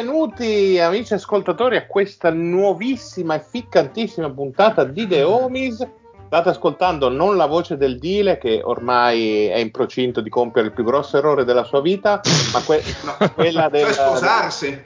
[0.00, 5.86] Benvenuti amici ascoltatori a questa nuovissima e ficcantissima puntata di The Homies.
[6.24, 10.72] State ascoltando non la voce del Dile che ormai è in procinto di compiere il
[10.72, 13.92] più grosso errore della sua vita, ma que- no, quella del...
[13.92, 14.84] Cioè sposarsi.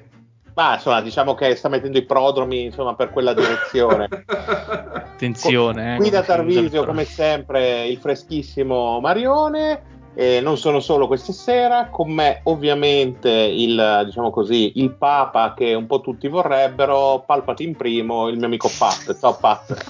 [0.54, 4.08] Ma insomma, diciamo che sta mettendo i prodromi insomma, per quella direzione.
[4.26, 5.96] Attenzione.
[5.96, 9.93] Qui da eh, Tarvisio, come sempre, il freschissimo Marione.
[10.14, 15.74] E non sono solo questa sera, con me ovviamente il, diciamo così, il Papa che
[15.74, 19.18] un po' tutti vorrebbero, Palpatine primo, il mio amico Pat.
[19.18, 19.84] Ciao Pat.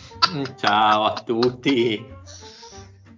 [0.57, 2.14] Ciao a tutti.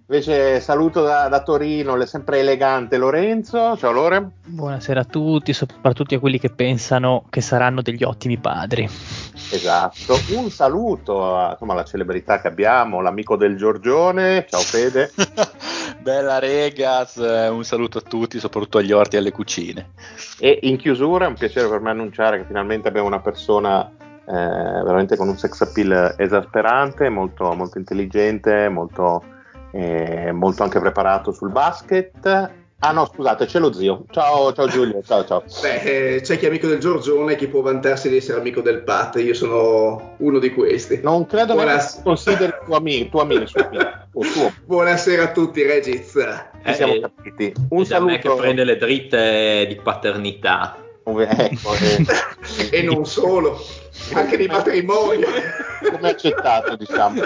[0.09, 3.75] Invece saluto da, da Torino, sempre elegante Lorenzo.
[3.75, 4.29] Ciao Lore.
[4.45, 8.85] Buonasera a tutti, soprattutto a quelli che pensano che saranno degli ottimi padri.
[8.85, 10.15] Esatto.
[10.29, 14.45] Un saluto a, insomma, alla celebrità che abbiamo, l'amico del Giorgione.
[14.47, 15.11] Ciao Fede.
[15.99, 19.89] Bella regas, eh, un saluto a tutti, soprattutto agli orti e alle cucine.
[20.39, 23.91] E in chiusura è un piacere per me annunciare che finalmente abbiamo una persona
[24.25, 29.21] eh, veramente con un sex appeal esasperante, molto, molto intelligente, molto,
[29.77, 32.51] eh, molto anche preparato sul basket.
[32.79, 34.05] Ah no, scusate, c'è lo zio.
[34.11, 35.43] Ciao, ciao Giulio, ciao ciao.
[35.63, 38.61] Beh, eh, c'è chi è amico del Giorgione e chi può vantarsi di essere amico
[38.61, 39.15] del Pat.
[39.15, 40.99] Io sono uno di questi.
[41.01, 43.83] Non credo Buonas- che consideri tuo amico, tuo amico, suo amico,
[44.13, 44.53] o tuo.
[44.65, 46.11] Buonasera a tutti, Regiz.
[46.65, 47.53] Ci siamo Eh, capiti.
[47.69, 48.41] Un È da me che saluto.
[48.41, 50.77] prende le dritte di paternità.
[51.09, 52.05] Ecco, eh,
[52.77, 53.57] E non solo,
[54.13, 55.27] anche di matrimonio.
[55.89, 57.21] come accettato, diciamo.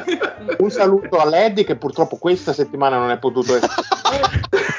[0.59, 3.71] Un saluto a Leddy che purtroppo questa settimana non è potuto essere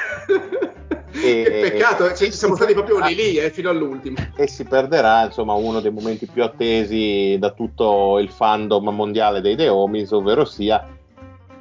[1.25, 4.17] E- che peccato, ci- e siamo si stati proprio lì lì, eh, fino all'ultimo.
[4.37, 9.55] E si perderà insomma uno dei momenti più attesi da tutto il fandom mondiale dei
[9.55, 10.85] The Homies, ovvero sia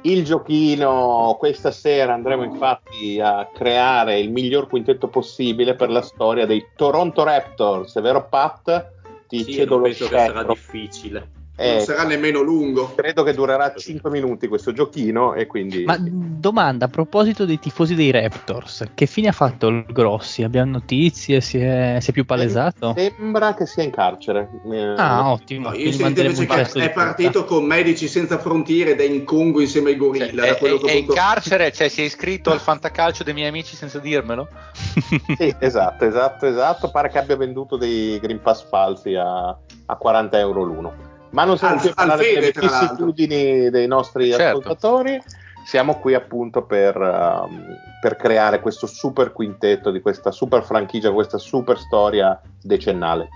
[0.02, 1.36] il giochino.
[1.38, 7.22] Questa sera andremo infatti a creare il miglior quintetto possibile per la storia dei Toronto
[7.24, 8.90] Raptors, è vero Pat?
[9.28, 10.52] Ti Sì, cedo lo penso che sarà scettro.
[10.52, 11.28] difficile.
[11.54, 12.94] Eh, Non sarà nemmeno lungo.
[12.94, 17.94] credo che durerà 5 minuti questo giochino e quindi Ma domanda a proposito dei tifosi
[17.94, 20.42] dei Raptors, che fine ha fatto il Grossi?
[20.42, 21.42] Abbiamo notizie?
[21.42, 22.94] Si è, si è più palesato?
[22.96, 24.48] sembra che sia in carcere.
[24.70, 25.68] Eh, Ah, ottimo.
[25.68, 29.60] No, io sento invece che è partito con Medici Senza Frontiere ed è in Congo
[29.60, 30.44] insieme ai gorilla.
[30.44, 33.48] Cioè, da è, ho è in carcere, cioè si è iscritto al fantacalcio dei miei
[33.48, 34.48] amici senza dirmelo?
[35.36, 36.90] Sì, esatto, esatto, esatto.
[36.90, 41.10] Pare che abbia venduto dei Green Pass falsi a, a 40 euro l'uno.
[41.32, 44.44] Ma non siamo Al- qui a parlare fede, delle vicissitudini dei nostri Certo.
[44.58, 45.20] ascoltatori.
[45.64, 47.64] Siamo qui appunto per, um,
[48.00, 53.28] per creare questo super quintetto di questa super franchigia, questa super storia decennale.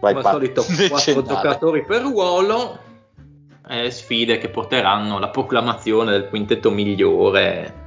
[0.00, 1.26] Vai, Come al solito, quattro Decennale.
[1.28, 2.78] giocatori per ruolo.
[3.66, 7.83] eh, sfide che porteranno la proclamazione del quintetto migliore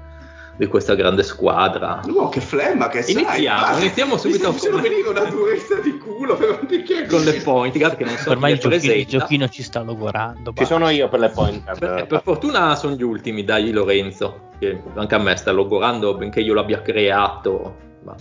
[0.57, 2.01] di questa grande squadra.
[2.13, 3.13] Oh, che flemma che sei.
[3.13, 6.59] Iniziamo, Ah, iniziamo subito Mi con- venire una durezza di culo per
[7.07, 10.54] Con le point guard che non so Ormai il giochino, il giochino ci sta logorando.
[10.56, 11.80] Ci sono io per le point guard.
[11.80, 16.39] Beh, per fortuna sono gli ultimi, dai Lorenzo, che anche a me sta logorando, benché
[16.42, 18.15] io l'abbia creato, ma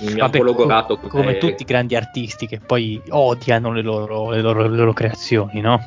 [0.00, 4.40] mi ha logorato co- come tutti i grandi artisti che poi odiano le loro, le
[4.40, 5.82] loro- le loro creazioni, no?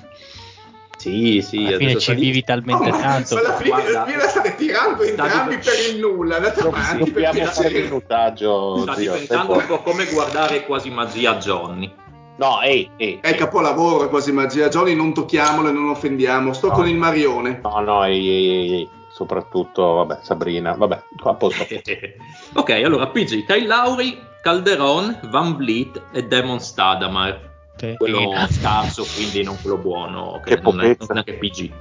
[1.02, 3.38] Sì, sì, Alla fine ci vivi talmente Oh, tanto.
[3.38, 6.36] alla fine Guarda, vi la state tirando entrambi per il nulla.
[6.36, 7.06] Andate avanti.
[7.12, 9.14] Dobbiamo per fare il minutaggio, sta zio.
[9.14, 11.92] diventando un po' come guardare quasi magia Johnny.
[12.38, 13.18] No, ehi, ehi.
[13.20, 14.68] È capolavoro quasi magia.
[14.70, 16.54] Johnny non tocchiamolo e non offendiamo.
[16.54, 16.74] Sto No.
[16.74, 17.60] con il Marione.
[17.64, 18.90] No, no, ehi, ehi, ehi, ehi.
[19.12, 21.66] soprattutto vabbè, Sabrina, vabbè, a posto.
[22.54, 27.50] ok, allora PG, Kyle Lowry, Calderon, Van Vliet e Demon Stadamar.
[27.82, 27.96] Sì.
[27.98, 31.72] Quello scarso, quindi non quello buono, che, Che non, è, non è che PG.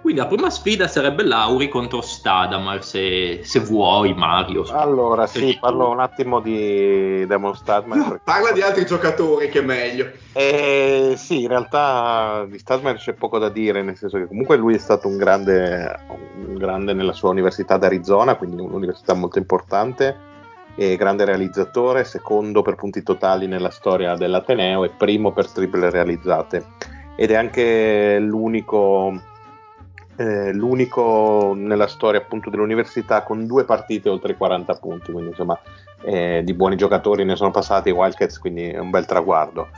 [0.00, 4.64] Quindi la prima sfida sarebbe Lauri contro Stadamar, se, se vuoi Mario.
[4.72, 5.90] Allora, sì, parlo tu.
[5.90, 8.02] un attimo di Demon Stadman.
[8.02, 10.10] perché- Parla di altri giocatori che è meglio.
[10.32, 14.74] Eh, sì, in realtà di Stadman c'è poco da dire, nel senso che comunque lui
[14.74, 16.00] è stato un grande,
[16.46, 20.16] un grande nella sua università d'Arizona, quindi un'università molto importante,
[20.74, 26.64] e grande realizzatore, secondo per punti totali nella storia dell'Ateneo e primo per triple realizzate.
[27.16, 29.20] Ed è anche l'unico,
[30.16, 35.58] eh, l'unico nella storia appunto dell'università con due partite oltre i 40 punti, quindi insomma
[36.02, 39.68] eh, di buoni giocatori ne sono passati i Wildcats, quindi è un bel traguardo.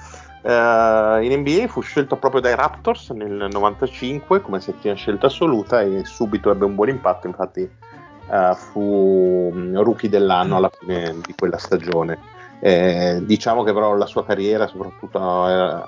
[0.43, 6.05] Eh, in NBA fu scelto proprio dai Raptors nel 95 come settima scelta assoluta e
[6.05, 7.69] subito ebbe un buon impatto, infatti
[8.31, 12.19] eh, fu mm, rookie dell'anno alla fine di quella stagione.
[12.61, 15.83] Eh, diciamo che però la sua carriera, soprattutto eh,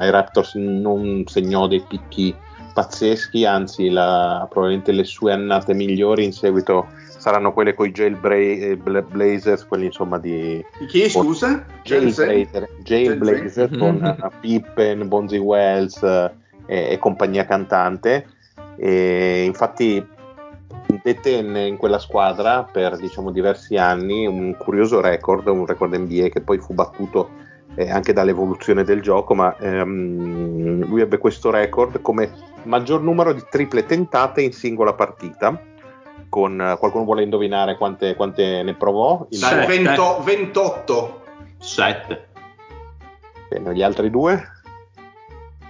[0.00, 2.36] ai Raptors, non segnò dei picchi
[2.72, 6.88] pazzeschi, anzi la- probabilmente le sue annate migliori in seguito
[7.18, 11.64] saranno quelle con i Jailblazers, quelli insomma di chi, scusa?
[11.82, 16.32] Jailblazer, Jailblazer con eh, Pippen, Bonzi Wells eh,
[16.66, 18.26] e, e compagnia cantante.
[18.76, 20.04] E infatti
[21.02, 26.40] detenne in quella squadra per diciamo diversi anni un curioso record, un record NBA che
[26.40, 27.30] poi fu battuto
[27.74, 32.30] eh, anche dall'evoluzione del gioco, ma ehm, lui ebbe questo record come
[32.64, 35.60] maggior numero di triple tentate in singola partita.
[36.28, 39.26] Con qualcuno vuole indovinare quante, quante ne provò?
[39.30, 39.66] Il- Sette.
[39.66, 41.22] 20 28.
[41.58, 42.26] 7.
[43.48, 44.56] Bene, gli altri due?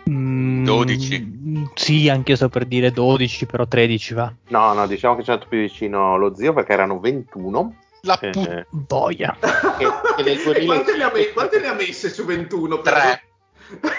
[0.09, 1.69] Mm, 12.
[1.75, 4.33] Sì, anche io sto per dire 12, però 13 va.
[4.49, 7.75] No, no, diciamo che c'è stato più vicino lo zio perché erano 21.
[8.03, 9.37] La Eh, pu- Boia.
[9.77, 12.81] che nel E 2000 quante, ne ha me- quante ne ha messe su 21?
[12.81, 12.97] però?
[12.97, 13.23] tre.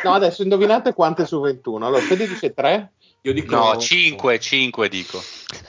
[0.03, 1.85] No, adesso indovinate quante su 21.
[1.85, 2.91] Allora, Fede dice 3.
[3.21, 5.19] Io dico No, 5, 5 dico.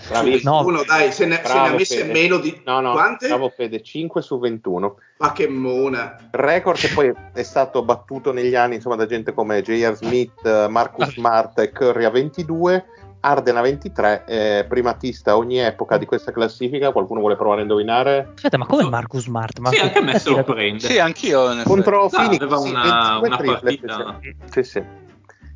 [0.08, 0.60] Bravissimo.
[0.60, 0.66] No.
[0.66, 2.12] Uno, dai, se ne, se ne Bravo, ha messe Fede.
[2.12, 2.62] meno di...
[2.64, 3.26] No, no, Quante?
[3.26, 4.96] bravo Fede, 5 su 21.
[5.18, 6.16] Ma che mona.
[6.30, 9.96] Record che poi è stato battuto negli anni insomma, da gente come J.R.
[9.96, 12.84] Smith, Marcus Smart e Curry a 22,
[13.22, 16.92] Arden a 23, eh, primatista ogni epoca di questa classifica.
[16.92, 18.28] Qualcuno vuole provare a indovinare?
[18.34, 19.58] Aspetta, ma come Marcus Smart?
[19.58, 20.86] Ma Sì, anche a me tirato- sorprende.
[20.86, 21.62] Sì, anch'io.
[21.64, 24.20] Contro No, Phoenix, aveva sì, una- 25 una triple, partita.
[24.50, 24.82] Sì, sì.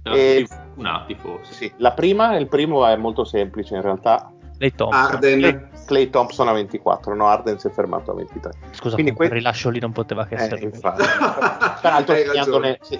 [0.05, 1.53] Erano E- tutti infortunati, forse.
[1.55, 4.31] Sì, La prima, il primo è molto semplice in realtà.
[4.59, 5.03] Clay Thompson.
[5.03, 5.39] Arden.
[5.41, 8.53] Clay, Clay Thompson a 24, no, Arden si è fermato a 23.
[8.71, 11.03] Scusa, Quindi quel que- rilascio lì non poteva che Eh, essere infatti.
[11.81, 12.15] Tra l'altro,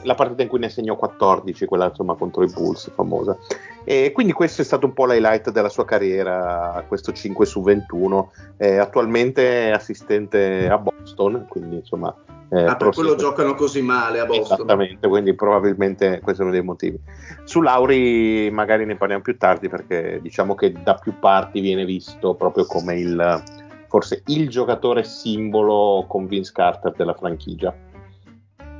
[0.03, 3.37] la partita in cui ne segnò 14, quella insomma contro i Bulls, famosa.
[3.85, 8.33] E quindi questo è stato un po' l'highlight della sua carriera, questo 5 su 21.
[8.57, 12.15] Eh, attualmente è assistente a Boston, quindi insomma.
[12.51, 14.57] eh, Ah, per quello giocano così male a Boston.
[14.57, 16.99] Esattamente, quindi probabilmente questo è uno dei motivi.
[17.45, 22.35] Su Lauri magari ne parliamo più tardi perché diciamo che da più parti viene visto
[22.35, 23.43] proprio come il
[23.89, 27.73] forse il giocatore simbolo con Vince Carter della franchigia.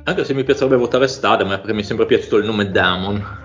[0.03, 3.43] Anche se mi piacerebbe votare Stadam, perché mi è sempre piaciuto il nome Damon.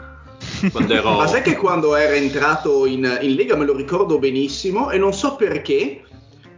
[0.71, 1.11] Quando ero...
[1.17, 5.13] Ma sai che quando era entrato in, in Lega me lo ricordo benissimo e non
[5.13, 6.03] so perché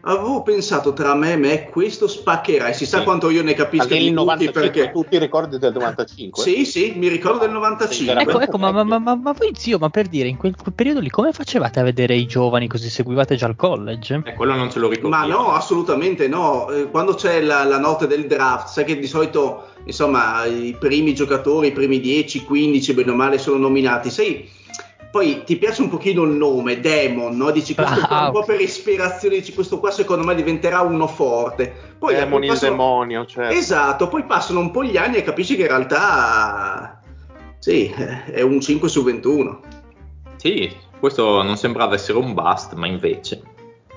[0.05, 3.05] avevo pensato tra me e me questo spaccherà e si sa Sì.
[3.05, 6.43] quanto io ne capisca Nel di tutti 95, perché tu ti ricordi del 95?
[6.43, 8.33] sì sì mi ricordo del Sì, 95 veramente.
[8.33, 10.75] Ecco, ecco, ma, ma, ma, ma- ma voi zio, ma per dire, in quel, quel
[10.75, 14.23] periodo lì come facevate a vedere i giovani così seguivate già il college?
[14.25, 15.17] Eh, quello non ce lo ricordo.
[15.17, 16.69] Ma no, assolutamente no.
[16.71, 21.15] Eh, Quando c'è la, la notte del draft, sai che di solito, insomma, i primi
[21.15, 24.11] giocatori, i primi 10, 15, bene o male, sono nominati.
[24.11, 24.49] Sai,
[25.11, 27.51] poi ti piace un pochino il nome, Demon, no?
[27.51, 28.47] Dici questo qua, Ah, un po' ok.
[28.47, 31.71] per ispirazione, dici questo qua secondo me diventerà uno forte.
[31.99, 33.55] Poi Demon poi il passano- demonio, certo.
[33.55, 37.01] Esatto, poi passano un po' gli anni e capisci che in realtà,
[37.59, 39.61] sì, è un 5 su 21.
[40.37, 43.43] Sì, questo non sembrava essere un bust, ma invece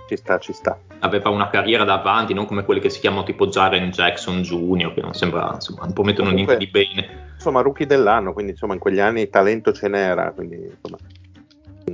[0.07, 0.77] Ci sta, ci sta.
[0.99, 5.01] aveva una carriera davanti, non come quelli che si chiamano tipo Jaren Jackson Jr., che
[5.01, 7.33] non sembra, insomma, non promettono Comunque- niente di bene.
[7.35, 10.97] Insomma, rookie dell'anno, quindi insomma in quegli anni talento ce n'era, quindi insomma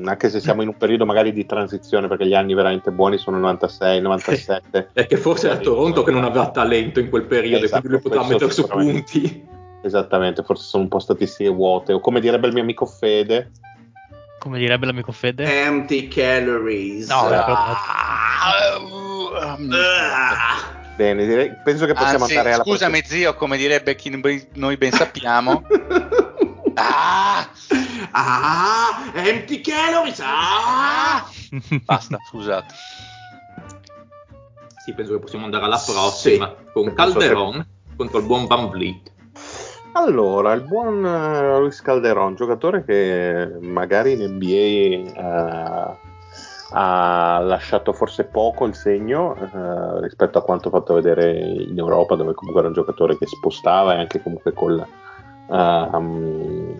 [0.05, 3.37] anche se siamo in un periodo magari di transizione perché gli anni veramente buoni sono
[3.39, 4.89] 96, 97.
[4.93, 8.01] Perché forse era Toronto che non aveva talento in quel periodo Esatto, e quindi lui
[8.01, 9.47] poteva questo mettere su punti.
[9.83, 13.51] Esattamente, forse sono un po' statistiche vuote o come direbbe il mio amico Fede,
[14.41, 15.43] Come direbbe l'amico Fede?
[15.65, 17.07] Empty calories.
[17.09, 17.27] No.
[17.29, 18.83] Ah, uh,
[19.61, 20.57] um, Ah.
[20.95, 24.09] bene, direi- penso che possiamo Anzi, andare alla scusami zio, come direbbe chi
[24.53, 25.61] noi- ben sappiamo.
[26.73, 27.47] ah,
[28.13, 30.19] Ah, empty calories.
[30.23, 31.23] Ah!
[31.85, 32.73] Basta, scusate.
[34.83, 37.63] Sì, penso che possiamo andare alla prossima con Calderon
[37.95, 39.10] contro il buon Van Vliet.
[39.93, 45.97] Allora, il buon eh, Luis Calderon, giocatore che magari in NBA eh,
[46.73, 52.33] ha lasciato forse poco il segno eh, rispetto a quanto fatto vedere in Europa, dove
[52.33, 54.85] comunque era un giocatore che spostava e anche comunque col,
[55.47, 56.75] um,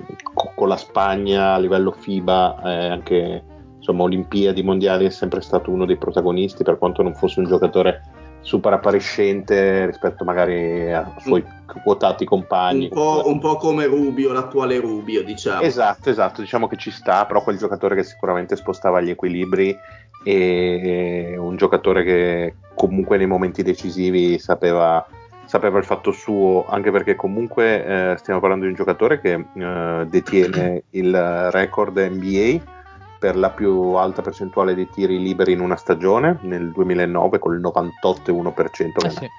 [0.55, 3.43] con la Spagna a livello FIBA, eh, anche
[3.75, 8.20] insomma Olimpiadi mondiali è sempre stato uno dei protagonisti, per quanto non fosse un giocatore
[8.41, 11.45] super appariscente rispetto magari ai suoi
[11.83, 12.85] quotati compagni.
[12.85, 15.61] Un po', un po', come Rubio, l'attuale Rubio, diciamo.
[15.61, 19.77] Esatto, esatto, diciamo che ci sta, però quel giocatore che sicuramente spostava gli equilibri
[20.23, 25.05] e un giocatore che comunque nei momenti decisivi sapeva,
[25.45, 30.05] sapeva il fatto suo, anche perché comunque eh, stiamo parlando di un giocatore che eh,
[30.09, 32.79] detiene il record NBA
[33.21, 37.59] per la più alta percentuale di tiri liberi in una stagione nel 2009 con il
[37.61, 39.29] 98,1% Eh sì.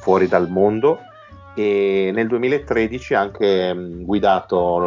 [0.00, 1.00] fuori dal mondo
[1.56, 4.78] e nel 2013 ha anche mh, guidato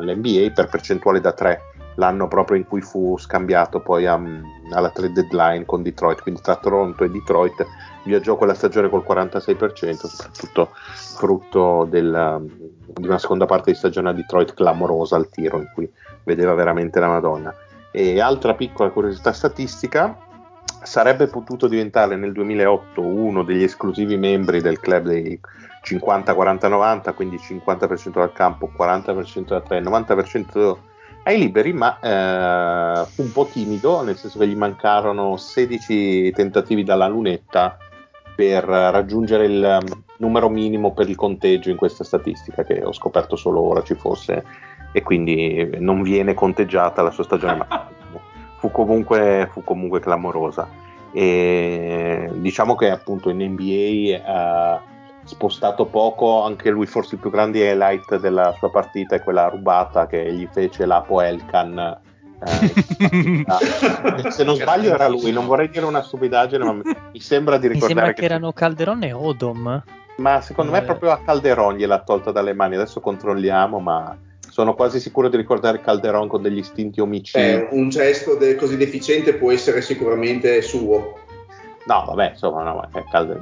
[0.00, 1.60] l'NBA per percentuale da 3
[1.96, 4.20] l'anno proprio in cui fu scambiato poi a-
[4.70, 7.66] alla trade deadline con Detroit quindi tra Toronto e Detroit
[8.06, 10.70] viaggiò quella stagione col 46% soprattutto
[11.16, 12.46] frutto del,
[12.86, 15.90] di una seconda parte di stagione a Detroit clamorosa al tiro in cui
[16.24, 17.54] vedeva veramente la Madonna.
[17.90, 20.16] E altra piccola curiosità statistica,
[20.82, 25.38] sarebbe potuto diventare nel 2008 uno degli esclusivi membri del club dei
[25.82, 30.76] 50-40-90, quindi 50% dal campo, 40% da 3, 90%
[31.24, 36.84] ai liberi, ma eh, fu un po' timido, nel senso che gli mancarono 16 tentativi
[36.84, 37.78] dalla lunetta
[38.36, 43.34] per raggiungere il um, numero minimo per il conteggio in questa statistica che ho scoperto
[43.34, 44.44] solo ora ci fosse
[44.92, 47.88] e quindi non viene conteggiata la sua stagione, ma
[48.58, 50.68] fu comunque, fu comunque clamorosa.
[51.12, 54.82] E diciamo che appunto in NBA ha
[55.24, 60.06] spostato poco, anche lui forse il più grande highlight della sua partita è quella rubata
[60.06, 62.00] che gli fece l'Apo Elkan.
[62.38, 67.68] Eh, se non sbaglio era lui, non vorrei dire una stupidaggine, ma mi sembra di
[67.68, 69.82] Mi ricordare sembra che erano Calderon e Odom.
[70.16, 70.82] ma secondo me Eh.
[70.82, 72.74] proprio a Calderon gliel'ha tolta dalle mani.
[72.76, 74.16] Adesso controlliamo, ma
[74.48, 77.42] sono quasi sicuro di ricordare Calderon con degli istinti omicidi.
[77.44, 81.18] Eh, un gesto de- così deficiente può essere sicuramente suo.
[81.86, 82.88] No, vabbè, insomma, no,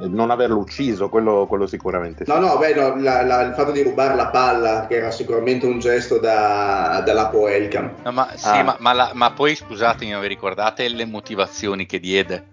[0.07, 2.31] non averlo ucciso, quello, quello sicuramente sì.
[2.31, 5.65] No, no, beh, no, la- la- il fatto di rubare la palla, che era sicuramente
[5.65, 7.95] un gesto da, dall'Apo Elkan.
[8.03, 8.63] No, ma, sì, Ah.
[8.63, 12.45] ma, ma la- ma poi scusatemi, vi ricordate le motivazioni che diede?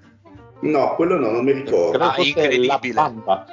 [0.60, 2.02] No, quello no, non mi ricordo.
[2.02, 2.66] Ah, incredibile.
[2.68, 3.44] la bamba.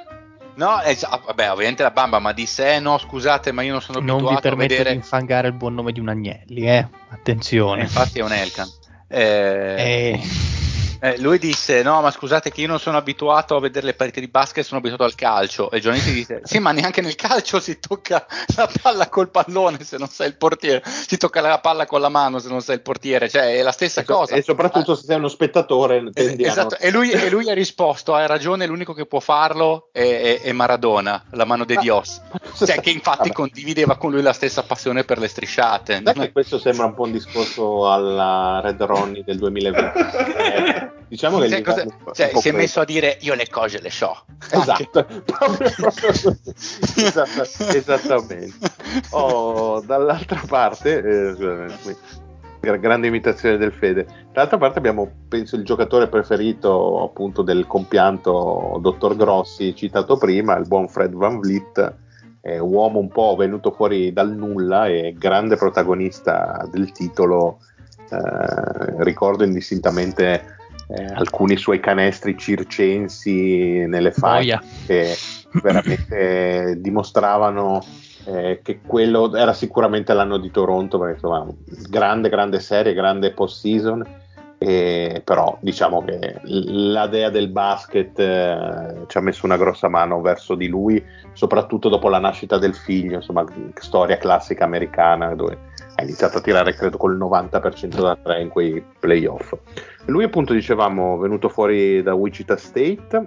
[0.54, 3.82] No, es- ah, vabbè, ovviamente la bamba, ma disse, eh no, scusate, ma io non
[3.82, 4.90] sono Non vi abituato a vedere...
[4.90, 6.86] di infangare il buon nome di un Agnelli, eh.
[7.10, 7.80] Attenzione.
[7.80, 8.66] Eh, infatti è un Elkan.
[9.12, 10.20] Eh, Eh,
[11.00, 14.20] eh, lui disse: No, ma scusate, che io non sono abituato a vedere le partite
[14.20, 15.70] di basket, sono abituato al calcio.
[15.70, 18.26] E Giovanni disse: Sì, ma neanche nel calcio si tocca
[18.56, 22.08] la palla col pallone se non sei il portiere, si tocca la palla con la
[22.08, 24.34] mano se non sei il portiere, cioè è la stessa E cosa.
[24.34, 28.14] E soprattutto se sei uno spettatore, Eh, tendi esatto, e lui, e lui ha risposto:
[28.14, 31.80] Hai ragione, l'unico che può farlo è, è- è Maradona, la mano de Ah.
[31.80, 32.20] Dios.
[32.56, 33.32] Cioè, che infatti Vabbè.
[33.32, 36.02] condivideva con lui la stessa passione per le strisciate.
[36.02, 40.88] Che questo sembra un po' un discorso alla Red Ronnie del 2020.
[41.08, 44.24] Diciamo che Cioè, cosa- cioè, si è messo a dire: Io le cose le so.
[44.50, 46.10] Esatto, proprio, proprio
[47.74, 48.52] esattamente.
[49.10, 54.06] Oh, dall'altra parte, eh, grande imitazione del Fede.
[54.32, 60.66] Dall'altra parte abbiamo, penso, il giocatore preferito appunto del compianto Dottor Grossi, citato prima, il
[60.68, 61.94] buon Fred Van Vliet,
[62.42, 67.58] eh, uomo un po' venuto fuori dal nulla e grande protagonista del titolo.
[68.10, 70.58] Eh, ricordo indistintamente
[70.92, 75.14] eh, alcuni suoi canestri circensi nelle file che
[75.62, 77.80] veramente dimostravano
[78.24, 81.46] eh, che quello era sicuramente l'anno di Toronto perché insomma
[81.88, 84.04] grande grande serie grande post season
[84.58, 90.20] e, però diciamo che la dea del basket eh, ci ha messo una grossa mano
[90.20, 93.44] verso di lui soprattutto dopo la nascita del figlio insomma
[93.74, 95.69] storia classica americana dove
[96.00, 99.54] ha iniziato a tirare credo col 90% da 3 in quei playoff.
[100.06, 103.26] Lui appunto dicevamo venuto fuori da Wichita State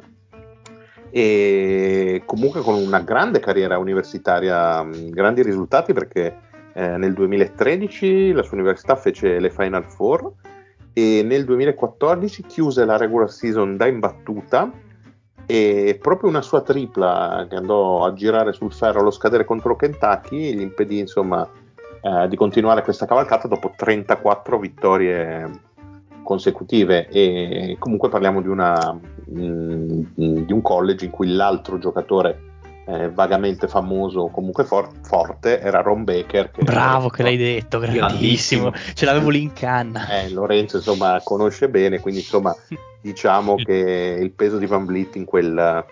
[1.12, 6.40] e comunque con una grande carriera universitaria, grandi risultati perché
[6.74, 10.32] eh, nel 2013 la sua università fece le Final Four
[10.94, 14.72] e nel 2014 chiuse la regular season da imbattuta
[15.46, 20.56] e proprio una sua tripla che andò a girare sul ferro allo scadere contro Kentucky
[20.56, 21.48] gli impedì insomma
[22.04, 25.50] eh, di continuare questa cavalcata dopo 34 vittorie
[26.24, 32.52] consecutive e comunque parliamo di, una, mh, di un college in cui l'altro giocatore
[32.86, 36.52] eh, vagamente famoso, comunque for- forte, era Ron Baker.
[36.52, 40.08] Che Bravo che l'hai detto, grandissimo, ce l'avevo lì in canna.
[40.10, 42.54] Eh, Lorenzo insomma conosce bene, quindi insomma
[43.02, 45.86] diciamo che il peso di Van Vliet in quel,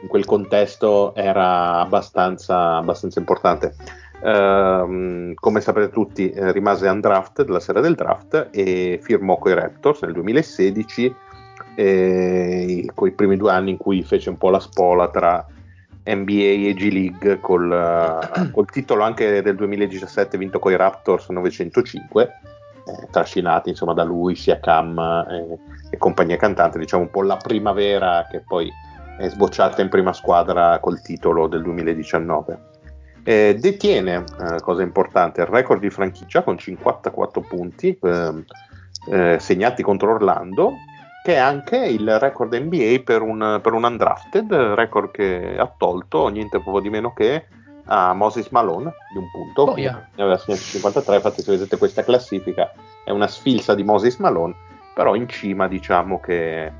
[0.00, 3.74] in quel contesto era abbastanza, abbastanza importante.
[4.22, 10.02] Uh, come sapete tutti, eh, rimase undrafted la sera del draft e firmò coi Raptors
[10.02, 11.14] nel 2016,
[11.74, 15.46] eh, con i primi due anni in cui fece un po' la spola tra
[16.04, 22.22] NBA e G League col, uh, col titolo anche del 2017 vinto coi Raptors 905
[22.22, 25.58] eh, trascinati insomma da lui sia Cam eh,
[25.90, 26.78] e compagnia cantante.
[26.78, 28.70] Diciamo un po' la primavera che poi
[29.18, 32.68] è sbocciata in prima squadra col titolo del 2019
[33.30, 38.44] eh, detiene, eh, cosa importante, il record di franchigia con 54 punti ehm,
[39.08, 40.72] eh, segnati contro Orlando,
[41.22, 46.26] che è anche il record NBA per un, per un undrafted, record che ha tolto
[46.26, 47.46] niente poco di meno che
[47.84, 49.62] a Moses Malone di un punto.
[49.62, 50.08] Oh, yeah.
[50.16, 52.72] Ne aveva segnato 53, infatti se vedete questa classifica
[53.04, 54.56] è una sfilza di Moses Malone,
[54.92, 56.72] però in cima diciamo che,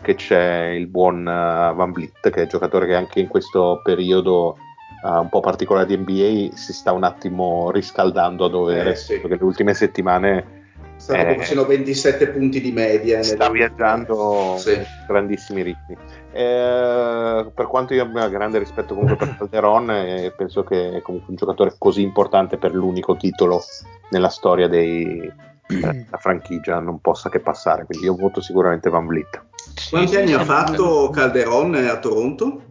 [0.00, 3.80] che c'è il buon uh, Van Vliet, che è il giocatore che anche in questo
[3.82, 4.56] periodo
[5.02, 9.18] uh, un po' particolare di NBA si sta un attimo riscaldando a dovere, eh, sì.
[9.18, 10.58] perché le ultime settimane
[11.00, 13.22] stanno eh, facendo 27 punti di media.
[13.22, 14.78] Sta viaggiando sì.
[15.06, 15.96] grandissimi ritmi.
[16.32, 21.30] Eh, per quanto io abbia grande rispetto comunque per Calderon, eh, penso che è comunque
[21.30, 23.62] un giocatore così importante per l'unico titolo
[24.10, 25.32] nella storia dei,
[25.66, 27.86] della franchigia non possa che passare.
[27.86, 29.42] Quindi io voto sicuramente Van Vliet.
[29.88, 32.68] Quanti anni ha fatto Calderon a Toronto?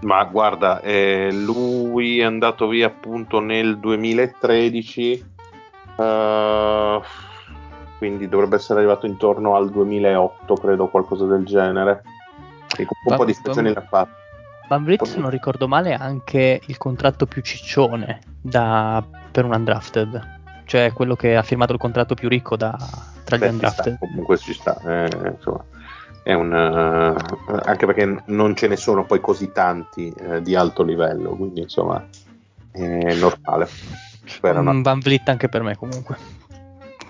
[0.00, 5.24] Ma guarda, eh, lui è andato via appunto nel 2013,
[5.96, 7.02] uh,
[7.98, 12.02] quindi dovrebbe essere arrivato intorno al 2008, credo, qualcosa del genere.
[12.78, 14.12] E un Van, po' di stazioni l'ha fatto.
[14.68, 19.52] Van Vliet, se non ricordo male, ha anche il contratto più ciccione da, per un
[19.52, 22.74] undrafted, cioè quello che ha firmato il contratto più ricco da,
[23.24, 23.96] tra gli Beh, undrafted.
[23.96, 25.62] Sta, comunque ci sta, eh, insomma
[26.30, 30.82] è un, uh, anche perché non ce ne sono poi così tanti uh, di alto
[30.82, 32.04] livello, quindi insomma
[32.70, 33.68] è normale.
[34.24, 34.80] Spero, no.
[34.80, 36.16] Van Vliet anche per me comunque.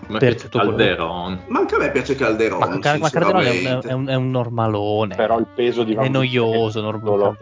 [0.06, 1.40] Ma per tutto Calderon.
[1.48, 2.58] Ma anche a me piace Calderon.
[2.58, 5.14] Ma, ma Calderon è un, è, un, è un, normalone.
[5.14, 7.36] Però il peso di Van È noioso, normale.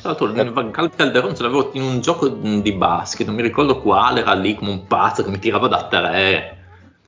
[0.00, 4.34] Tra l'altro, Calderon ce l'avevo in un gioco di basket, non mi ricordo quale, era
[4.34, 6.53] lì come un pazzo che mi tirava da tre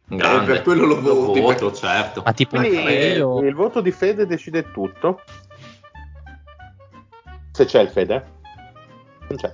[0.08, 0.44] Grande.
[0.44, 1.40] Eh, per quello lo voti.
[1.40, 2.22] Lo voto, certo.
[2.24, 3.40] Ma tipo Quindi, io...
[3.40, 5.20] il voto di Fede decide tutto.
[7.50, 8.34] Se c'è il Fede?
[9.28, 9.50] Non c'è.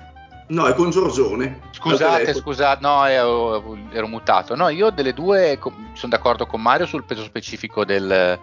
[0.48, 1.60] No, è con Giorgione.
[1.70, 4.54] Scusate, scusate, no, ero, ero, mutato.
[4.54, 5.58] No, io delle due
[5.94, 8.38] sono d'accordo con Mario sul peso specifico del,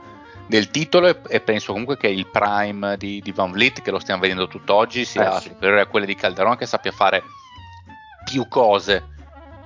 [0.47, 3.99] del titolo e, e, penso comunque che il prime di, di, Van Vliet, che lo
[3.99, 5.49] stiamo vedendo tutt'oggi, sia eh sì.
[5.49, 7.21] superiore a quello di Calderon, che sappia fare
[8.25, 9.17] più cose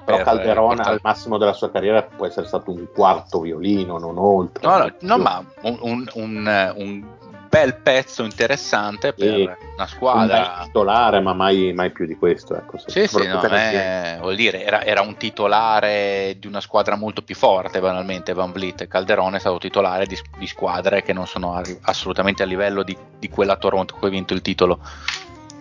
[0.04, 0.90] però Calderon portare...
[0.96, 4.66] al massimo della sua carriera può essere stato un quarto violino, non oltre.
[4.68, 7.06] No, no, no ma un, un, un, un,
[7.54, 10.56] bel pezzo interessante per sì, una squadra.
[10.58, 12.56] Un titolare, ma mai, mai, più di questo.
[12.56, 17.22] Ecco, sì, sì, no, è, vuol dire, era, era, un titolare di una squadra molto
[17.22, 18.88] più forte, banalmente, Van Vliet.
[18.88, 23.30] Calderon è stato titolare di, di squadre che non sono assolutamente a livello di, di
[23.30, 24.80] quella Toronto che ha vinto il titolo.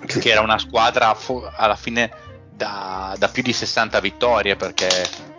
[0.07, 0.19] Sì.
[0.19, 1.15] Che era una squadra
[1.57, 2.11] alla fine
[2.63, 4.89] da, da, più di 60 vittorie perché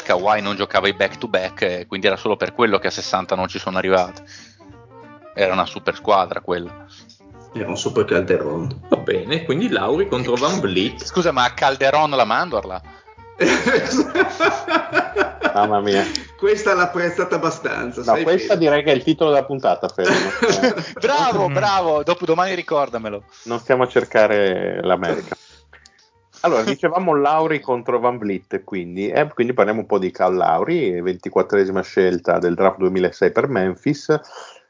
[0.04, 2.92] Kawhi non giocava i back to back e quindi era solo per quello che a
[2.92, 4.22] 60 non ci sono arrivati.
[5.34, 6.86] Era una super squadra quella.
[7.54, 8.88] Era un super Calderon.
[8.90, 11.02] Va bene, quindi Lauri contro Van Vliet.
[11.06, 12.82] Scusa, ma Calderon la mandorla?
[15.54, 16.04] Mamma mia.
[16.38, 18.02] Questa l'ha apprezzata abbastanza.
[18.04, 18.66] No, questa Fede.
[18.66, 19.88] direi che è il titolo della puntata,
[21.00, 22.04] bravo, bravo.
[22.04, 23.24] Dopo domani ricordamelo.
[23.44, 25.38] Non stiamo a cercare l'America.
[26.46, 31.02] Allora, dicevamo Lauri contro Van Vliet, quindi, eh, quindi parliamo un po' di Cal Lauri,
[31.02, 34.20] 24esima scelta del draft 2006 per Memphis,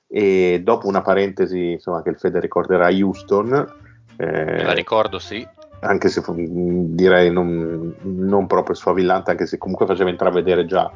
[0.08, 3.74] e dopo una parentesi insomma, che il Fede ricorderà Houston.
[4.18, 5.48] Eh, La ricordo, sì
[5.84, 10.92] anche se direi non, non, proprio sfavillante, anche se comunque faceva intravedere già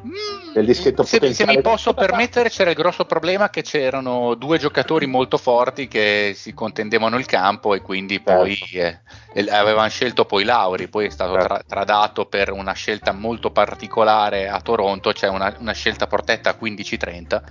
[0.54, 5.06] nel dischetto se, se mi posso permettere, c'era il grosso problema che c'erano due giocatori
[5.06, 8.32] molto forti che si contendevano il campo e quindi certo.
[8.32, 11.46] poi eh, avevano scelto poi Lauri, poi è stato certo.
[11.46, 16.56] tra, tradato per una scelta molto particolare a Toronto, cioè una, una scelta protetta a
[16.60, 17.42] 15-30,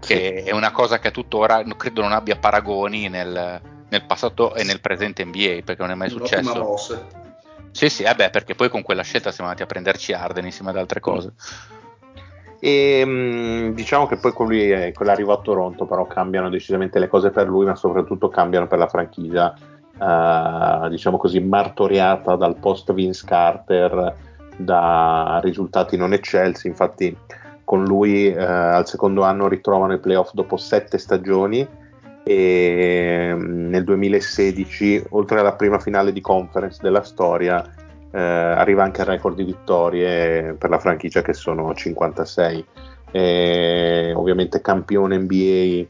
[0.00, 0.48] che sì.
[0.48, 5.24] è una cosa che tuttora credo non abbia paragoni nel nel passato e nel presente
[5.24, 6.62] NBA perché non è mai successo.
[6.62, 7.06] Mossa.
[7.70, 10.70] Sì, sì, eh beh, perché poi con quella scelta siamo andati a prenderci Arden insieme
[10.70, 11.32] ad altre cose.
[12.60, 16.98] E mh, diciamo che poi con lui è, con l'arrivo a Toronto, però cambiano decisamente
[16.98, 19.54] le cose per lui, ma soprattutto cambiano per la franchigia.
[19.98, 24.14] Uh, diciamo così, martoriata dal post Vince Carter,
[24.56, 26.66] da risultati non eccelsi.
[26.66, 27.16] Infatti,
[27.64, 31.77] con lui uh, al secondo anno ritrovano i playoff dopo sette stagioni
[32.28, 37.64] e nel 2016, oltre alla prima finale di conference della storia,
[38.10, 42.66] eh, arriva anche il record di vittorie per la franchigia che sono 56.
[43.12, 45.88] E, ovviamente campione NBA eh,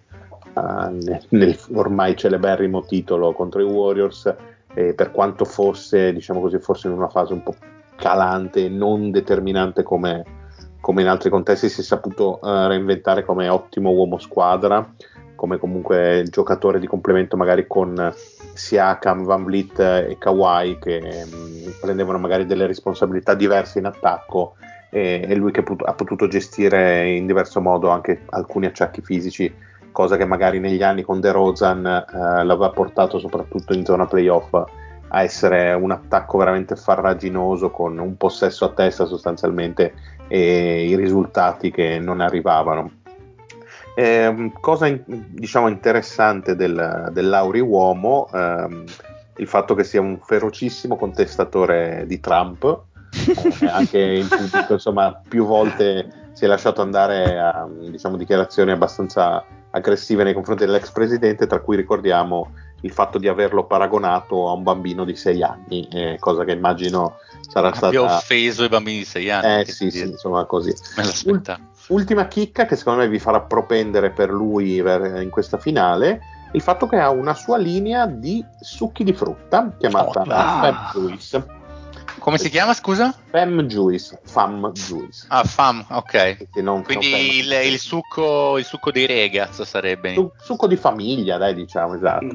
[1.30, 4.32] nel, ormai celeberrimo titolo contro i Warriors,
[4.74, 7.56] e per quanto fosse, diciamo così, forse in una fase un po'
[7.96, 10.24] calante, non determinante come,
[10.80, 14.88] come in altri contesti, si è saputo uh, reinventare come ottimo uomo squadra
[15.38, 18.12] come comunque giocatore di complemento magari con
[18.52, 24.56] Siakam, Van Vliet e Kawhi che mh, mm, prendevano magari delle responsabilità diverse in attacco
[24.90, 29.54] e, e lui che put- ha potuto gestire in diverso modo anche alcuni acciacchi fisici
[29.92, 34.52] cosa che magari negli anni con DeRozan eh, l'aveva portato soprattutto in zona playoff
[35.10, 39.94] a essere un attacco veramente farraginoso con un possesso a testa sostanzialmente
[40.28, 42.97] e i risultati che non arrivavano
[43.98, 48.84] eh, cosa in, diciamo interessante del, dell'Auri uomo, ehm,
[49.38, 52.82] il fatto che sia un ferocissimo contestatore di Trump,
[53.60, 59.44] eh, anche in pubblico, insomma, più volte si è lasciato andare a diciamo, dichiarazioni abbastanza
[59.70, 64.62] aggressive nei confronti dell'ex presidente, tra cui ricordiamo il fatto di averlo paragonato a un
[64.62, 68.16] bambino di sei anni, eh, cosa che immagino sarà Abbia stata...
[68.18, 69.62] offeso i bambini di sei anni.
[69.62, 70.72] Eh sì, sì, insomma così.
[70.96, 71.58] Me l'aspetta.
[71.88, 76.20] Ultima chicca che secondo me vi farà propendere per lui in questa finale,
[76.52, 80.90] il fatto che ha una sua linea di succhi di frutta chiamata Oh, Fam ah.
[80.92, 81.46] Juice.
[82.18, 83.14] Come si chiama, scusa?
[83.30, 85.26] Fam Juice, Fam Juice.
[85.28, 86.48] Ah, FAM, ok.
[86.56, 87.62] Non- Quindi non il, Fam.
[87.64, 90.14] il succo, il succo dei Regaz sarebbe.
[90.14, 92.24] Su- succo di famiglia, dai, diciamo, esatto.
[92.24, 92.30] Mm.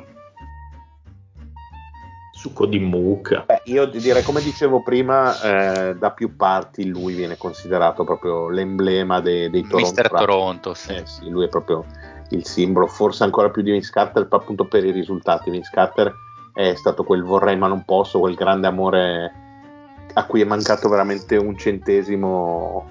[2.43, 3.45] Succo di mucca.
[3.47, 9.21] Beh, io direi, come dicevo prima, eh, da più parti lui viene considerato proprio l'emblema
[9.21, 10.10] dei, dei Toronto Mister.
[10.10, 10.91] Toronto, sì.
[10.91, 11.86] Eh sì, lui è proprio
[12.32, 15.51] il simbolo, forse ancora più di Vince Carter, appunto per i risultati.
[15.51, 16.13] Vince Carter
[16.53, 19.32] è stato quel vorrei ma non posso, quel grande amore
[20.12, 22.89] a cui è mancato veramente un centesimo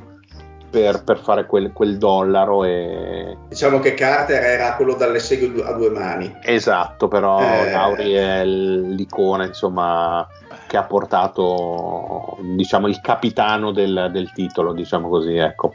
[0.73, 2.65] per, per fare quel, quel dollaro.
[2.65, 3.37] E...
[3.49, 6.35] Diciamo che Carter era quello dalle seghe a due mani.
[6.43, 7.71] Esatto, però Eh.
[7.71, 10.27] Lauri è l'icona, insomma,
[10.67, 15.75] che ha portato, diciamo, il capitano del, del titolo, diciamo così, ecco.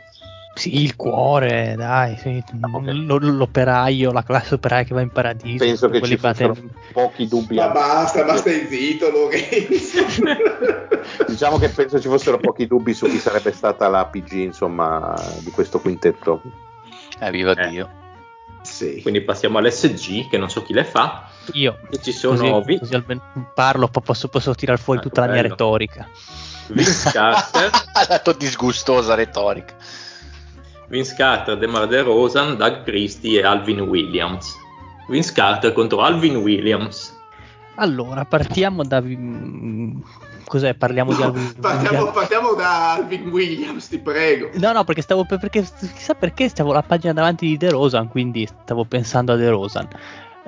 [0.57, 2.43] Sì, il cuore, dai, sì.
[2.61, 2.81] Ok.
[3.05, 5.63] Lo- l'operaio, la classe operaia che va in paradiso.
[5.63, 7.55] Penso che ci fossero batten- pochi dubbi.
[7.55, 9.05] Ma basta, basta il zitto.
[11.27, 15.51] Diciamo che penso ci fossero pochi dubbi su chi sarebbe stata la PG, insomma, di
[15.51, 16.41] questo quintetto.
[17.19, 17.69] Eh, viva Eh.
[17.69, 17.89] Dio.
[18.61, 19.01] sì.
[19.01, 21.29] Quindi passiamo all'SG, che non so chi le fa.
[21.53, 23.21] Io E ci sono così, Vi- così almeno
[23.53, 25.49] parlo, posso, posso tirare fuori Ah, tutta la mia bello.
[25.49, 26.07] retorica.
[26.67, 27.69] Vince Carter,
[28.09, 29.73] la tua disgustosa retorica.
[30.89, 34.55] Vince Carter, DeMar DeRozan, Doug Christie e Alvin Williams.
[35.09, 37.15] Vince Carter contro Alvin Williams.
[37.75, 39.01] Allora, partiamo da.
[40.45, 40.73] Cos'è?
[40.75, 42.13] Parliamo di No, Alvin partiamo, Williams?
[42.13, 44.49] partiamo da Alvin Williams, ti prego.
[44.53, 45.61] No, no, perché stavo per- perché
[45.93, 49.87] chissà perché stavo la pagina davanti di De Rosan, quindi stavo pensando a De Rosan.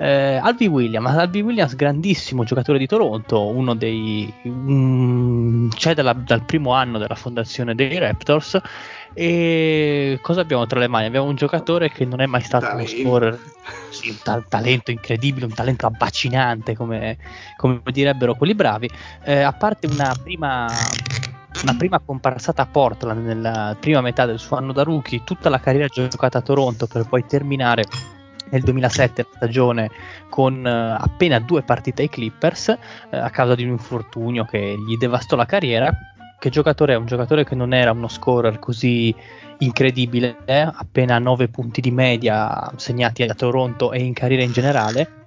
[0.00, 6.42] Eh, Alvin Williams, Alvin Williams, grandissimo giocatore di Toronto, uno dei mm, c'è dalla- dal
[6.44, 8.58] primo anno della fondazione dei Raptors.
[9.12, 11.04] E cosa abbiamo tra le mani?
[11.04, 13.02] Abbiamo un giocatore che non è mai stato uno Talento.
[13.02, 13.40] scorer,
[13.90, 17.18] sì, un ta- talento incredibile, un talento abbacinante, come,
[17.58, 18.88] come direbbero quelli bravi.
[19.24, 20.66] Eh, a parte una prima
[21.62, 25.60] una prima comparsata a Portland nella prima metà del suo anno da rookie, tutta la
[25.60, 27.84] carriera giocata a Toronto per poi terminare
[28.50, 29.90] nel 2007 la stagione
[30.28, 34.96] con eh, appena due partite ai Clippers eh, a causa di un infortunio che gli
[34.96, 35.92] devastò la carriera.
[36.38, 36.96] Che giocatore è?
[36.96, 39.14] Un giocatore che non era uno scorer così
[39.58, 40.60] incredibile, eh?
[40.60, 45.19] appena 9 punti di media segnati a Toronto e in carriera in generale.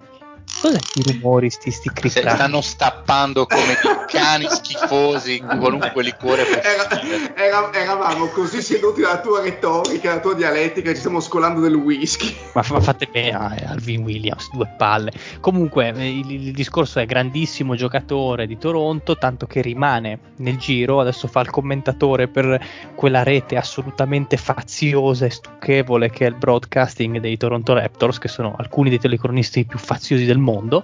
[0.61, 2.35] Cos'è i rumori, sti, sti Se cric-crac?
[2.35, 3.75] stanno stappando come
[4.07, 7.35] cani schifosi qualunque liquore Era- possibile.
[7.35, 12.35] era- eravamo così seduti dalla tua retorica, dalla tua dialettica, ci stiamo scolando del whisky.
[12.53, 15.11] Ma, ma fate bene, ah, eh, Alvin Williams, due palle.
[15.39, 20.99] Comunque, eh, il, il discorso è grandissimo giocatore di Toronto, tanto che rimane nel giro.
[20.99, 22.63] Adesso fa il commentatore per
[22.95, 28.55] quella rete assolutamente faziosa e stucchevole che è il broadcasting dei Toronto Raptors, che sono
[28.57, 30.83] alcuni dei telecronisti più faziosi del del mondo.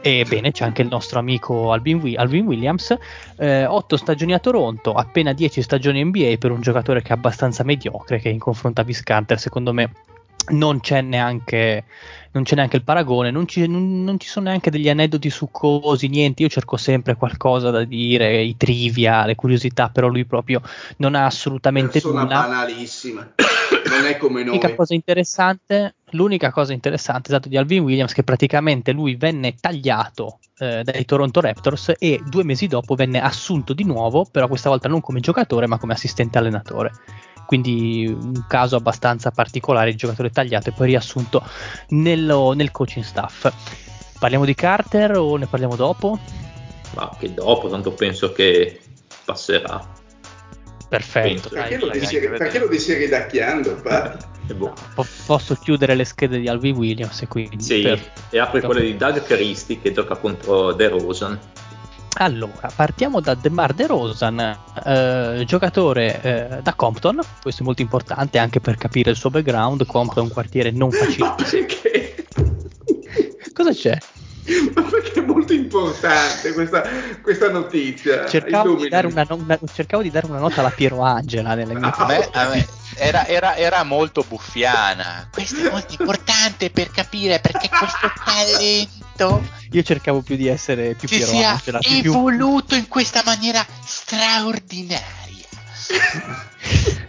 [0.00, 2.96] E bene, c'è anche il nostro amico Alvin, Alvin Williams,
[3.36, 7.64] eh, 8 stagioni a Toronto, appena 10 stagioni NBA per un giocatore che è abbastanza
[7.64, 9.92] mediocre, che in confronto a Viscanter secondo me
[10.48, 11.84] non c'è neanche
[12.32, 16.06] non c'è neanche il paragone, non ci, non, non ci, sono neanche degli aneddoti succosi,
[16.08, 16.42] niente.
[16.42, 20.60] Io cerco sempre qualcosa da dire, i trivia, le curiosità, però lui proprio
[20.98, 22.40] non ha assolutamente Persona nulla.
[22.40, 23.32] banalissima,
[23.90, 24.54] non è come noi.
[24.54, 30.38] L'unica cosa interessante, l'unica cosa interessante esatto, di Alvin Williams che praticamente lui venne tagliato
[30.58, 34.88] eh, dai Toronto Raptors e due mesi dopo venne assunto di nuovo, però questa volta
[34.88, 36.92] non come giocatore ma come assistente allenatore
[37.50, 41.42] quindi un caso abbastanza particolare, il giocatore tagliato e poi riassunto
[41.88, 43.52] nello, nel coaching staff.
[44.20, 46.16] Parliamo di Carter o ne parliamo dopo?
[46.94, 48.78] Ma che dopo, tanto penso che
[49.24, 49.84] passerà.
[50.88, 51.48] Perfetto.
[51.48, 53.82] Perché, lo dici, perché lo dici ridacchiando?
[54.56, 58.12] No, po- posso chiudere le schede di Alvi Williams e quindi sì, per...
[58.30, 61.36] e apre quelle di Doug Christie che gioca contro The Rosen
[62.18, 68.60] allora, partiamo da DeMar DeRozan, eh, giocatore eh, da Compton, questo è molto importante anche
[68.60, 71.26] per capire il suo background, Compton è un quartiere non facile.
[71.26, 72.26] Ma perché?
[73.52, 73.98] Cosa c'è?
[74.74, 76.82] Ma perché è molto importante questa,
[77.22, 78.26] questa notizia?
[78.26, 82.06] Cercavo di, una, una, cercavo di, dare una, nota alla Piero Angela nelle mie a
[82.06, 85.28] me, a me era, era, era, molto buffiana.
[85.30, 89.08] Questo è molto importante per capire perché questo talento.
[89.72, 92.78] Io cercavo più di essere più Piero sia Angela, evoluto più...
[92.78, 95.18] in questa maniera straordinaria.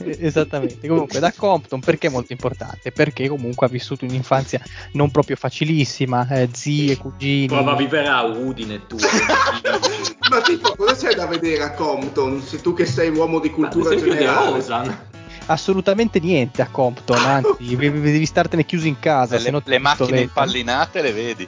[0.03, 2.91] Esattamente, comunque da Compton perché è molto importante?
[2.91, 4.61] Perché comunque ha vissuto un'infanzia
[4.93, 7.47] non proprio facilissima, eh, zie, cugini.
[7.47, 8.97] Prova a vivere a Udine tu.
[10.29, 12.41] Ma tipo, cosa c'è da vedere a Compton?
[12.41, 15.09] Se tu che sei uomo di cultura generale.
[15.47, 19.37] Assolutamente niente a Compton, anzi, devi startene chiuso in casa.
[19.37, 21.47] Le, le macchine impallinate le vedi.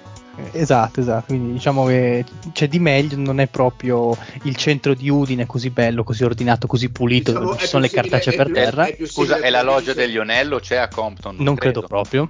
[0.51, 5.45] Esatto, esatto, quindi diciamo che c'è di meglio, non è proprio il centro di Udine
[5.45, 8.85] così bello, così ordinato, così pulito, diciamo, dove ci sono le cartacee per terra.
[8.85, 11.35] È Scusa, è la loggia degli Onello c'è a Compton?
[11.35, 11.81] Non, non credo.
[11.81, 12.29] credo proprio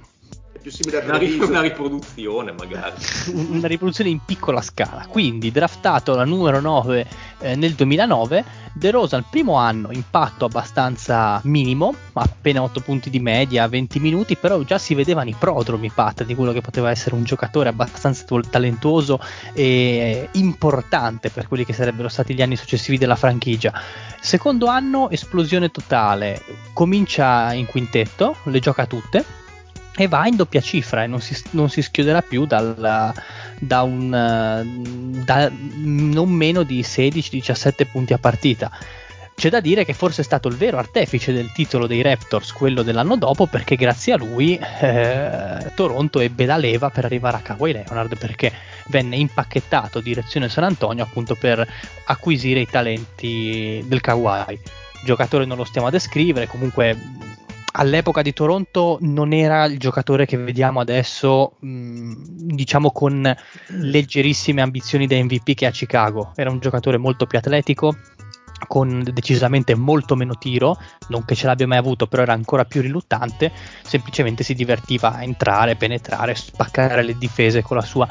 [0.64, 2.94] più simile a una, ri- una riproduzione magari.
[3.34, 5.04] Una riproduzione in piccola scala.
[5.06, 7.06] Quindi draftato la numero 9
[7.40, 13.20] eh, nel 2009 De Rosa al primo anno impatto abbastanza minimo appena 8 punti di
[13.20, 17.14] media 20 minuti però già si vedevano i prodromi Pat di quello che poteva essere
[17.14, 19.20] un giocatore abbastanza talentuoso
[19.52, 23.72] e importante per quelli che sarebbero stati gli anni successivi della franchigia.
[24.18, 26.42] Secondo anno esplosione totale.
[26.72, 29.42] Comincia in quintetto le gioca tutte
[29.96, 33.12] e va in doppia cifra e non si, non si schiuderà più dal,
[33.58, 38.70] da, un, da non meno di 16-17 punti a partita.
[39.36, 42.82] C'è da dire che forse è stato il vero artefice del titolo dei Raptors, quello
[42.82, 47.72] dell'anno dopo, perché grazie a lui eh, Toronto ebbe la leva per arrivare a Kawhi
[47.72, 48.52] Leonard, perché
[48.86, 51.66] venne impacchettato direzione San Antonio appunto per
[52.06, 54.60] acquisire i talenti del Kawhi.
[55.04, 56.96] Giocatore non lo stiamo a descrivere, comunque
[57.76, 62.12] all'epoca di Toronto non era il giocatore che vediamo adesso, mh,
[62.54, 63.34] diciamo con
[63.68, 66.32] leggerissime ambizioni da MVP che a Chicago.
[66.36, 67.96] Era un giocatore molto più atletico,
[68.66, 72.80] con decisamente molto meno tiro, non che ce l'abbia mai avuto, però era ancora più
[72.80, 78.08] riluttante, semplicemente si divertiva a entrare, penetrare, spaccare le difese con la sua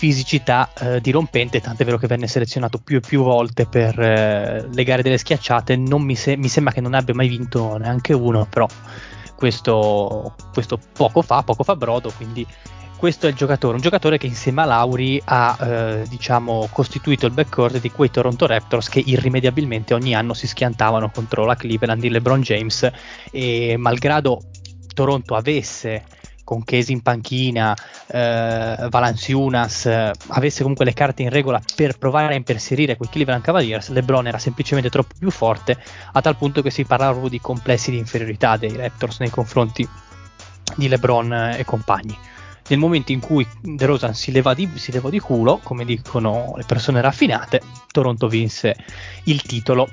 [0.00, 4.84] fisicità eh, dirompente, tant'è vero che venne selezionato più e più volte per eh, le
[4.84, 8.66] gare delle schiacciate, mi, se- mi, sembra che non abbia mai vinto neanche uno, però
[9.36, 12.46] questo, questo, poco fa, poco fa brodo, quindi
[12.96, 17.32] questo è il giocatore, un giocatore che insieme a Lauri ha eh, diciamo, costituito il
[17.32, 22.08] backcourt di quei Toronto Raptors che irrimediabilmente ogni anno si schiantavano contro la Cleveland di
[22.08, 22.90] LeBron James.
[23.30, 24.40] E malgrado
[24.94, 26.04] Toronto avesse
[26.50, 27.76] con Chesi in panchina,
[28.08, 33.44] eh, Valanciunas, eh, avesse comunque le carte in regola per provare a imperserire quei Cleveland
[33.44, 35.78] Cavaliers, LeBron era semplicemente troppo più forte,
[36.10, 39.88] a tal punto che si parlava proprio di complessi di inferiorità dei Raptors nei confronti
[40.74, 42.18] di LeBron e compagni.
[42.66, 46.54] Nel momento in cui De Rosan si, leva di, si levò di culo, come dicono
[46.56, 47.60] le persone raffinate,
[47.92, 48.74] Toronto vinse
[49.24, 49.88] il titolo.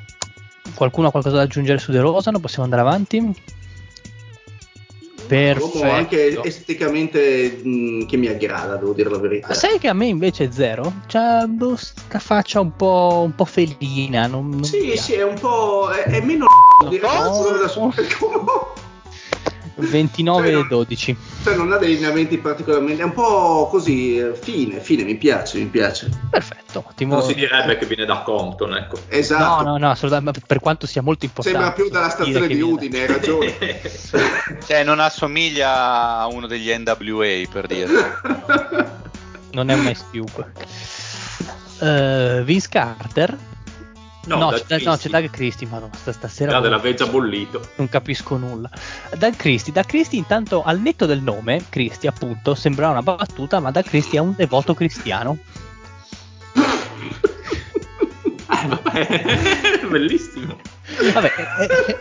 [0.74, 2.40] Qualcuno ha qualcosa da aggiungere su De Rosan?
[2.42, 3.56] Possiamo andare avanti?
[5.28, 5.78] Perfetto.
[5.78, 9.54] Uomo anche esteticamente mh, che mi aggrada, devo dire la verità.
[9.54, 10.94] Sai che a me invece è zero?
[11.08, 14.28] C'ha questa faccia un po', un po' felina.
[14.28, 15.90] Non, non sì, sì, è un po'.
[15.90, 16.46] è, è meno
[16.84, 17.68] no, di ragazzo della
[19.78, 21.18] 29 cioè, e 12.
[21.44, 25.60] Cioè non ha dei lineamenti particolarmente, è un po' così eh, fine, fine, mi piace,
[25.60, 26.10] mi piace.
[26.30, 27.16] Perfetto, ottimo.
[27.16, 28.98] Non si direbbe che viene da Compton, ecco.
[29.08, 29.64] Esatto.
[29.64, 31.58] No, no, no, assolutamente, per quanto sia molto importante.
[31.58, 33.56] Sembra più dalla stazione di Udine, hai ragione.
[34.66, 37.88] cioè non assomiglia a uno degli NWA, per dire.
[39.52, 40.52] non è un Ice Cube.
[41.80, 43.38] Uh, Vince Carter.
[44.28, 47.70] No, no, c'è, no, c'è Doug Christie, ma no, stasera no, dell'aveva già bollito.
[47.76, 48.70] Non capisco nulla.
[49.18, 53.72] Doug Christie, Doug Christie intanto al netto del nome, Christie appunto, sembra una battuta, ma
[53.72, 55.38] Doug Christie è un devoto cristiano.
[58.68, 60.58] vabbè, bellissimo.
[61.14, 61.98] Vabbè, è, è,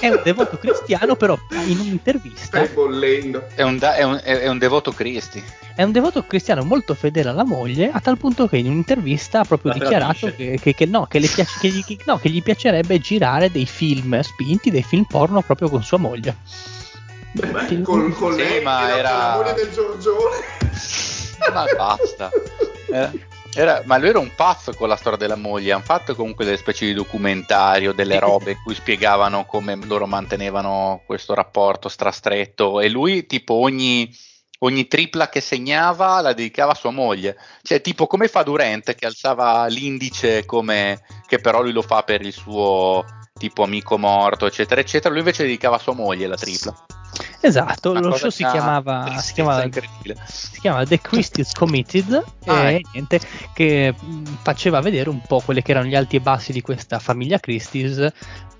[0.00, 2.44] è, un devoto cristiano, però in un'intervista.
[2.44, 3.46] Stai bollendo.
[3.54, 5.42] È un, da, è un, è un devoto cristi.
[5.74, 9.44] È un devoto cristiano molto fedele alla moglie, a tal punto che in un'intervista ha
[9.44, 13.50] proprio La dichiarato che, che, che, no, gli piace, gli, no, che gli piacerebbe girare
[13.50, 16.36] dei film spinti, dei film porno proprio con sua moglie.
[17.32, 19.10] Beh, con, con sì, lei ma era...
[19.10, 20.36] la moglie del Giorgione.
[21.52, 22.30] ma basta.
[22.94, 23.10] Eh.
[23.56, 25.72] Era, ma lui era un pazzo con la storia della moglie.
[25.72, 31.02] Hanno fatto comunque delle specie di documentario, delle robe in cui spiegavano come loro mantenevano
[31.06, 32.80] questo rapporto strastretto.
[32.80, 34.12] E lui, tipo, ogni,
[34.60, 37.36] ogni tripla che segnava la dedicava a sua moglie.
[37.62, 42.22] Cioè, tipo, come fa Durante che alzava l'indice, come, che però lui lo fa per
[42.22, 43.04] il suo
[43.38, 45.10] tipo amico morto, eccetera, eccetera.
[45.10, 47.03] Lui invece dedicava a sua moglie la tripla.
[47.40, 49.68] Esatto, Una lo show si chiamava, si chiamava,
[50.26, 52.90] si chiamava, The Christie's Committed ah, e ecco.
[52.92, 53.20] niente,
[53.52, 53.94] che
[54.42, 58.12] faceva vedere un po' quelli che erano gli alti e bassi di questa famiglia Christie's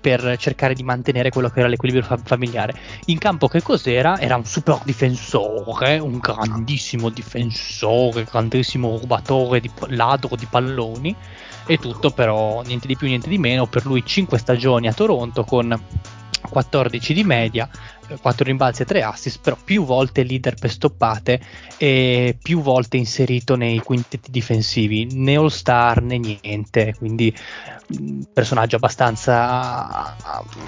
[0.05, 2.75] per cercare di mantenere quello che era l'equilibrio familiare.
[3.05, 4.19] In campo che cos'era?
[4.19, 11.15] Era un super difensore, un grandissimo difensore, grandissimo rubatore, di, ladro di palloni
[11.65, 15.43] e tutto però niente di più niente di meno per lui 5 stagioni a Toronto
[15.43, 15.75] con
[16.45, 17.67] 14 di media,
[18.19, 21.39] 4 rimbalzi e 3 assist, però più volte leader per stoppate
[21.77, 27.35] e più volte inserito nei quintetti difensivi, né all star né niente, quindi
[27.99, 30.15] mm, personaggio abbastanza,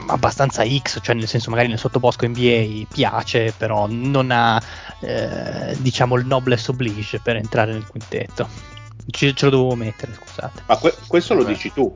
[0.07, 4.61] abbastanza X, cioè nel senso magari nel sottobosco NBA piace, però non ha
[5.01, 8.75] eh, diciamo il noblesse oblige per entrare nel quintetto.
[9.09, 10.63] Ce, ce lo dovevo mettere, scusate.
[10.65, 11.93] Ma que- questo lo dici tu?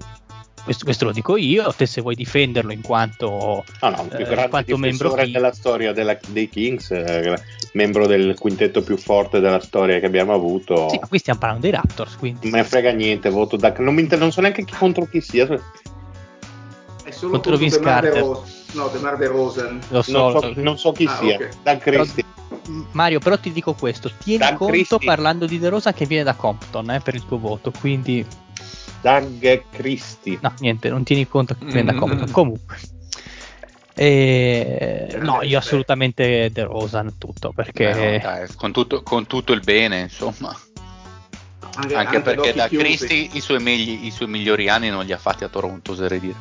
[0.63, 4.47] Questo, questo, lo dico io, te se vuoi difenderlo in quanto, no, no, più eh,
[4.47, 7.35] quanto membro della storia della, dei Kings, eh,
[7.73, 10.89] membro del quintetto più forte della storia che abbiamo avuto.
[10.89, 12.41] Sì, ma qui stiamo parlando dei Raptors, quindi.
[12.43, 15.19] Non me ne frega niente, voto da, non, mi, non so neanche chi, contro chi
[15.19, 15.45] sia.
[17.03, 18.23] È solo contro Vince Carter.
[18.73, 19.81] no, DeMar DeRozan.
[19.89, 21.35] Lo so, non, so, non so chi ah, sia.
[21.35, 21.49] Okay.
[21.63, 22.25] Dan Christie.
[22.91, 25.05] Mario, però ti dico questo: tieni Dan conto Christie.
[25.05, 28.25] parlando di De Rosa che viene da Compton eh, per il tuo voto, quindi
[29.01, 30.37] Doug Christie.
[30.41, 32.25] No, niente, non tieni conto che prenda comodo.
[32.27, 32.31] Mm.
[32.31, 32.77] Comunque.
[33.93, 35.17] E...
[35.19, 39.59] no, io assolutamente De Rosan tutto perché eh no, dai, con, tutto, con, tutto, il
[39.59, 40.57] bene, insomma.
[41.73, 45.13] Anche, anche, anche perché da Christie i suoi, megli, i suoi, migliori anni non li
[45.13, 46.35] ha fatti a Toronto, oserei dire.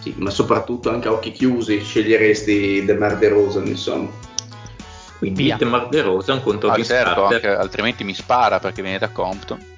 [0.00, 4.10] Sì, ma soprattutto anche a occhi chiusi sceglieresti DeMar DeRozan, insomma.
[5.18, 9.71] Quindi DeMar DeRozan contro ah, certo, anche, altrimenti mi spara perché viene da Compton.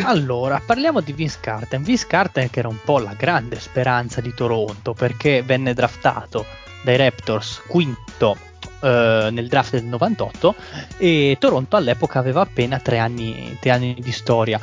[0.00, 1.78] Allora, parliamo di Vince Carter.
[1.80, 6.46] Vince Carter che era un po' la grande speranza di Toronto perché venne draftato
[6.82, 8.36] dai Raptors quinto
[8.80, 10.54] eh, nel draft del 98
[10.96, 14.58] e Toronto all'epoca aveva appena tre anni, tre anni di storia.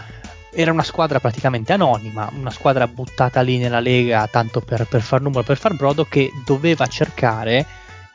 [0.52, 5.22] Era una squadra praticamente anonima, una squadra buttata lì nella lega tanto per, per far
[5.22, 7.66] numero, per far brodo, che doveva cercare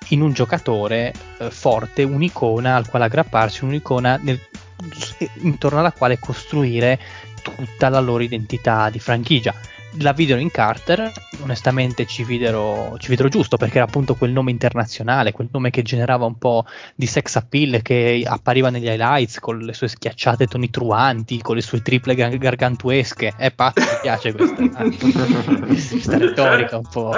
[0.09, 4.41] in un giocatore eh, forte un'icona al quale aggrapparsi, un'icona nel,
[5.43, 6.99] intorno alla quale costruire
[7.43, 9.55] tutta la loro identità di franchigia.
[9.99, 14.51] La videro in Carter, onestamente ci videro, ci videro giusto perché era appunto quel nome
[14.51, 16.65] internazionale, quel nome che generava un po'
[16.97, 21.81] di sex appeal che appariva negli highlights con le sue schiacciate tonitruanti, con le sue
[21.81, 23.35] triple gar- gargantuesche.
[23.37, 24.83] È pazzo, mi piace questa,
[25.65, 27.13] questa retorica un po',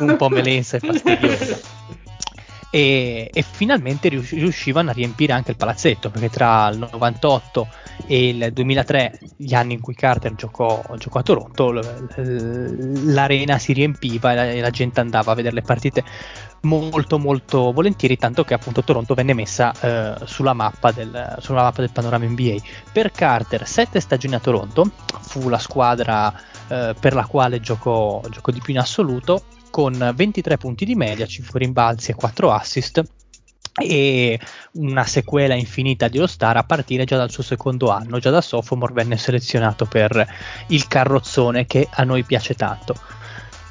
[0.00, 1.82] un po' melensa e fastidiosa
[2.74, 7.68] e, e finalmente riuscivano a riempire anche il palazzetto perché tra il 98
[8.06, 11.70] e il 2003 gli anni in cui Carter giocò, giocò a Toronto
[12.16, 16.02] l'arena si riempiva e la, e la gente andava a vedere le partite
[16.62, 21.82] molto molto volentieri tanto che appunto Toronto venne messa eh, sulla, mappa del, sulla mappa
[21.82, 22.54] del panorama NBA
[22.90, 26.32] per Carter sette stagioni a Toronto fu la squadra
[26.68, 29.42] eh, per la quale giocò, giocò di più in assoluto
[29.72, 33.02] con 23 punti di media, 5 rimbalzi e 4 assist
[33.80, 34.38] e
[34.72, 38.92] una sequela infinita di All-Star a partire già dal suo secondo anno, già da sophomore
[38.92, 40.28] venne selezionato per
[40.68, 42.94] il carrozzone che a noi piace tanto.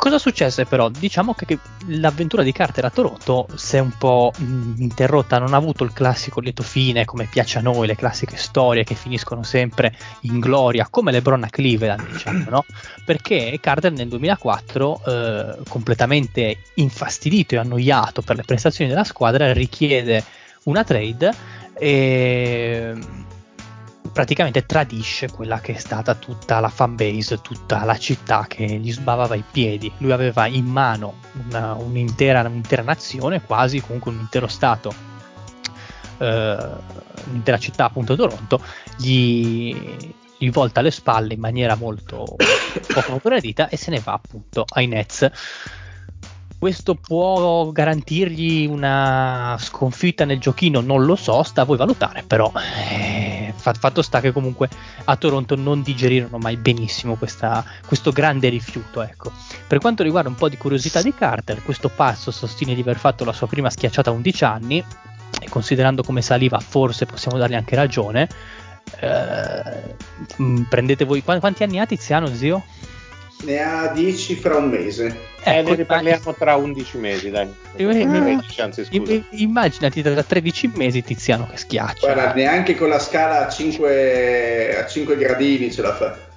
[0.02, 0.90] Cosa successe però?
[0.90, 5.54] Diciamo che, che l'avventura di Carter a Toronto si è un po' mh, interrotta, non
[5.54, 9.44] ha avuto il classico lieto fine come piace a noi, le classiche storie che finiscono
[9.44, 12.66] sempre in gloria, come LeBron a Cleveland, diciamo, no?
[13.06, 20.24] Perché Carter nel 2004, eh, completamente infastidito e annoiato per le prestazioni della squadra, richiede
[20.64, 21.32] una trade
[21.78, 22.96] e
[24.12, 29.36] praticamente tradisce quella che è stata tutta la fanbase, tutta la città che gli sbavava
[29.36, 29.92] i piedi.
[29.98, 31.16] Lui aveva in mano
[31.48, 34.94] una, un'intera, un'intera nazione, quasi comunque un intero stato,
[36.18, 36.70] eh,
[37.28, 38.62] un'intera città appunto Toronto,
[38.98, 39.76] gli,
[40.38, 42.36] gli volta le spalle in maniera molto
[42.94, 45.30] poco gradita e se ne va appunto ai Nets
[46.62, 50.80] questo può garantirgli una sconfitta nel giochino?
[50.80, 54.70] Non lo so, sta a voi valutare, però eh, fatto sta che comunque
[55.06, 59.02] a Toronto non digerirono mai benissimo questa, questo grande rifiuto.
[59.02, 59.32] Ecco.
[59.66, 63.26] Per quanto riguarda un po' di curiosità di Carter, questo passo sostiene di aver fatto
[63.26, 64.86] la sua prima schiacciata a 11 anni
[65.42, 68.30] e considerando come saliva forse possiamo dargli anche ragione.
[69.00, 69.96] Eh,
[70.70, 72.64] prendete voi quanti anni ha Tiziano, zio?
[73.44, 75.30] Ne ha 10 fra un mese.
[75.44, 77.48] Eh, ne riparliamo tra 11 mesi, dai.
[77.48, 82.12] Ah, immaginati tra 13 mesi Tiziano che schiaccia.
[82.14, 86.30] Guarda, neanche con la scala a 5, a 5 gradini ce la fa.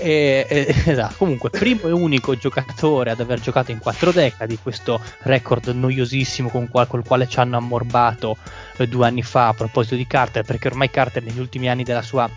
[0.00, 5.00] E, eh, esatto, comunque, primo e unico giocatore ad aver giocato in quattro decadi, questo
[5.20, 8.38] record noiosissimo con qual, col quale ci hanno ammorbato
[8.78, 12.02] eh, due anni fa a proposito di Carter, perché ormai Carter negli ultimi anni della
[12.02, 12.28] sua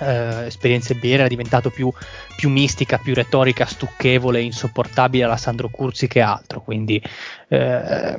[0.00, 1.92] eh, esperienze NBA era diventato più,
[2.36, 6.60] più, mistica, più retorica, stucchevole, insopportabile alla Sandro Curzi che altro.
[6.60, 7.02] Quindi,
[7.48, 8.18] eh,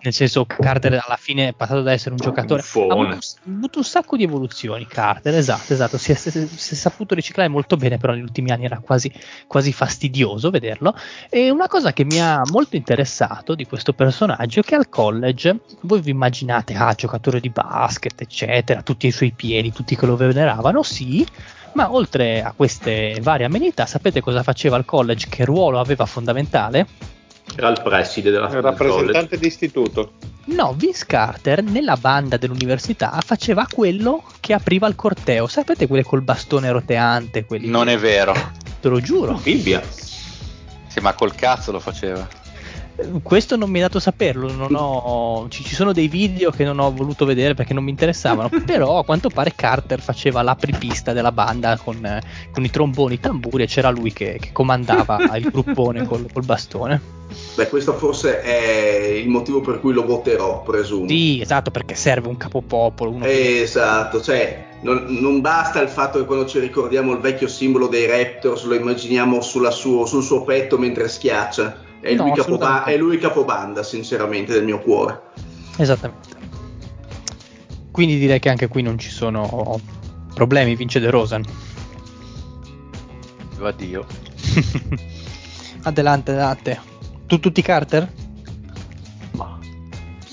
[0.00, 2.62] nel senso, Carter alla fine è passato da essere un giocatore.
[2.62, 4.86] Ha avuto, ha avuto, un sacco di evoluzioni.
[4.86, 5.98] Carter, esatto, esatto.
[5.98, 8.78] Si è, si, è, si è, saputo riciclare molto bene, però negli ultimi anni era
[8.78, 9.12] quasi,
[9.46, 10.94] quasi fastidioso vederlo.
[11.28, 15.60] E una cosa che mi ha molto interessato di questo personaggio è che al college
[15.82, 20.16] voi vi immaginate, ah, giocatore di basket, eccetera, tutti i suoi piedi, tutti che lo
[20.16, 20.82] veneravano.
[20.82, 21.13] Sì,
[21.74, 25.26] ma oltre a queste varie amenità, sapete cosa faceva al college?
[25.28, 26.86] Che ruolo aveva fondamentale?
[27.56, 30.12] Era il preside della Il rappresentante d'istituto.
[30.46, 35.46] No, Vince Carter nella banda dell'università faceva quello che apriva il corteo.
[35.46, 37.46] Sapete quelle col bastone roteante?
[37.60, 37.92] Non che...
[37.92, 38.34] è vero.
[38.80, 39.34] Te lo giuro.
[39.42, 39.82] Bibbia.
[40.86, 42.26] Sì, ma col cazzo lo faceva.
[43.22, 46.92] Questo non mi è dato saperlo, ho, ci, ci, sono dei video che non ho
[46.92, 51.76] voluto vedere perché non mi interessavano, però a quanto pare Carter faceva l'apripista della banda
[51.76, 52.20] con,
[52.52, 56.44] con i tromboni, i tamburi e c'era lui che, che comandava il gruppone col, col,
[56.44, 57.22] bastone.
[57.56, 61.08] Beh, questo forse è il motivo per cui lo voterò, presumo.
[61.08, 63.10] Sì, esatto, perché serve un capopopolo.
[63.10, 63.62] Uno che...
[63.62, 68.06] Esatto, cioè non, non, basta il fatto che quando ci ricordiamo il vecchio simbolo dei
[68.06, 73.18] Raptors lo immaginiamo suo, sul suo petto mentre schiaccia è, no, lui capoba- è lui
[73.18, 75.22] capobanda, sinceramente, del mio cuore.
[75.78, 76.28] Esattamente.
[77.90, 79.80] Quindi direi che anche qui non ci sono
[80.34, 81.42] problemi, vince De Rosan.
[83.58, 84.04] Addio.
[85.84, 86.80] adelante, adelante.
[87.26, 88.12] Tu tutti Carter?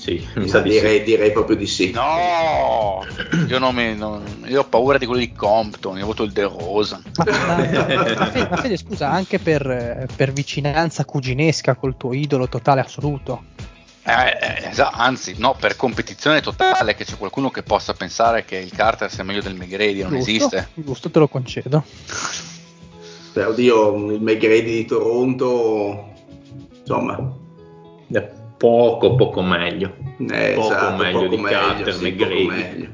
[0.02, 1.04] Sì, mi sa direi, sì.
[1.04, 1.92] direi proprio di sì.
[1.92, 3.06] No,
[3.46, 6.32] io, non mi, non, io ho paura di quello di Compton, io ho avuto il
[6.32, 7.00] De Rosa.
[7.18, 13.44] Ma, ma, ma Fede, scusa, anche per, per, vicinanza cuginesca col tuo idolo totale assoluto.
[14.02, 18.72] Eh, eh, anzi, no, per competizione totale, che c'è qualcuno che possa pensare che il
[18.72, 20.68] Carter sia meglio del McGrady, non giusto, esiste.
[20.74, 21.84] Giusto, te lo concedo.
[23.34, 26.12] Beh, oddio, il McGrady di Toronto,
[26.80, 27.38] insomma...
[28.08, 29.96] Yeah poco poco meglio.
[30.18, 32.90] Eh, poco esatto, meglio poco di meglio, Carter sì, McGrady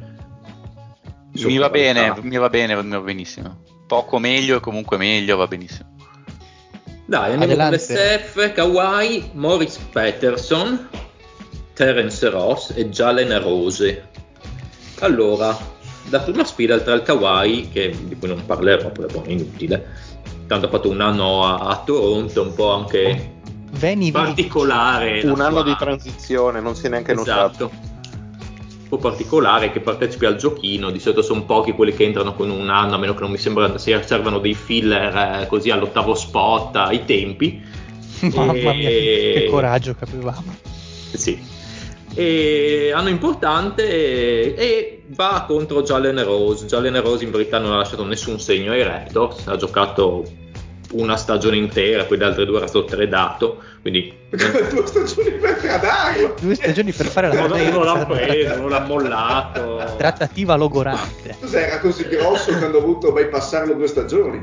[1.44, 3.64] mi va bene mi va bene mi va benissimo.
[3.86, 5.94] Poco meglio e comunque meglio va benissimo.
[7.04, 7.86] Dai andiamo Adelante.
[7.86, 10.88] con l'SF Kawhi Morris Peterson
[11.74, 14.08] Terence Ross e Jalen Rose.
[15.00, 15.54] Allora
[16.08, 19.86] la prima sfida tra il Kawhi che, di cui non parlerò perché è inutile
[20.46, 23.36] tanto ha fatto un anno a, a Toronto un po' anche
[23.70, 25.20] Veni, particolare.
[25.24, 27.64] Un anno di transizione, non si è neanche esatto.
[27.64, 27.70] notato.
[28.82, 32.48] Un po' particolare che partecipi al giochino, di solito sono pochi quelli che entrano con
[32.50, 36.14] un anno, a meno che non mi sembra si servano dei filler eh, così all'ottavo
[36.14, 37.62] spot ai tempi.
[38.34, 38.62] Mamma e...
[38.62, 40.56] mia, che coraggio che avevamo.
[41.12, 41.56] Sì.
[42.14, 46.64] E anno importante e, e va contro Jalen Rose.
[46.64, 50.24] Jalen Rose in verità non ha lasciato nessun segno ai Raptors, ha giocato
[50.92, 53.62] una stagione intera, poi le altre due era stato tradato.
[53.80, 56.34] Quindi due stagioni per tradarlo.
[56.40, 59.94] Due stagioni per fare la non, non l'ha preso, non l'ha mollato.
[59.96, 61.36] Trattativa logorante.
[61.40, 64.42] Cos'era così grosso che hanno dovuto bypassarlo due stagioni?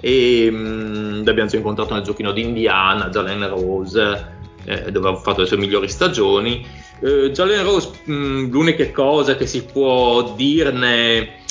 [0.00, 4.32] E mh, mm, l'abbiamo già incontrato nel giochino di Indiana, Jalen Rose,
[4.64, 6.66] eh, dove ha fatto le sue migliori stagioni.
[7.00, 11.42] Eh, Jalen Rose, mh, mm, l'unica cosa che si può dirne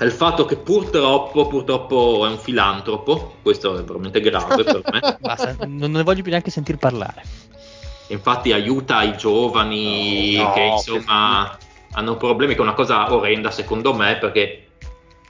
[0.00, 5.16] è il fatto che purtroppo, purtroppo è un filantropo, questo è veramente grave per me.
[5.20, 7.22] Basta, non ne voglio più neanche sentir parlare.
[8.06, 11.66] infatti aiuta i giovani no, che insomma che...
[11.92, 14.68] hanno problemi, che è una cosa orrenda secondo me perché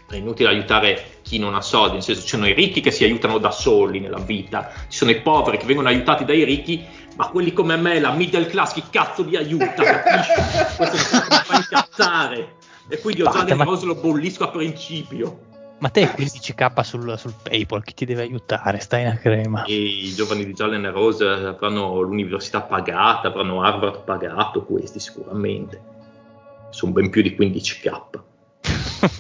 [0.09, 3.03] è inutile aiutare chi non ha soldi, nel senso ci sono i ricchi che si
[3.03, 7.27] aiutano da soli nella vita, ci sono i poveri che vengono aiutati dai ricchi, ma
[7.27, 10.77] quelli come me, la middle class, chi cazzo li aiuta, capisci?
[10.77, 12.59] Questo mi fa incazzare.
[12.91, 15.49] E quindi ho già delle cose lo bollisco a principio.
[15.78, 18.80] Ma te 15k sul, sul, PayPal, chi ti deve aiutare?
[18.80, 19.64] Stai in crema.
[19.64, 25.80] E I giovani di Giallen e Rose avranno l'università pagata, avranno Harvard pagato, questi sicuramente.
[26.70, 28.20] Sono ben più di 15k.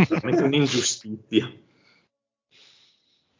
[0.08, 1.50] Veramente un'ingiustizia.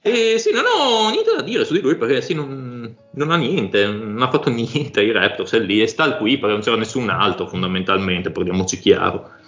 [0.03, 3.37] E sì, non ho niente da dire su di lui perché sì, non, non ha
[3.37, 5.03] niente, non ha fatto niente.
[5.03, 9.40] I Raptors è lì e sta qui perché non c'era nessun altro fondamentalmente, parliamoci chiaro.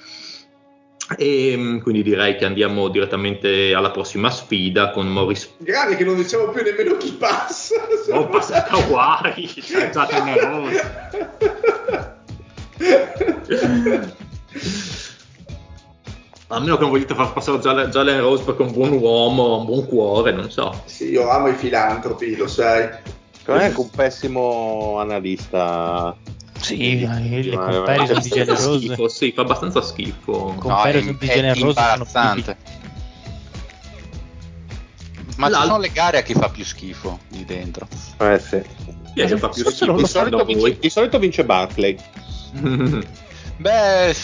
[1.17, 5.55] E mm, quindi direi che andiamo direttamente alla prossima sfida con Morris.
[5.59, 7.75] Grande che non diciamo più nemmeno chi passa.
[8.11, 10.81] Oh, passa Kawhi, cioè già teneroso.
[16.49, 19.65] A meno che non vogliate far passare Jalen Rose perché è un buon uomo, un
[19.65, 20.83] buon cuore, non so.
[20.85, 22.91] Sì, io amo i filantropi, lo sai.
[23.31, 26.15] Secondo me è anche un pessimo analista
[26.63, 28.79] sì, le comparison di generose.
[28.79, 30.55] Schifo, sì, fa abbastanza schifo.
[30.59, 32.57] Comparison no, di generose imbarazzante.
[35.37, 37.89] Ma ci sono le gare a chi fa più schifo lì dentro.
[38.19, 38.63] Eh sì.
[39.15, 39.93] Chi è che fa più schifo?
[39.93, 41.97] Di solito, vince, di solito vince Barclay.
[43.63, 44.15] Beh,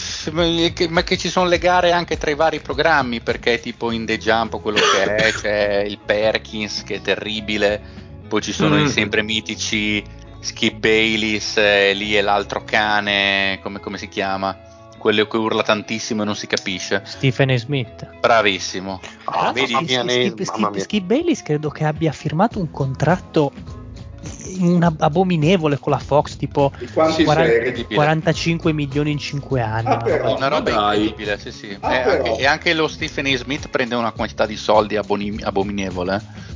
[0.88, 4.18] ma che ci sono le gare anche tra i vari programmi, perché tipo in The
[4.18, 7.80] Jump quello che è, c'è il Perkins che è terribile,
[8.26, 8.86] poi ci sono mm.
[8.86, 10.02] i sempre mitici
[10.40, 14.56] Skip Bayless, eh, lì è l'altro cane, come, come, si chiama?
[14.96, 17.02] Quello che urla tantissimo e non si capisce.
[17.04, 18.08] Stephen Smith.
[18.20, 19.00] Bravissimo.
[19.24, 23.52] Oh, vedi, Skip, Skip, Skip, Skip Bayless credo che abbia firmato un contratto
[24.98, 29.86] abominevole con la Fox, tipo 40, 45 milioni in 5 anni.
[29.86, 31.76] Ah, però, una roba incredibile, sì, sì.
[31.80, 36.47] Ah, e, anche, e, anche, lo Stephen Smith prende una quantità di soldi abominevole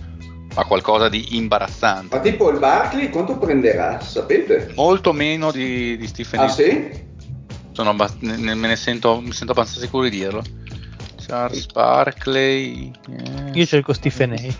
[0.52, 2.14] fa qualcosa di imbarazzante.
[2.14, 4.72] Ma tipo il Barkley quanto prenderà, sapete?
[4.74, 7.10] Molto meno di, di Stephen Ah sì?
[7.72, 10.42] Sono ne, me ne sento, mi sento abbastanza sicuro di dirlo.
[11.26, 12.90] Charles Barkley.
[13.08, 13.50] Yes.
[13.54, 14.54] Io cerco Stephen A.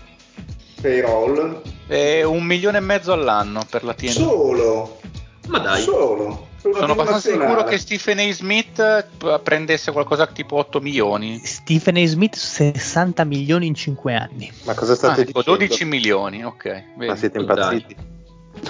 [0.81, 1.61] Payroll.
[1.85, 4.09] È un milione e mezzo all'anno per la TNT.
[4.09, 4.99] Solo?
[5.47, 5.81] Ma dai.
[5.81, 6.47] Solo?
[6.71, 8.31] Sono abbastanza sicuro che Stephen A.
[8.31, 11.41] Smith eh, prendesse qualcosa tipo 8 milioni.
[11.43, 12.05] Stephen A.
[12.05, 14.49] Smith 60 milioni in 5 anni.
[14.63, 15.57] Ma cosa state ah, dicendo?
[15.57, 16.63] 12 milioni, ok.
[16.63, 17.05] Vedi.
[17.05, 17.95] Ma siete impazziti?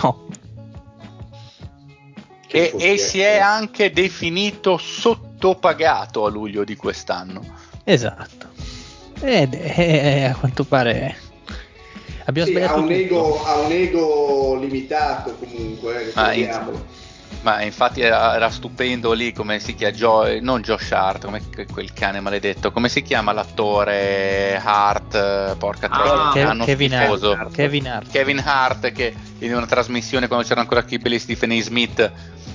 [0.01, 0.25] No.
[2.47, 7.43] E, e si è anche definito sottopagato a luglio di quest'anno.
[7.83, 8.47] Esatto.
[9.21, 11.15] Ed è, a quanto pare
[12.25, 16.33] abbiamo sì, sbagliato ha un, ego, ha un, ego, limitato comunque, eh, ah,
[17.43, 21.41] ma infatti era, era, stupendo lì come si chiama Joe, non Josh Hart, come
[21.71, 28.11] quel cane maledetto, come si chiama l'attore Hart, porca ah, troia, Kevin, Hart, Kevin Hart.
[28.11, 31.61] Kevin Hart che in una trasmissione quando c'era ancora Kibble Stephen A.
[31.61, 32.11] Smith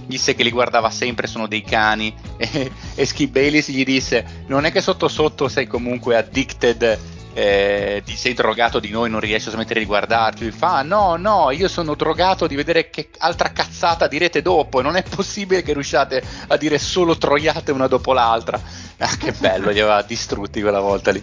[0.06, 4.64] disse che li guardava sempre sono dei cani e, e Skip Bayless gli disse non
[4.64, 6.98] è che sotto sotto sei comunque addicted
[7.38, 10.42] eh, ti sei drogato di noi, non riesci a smettere di guardarti.
[10.42, 14.80] Lui fa: No, no, io sono drogato di vedere che altra cazzata direte dopo.
[14.82, 18.60] Non è possibile che riusciate a dire solo troiate una dopo l'altra.
[19.00, 21.22] Ah, che bello, li aveva distrutti quella volta lì.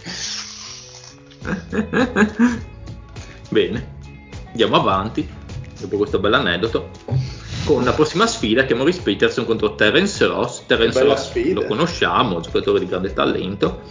[3.50, 3.88] Bene,
[4.46, 5.28] andiamo avanti.
[5.78, 6.88] Dopo questo bell'aneddoto
[7.66, 10.64] con la prossima sfida che è Maurice Peterson contro Terence Ross.
[10.64, 11.60] Terence Ross sfida.
[11.60, 13.82] lo conosciamo, giocatore di grande talento.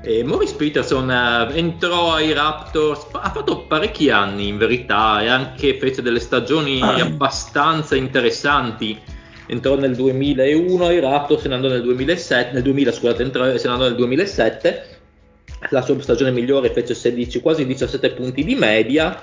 [0.00, 5.76] E Maurice Peterson uh, entrò ai Raptors, ha fatto parecchi anni in verità e anche
[5.76, 8.98] fece delle stagioni abbastanza interessanti.
[9.46, 13.66] Entrò nel 2001 ai Raptors, se ne andò nel 2007, nel 2000, scusate, entrò, se
[13.66, 14.96] ne andò nel 2007.
[15.70, 19.20] La sua stagione migliore fece 16, quasi 17 punti di media,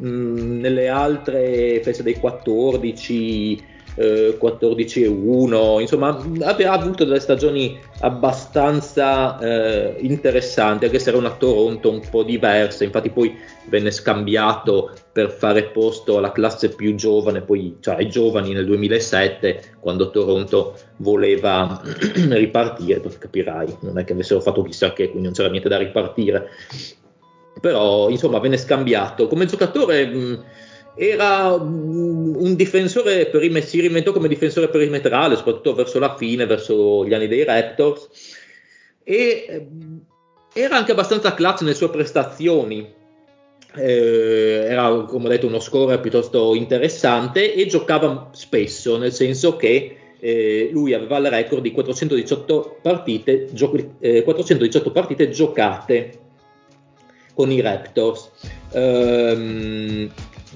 [0.00, 7.78] mm, nelle altre fece dei 14 eh, 14 e 1, insomma aveva avuto delle stagioni
[8.02, 13.36] abbastanza eh, interessanti, anche se era una Toronto un po' diversa, infatti poi
[13.68, 19.76] venne scambiato per fare posto alla classe più giovane, poi cioè ai giovani nel 2007,
[19.78, 21.80] quando Toronto voleva
[22.30, 26.48] ripartire, capirai, non è che avessero fatto chissà che, quindi non c'era niente da ripartire.
[27.60, 29.28] Però insomma venne scambiato.
[29.28, 30.44] Come giocatore mh,
[30.94, 37.14] era un difensore perimet- si riventò come difensore perimetrale, soprattutto verso la fine, verso gli
[37.14, 38.08] anni dei Raptors,
[39.02, 39.66] e
[40.52, 43.00] era anche abbastanza clutch nelle sue prestazioni.
[43.74, 49.96] eh, era come ho detto uno score piuttosto interessante e giocava spesso, nel senso che
[50.20, 56.18] eh, lui aveva il record di 418 partite, gio- eh, 418 partite giocate
[57.34, 58.30] con i Raptors,
[58.72, 60.10] ehm,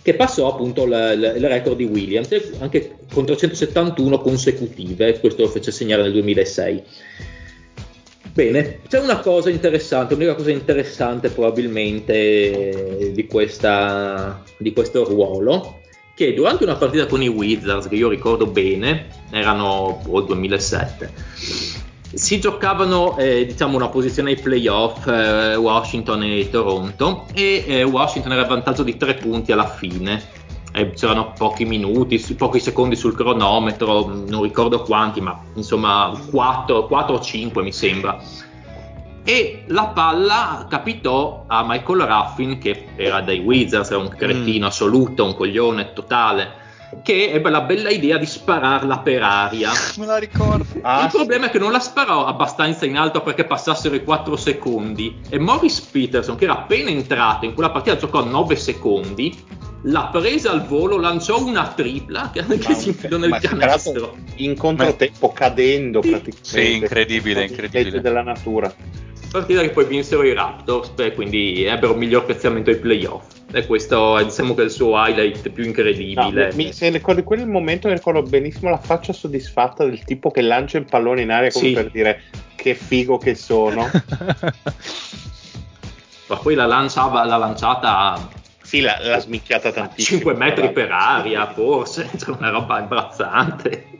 [0.07, 2.29] che passò appunto il, il record di Williams,
[2.61, 6.83] anche con 371 consecutive, questo lo fece segnare nel 2006.
[8.33, 15.81] Bene, c'è una cosa interessante, l'unica cosa interessante probabilmente di, questa, di questo ruolo,
[16.15, 21.11] che durante una partita con i Wizards, che io ricordo bene, erano oh, il 2007,
[22.15, 28.33] si giocavano eh, diciamo una posizione ai playoff eh, Washington e Toronto e eh, Washington
[28.33, 30.45] era in vantaggio di tre punti alla fine
[30.77, 37.15] eh, c'erano pochi minuti, pochi secondi sul cronometro, non ricordo quanti, ma insomma 4, 4
[37.15, 38.21] o 5 mi sembra.
[39.25, 44.69] E la palla capitò a Michael Ruffin, che era dai Wizards, era un cretino mm.
[44.69, 46.65] assoluto, un coglione totale
[47.03, 49.71] che ebbe la bella idea di spararla per aria.
[49.99, 50.67] Me la ricordo.
[50.83, 54.37] Ah, il problema è che non la sparò abbastanza in alto perché passassero i 4
[54.37, 59.37] secondi e Morris Peterson, che era appena entrato in quella partita, giocò 9 secondi,
[59.83, 64.17] l'ha presa al volo, lanciò una tripla che, che si infilò nel canestro.
[64.37, 66.11] In controtempo, cadendo sì.
[66.11, 66.49] praticamente.
[66.49, 68.01] Sì, incredibile, incredibile.
[68.01, 68.75] della natura
[69.31, 73.35] partita che poi vinsero i Raptors, beh, quindi ebbero un miglior piazzamento ai playoff.
[73.53, 76.49] E questo è diciamo che è il suo highlight più incredibile.
[76.49, 80.79] No, mi, se ricordi quel momento, ricordo benissimo la faccia soddisfatta del tipo che lancia
[80.79, 81.73] il pallone in aria come sì.
[81.73, 82.23] per dire
[82.57, 83.89] che figo che sono.
[86.29, 88.29] Ma poi la, lanciava, la lanciata
[88.67, 90.19] sì, l'ha, l'ha smicchiata tantissimo.
[90.19, 93.91] 5 metri per aria, forse, cioè una roba imbarazzante.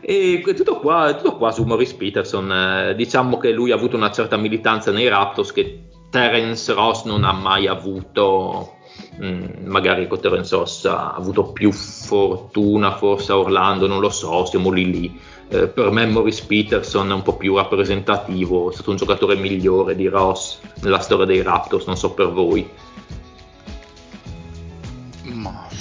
[0.00, 2.50] E tutto qua, tutto qua su Maurice Peterson.
[2.50, 7.24] Eh, diciamo che lui ha avuto una certa militanza nei Raptors che Terence Ross non
[7.24, 8.74] ha mai avuto.
[9.22, 14.44] Mm, magari con Terence Ross ha avuto più fortuna, forse a Orlando, non lo so,
[14.44, 15.20] siamo lì lì.
[15.50, 19.96] Eh, per me Maurice Peterson è un po' più rappresentativo, è stato un giocatore migliore
[19.96, 22.68] di Ross nella storia dei Raptors, non so per voi.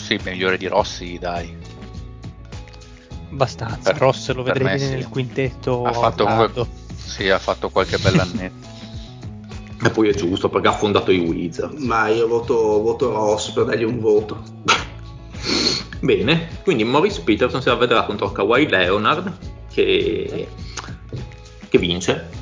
[0.07, 1.66] Sì, migliore di Rossi, dai.
[3.31, 3.91] Abbastanza.
[3.91, 4.89] Per, Ross lo vedrei bene sì.
[4.91, 5.83] nel quintetto.
[5.83, 8.67] Ha fatto, comunque, sì, ha fatto qualche bell'annetto.
[9.83, 11.81] e poi è giusto perché ha fondato i Wizards.
[11.81, 14.41] Ma io voto, voto Ross per dargli un voto.
[15.99, 19.31] Bene, quindi Maurice Peterson si la vedrà contro Kawhi Leonard
[19.71, 20.47] che,
[21.67, 22.36] che vince.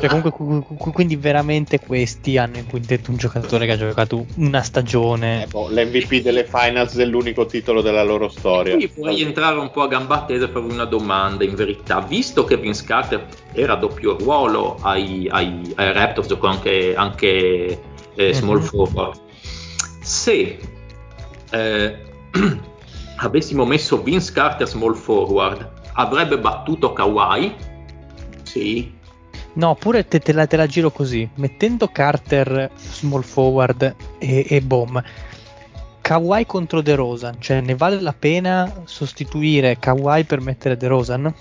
[0.00, 5.44] Cioè, comunque, quindi veramente questi hanno in quintetto un giocatore che ha giocato una stagione.
[5.44, 8.74] Eh, boh, L'MVP delle finals dell'unico titolo della loro storia.
[8.74, 12.00] Quindi vorrei entrare un po' a gamba tesa e farvi una domanda in verità.
[12.00, 17.80] Visto che Vince Carter era a doppio ruolo ai, ai, ai Raptors, giocò anche, anche
[18.16, 18.66] eh, small mm-hmm.
[18.66, 19.20] forward,
[20.00, 20.58] se
[21.50, 21.96] eh,
[23.16, 27.54] avessimo messo Vince Carter small forward, avrebbe battuto Kawhi?
[28.42, 28.94] Sì.
[29.54, 34.60] No, pure te, te, la, te, la, giro così, mettendo Carter small forward e, e
[34.60, 35.02] Bomb.
[36.00, 41.34] Kawhi contro De Rosan, cioè ne vale la pena sostituire Kawhi per mettere De Rosan?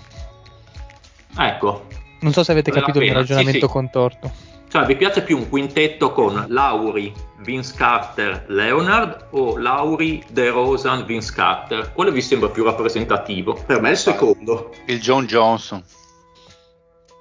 [1.38, 1.88] Ecco.
[2.22, 3.72] Non so se avete capito il mio ragionamento sì, sì.
[3.72, 4.32] contorto.
[4.76, 7.14] Cioè, vi piace più un quintetto con Lauri,
[7.46, 11.94] Vince Carter, Leonard o Lauri, De Rosan, Vince Carter?
[11.94, 13.54] Quale vi sembra più rappresentativo?
[13.54, 14.74] Per me è il secondo.
[14.88, 15.82] Il John Johnson.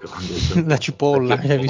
[0.67, 1.37] la cipolla.
[1.37, 1.61] per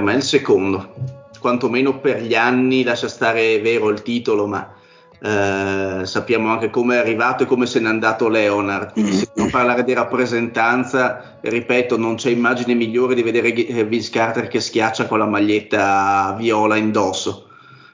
[0.00, 0.94] me è il secondo,
[1.38, 4.74] quantomeno per gli anni, lascia stare vero il titolo, ma
[5.20, 8.92] eh, sappiamo anche come è arrivato e come se n'è andato Leonard.
[8.92, 14.10] Quindi, se non parlare di rappresentanza, ripeto, non c'è immagine migliore di vedere eh, Vince
[14.10, 17.48] Carter che schiaccia con la maglietta viola indosso.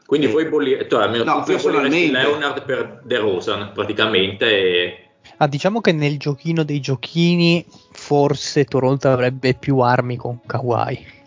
[0.06, 4.46] Quindi eh, voi bolli- cioè, almeno no, personalmente Leonard per De Rosan praticamente.
[4.46, 4.98] E...
[5.38, 11.22] Ah, diciamo che nel giochino dei giochini forse Toronto avrebbe più armi con Kawhi.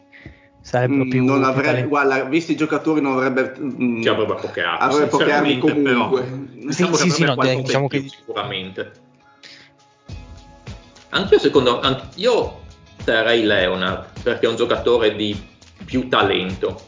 [0.67, 4.63] Sarebbero mm, più, non avrebbe, guarda, visti i giocatori non avrebbe mm, ci avrebbe poche
[4.63, 6.21] armi, avrebbe poche armi comunque.
[6.23, 8.91] Però, sì, sì, sì, no, diciamo che sicuramente.
[11.11, 11.79] Anche io secondo
[12.15, 12.59] io
[13.01, 15.41] terrei Leonard perché è un giocatore di
[15.85, 16.81] più talento.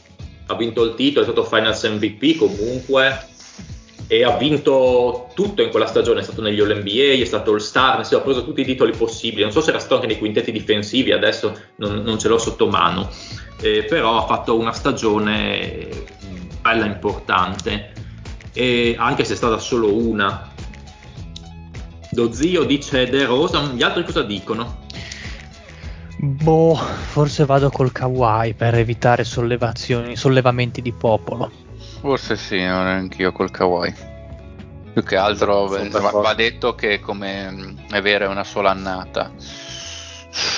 [0.47, 3.27] Ha vinto il titolo, è stato Finals MVP comunque
[4.11, 7.59] e ha vinto tutto in quella stagione, è stato negli All NBA, è stato All
[7.59, 10.51] Star, ha preso tutti i titoli possibili, non so se era stato anche nei quintetti
[10.51, 13.07] difensivi, adesso non, non ce l'ho sotto mano,
[13.61, 15.87] eh, però ha fatto una stagione
[16.59, 17.93] bella importante,
[18.51, 20.53] e anche se è stata solo una.
[22.13, 24.87] Lo zio dice De Rosa, gli altri cosa dicono?
[26.17, 31.67] Boh, forse vado col kawaii per evitare sollevazioni, sollevamenti di popolo.
[31.99, 33.93] Forse sì, non anch'io col kawaii.
[34.93, 39.31] Più che altro va, va, detto che come è vero è una sola annata.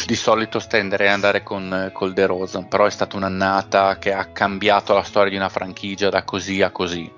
[0.06, 4.26] Di solito stenderei ad andare con col De Rosa, però è stata un'annata che ha
[4.26, 7.12] cambiato la storia di una franchigia da così a così.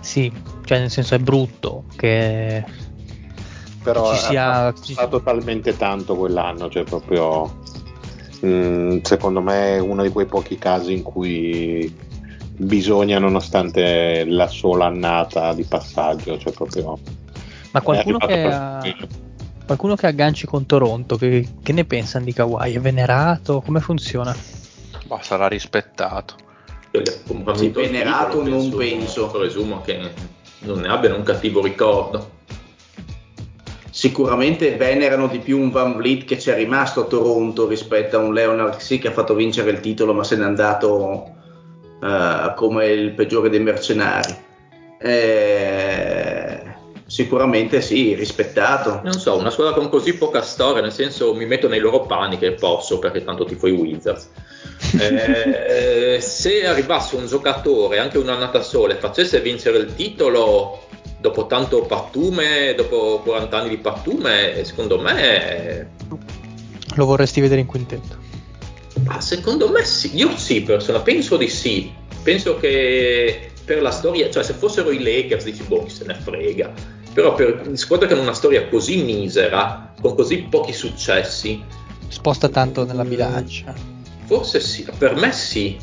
[0.00, 0.32] Sì,
[0.64, 2.64] cioè nel senso è brutto che
[3.82, 4.66] però ci sia...
[4.66, 7.58] ha stato talmente tanto quell'anno, cioè proprio
[8.40, 11.94] mh, mm, secondo me è uno di quei pochi casi in cui
[12.56, 16.98] bisogna nonostante la sola annata di passaggio, cioè proprio
[17.72, 18.82] Ma qualcuno che ha...
[19.64, 22.74] qualcuno che agganci con Toronto, che, che ne pensano di Kawhi?
[22.74, 23.60] È venerato?
[23.60, 24.34] Come funziona?
[25.08, 26.34] Ma sarà rispettato.
[27.54, 29.26] Sì, venerato non penso.
[29.26, 30.12] Presumo che
[30.60, 32.34] non ne abbiano un cattivo ricordo
[33.96, 38.34] sicuramente venerano di più un Van Vliet che c'è rimasto a Toronto rispetto a un
[38.34, 41.35] Leonard sì che ha fatto vincere il titolo ma se n'è andato
[42.00, 44.44] uh, come il peggiore dei mercenari.
[44.98, 46.62] Eh,
[47.06, 49.00] sicuramente sì rispettato.
[49.04, 52.38] Non so una squadra con così poca storia nel senso mi metto nei loro panni
[52.38, 54.30] che posso perché tanto tifo i Wizards.
[54.98, 60.86] Eh, se arrivasse un giocatore anche un'annata sola e facesse vincere il titolo
[61.18, 65.90] dopo tanto pattume, dopo 40 anni di pattume, secondo me...
[66.94, 68.25] Lo vorresti vedere in quintetto?
[69.04, 71.92] Ma secondo me sì, io sì, persona, penso di sì.
[72.22, 76.72] Penso che per la storia, cioè se fossero i Lakers dici boh, se ne frega.
[77.12, 81.62] Però per squadra che hanno una storia così misera, con così pochi successi...
[82.08, 83.72] Sposta tanto nella bilancia.
[84.26, 85.76] Forse sì, per me sì.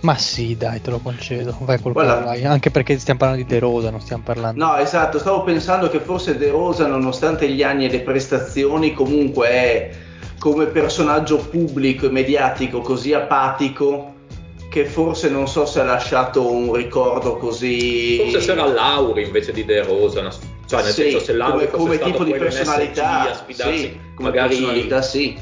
[0.00, 1.56] Ma sì, dai, te lo concedo.
[1.60, 2.44] Vai col Kawhi.
[2.44, 4.62] Anche perché stiamo parlando di De Rosa, non stiamo parlando.
[4.62, 5.18] No, esatto.
[5.18, 9.90] Stavo pensando che forse De Rosa, nonostante gli anni e le prestazioni, comunque è
[10.44, 14.12] come personaggio pubblico e mediatico così apatico
[14.68, 18.18] che forse non so se ha lasciato un ricordo così.
[18.18, 20.20] Forse sarà Lauri invece di De Rosa.
[20.66, 24.56] Cioè, nel sì, senso, se Lauri come, come tipo di personalità, sì, come magari...
[24.56, 25.34] personalità sì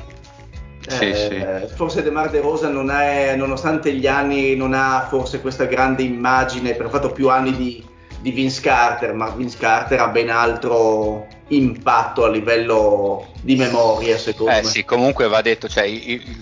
[0.86, 1.74] sì, eh, sì.
[1.74, 6.04] Forse De Mar De Rosa non è, nonostante gli anni, non ha forse questa grande
[6.04, 7.84] immagine, per ha fatto più anni di,
[8.20, 14.52] di Vince Carter, ma Vince Carter ha ben altro impatto a livello di memoria secondo
[14.52, 14.64] eh me.
[14.64, 15.90] sì comunque va detto cioè,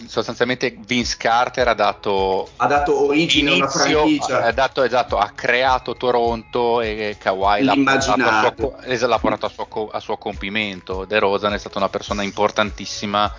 [0.06, 5.32] sostanzialmente Vince Carter ha dato ha dato origine a una franchigia ha, dato, esatto, ha
[5.34, 11.04] creato Toronto e Kawhi l'ha portato, a suo, l'ha portato a, suo, a suo compimento
[11.06, 13.34] De Rosa è stata una persona importantissima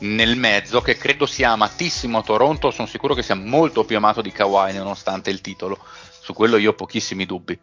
[0.00, 4.22] nel mezzo che credo sia amatissimo a Toronto, sono sicuro che sia molto più amato
[4.22, 5.78] di Kawhi nonostante il titolo,
[6.20, 7.58] su quello io ho pochissimi dubbi.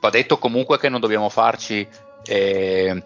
[0.00, 1.86] Va detto comunque che non dobbiamo farci
[2.24, 3.02] eh,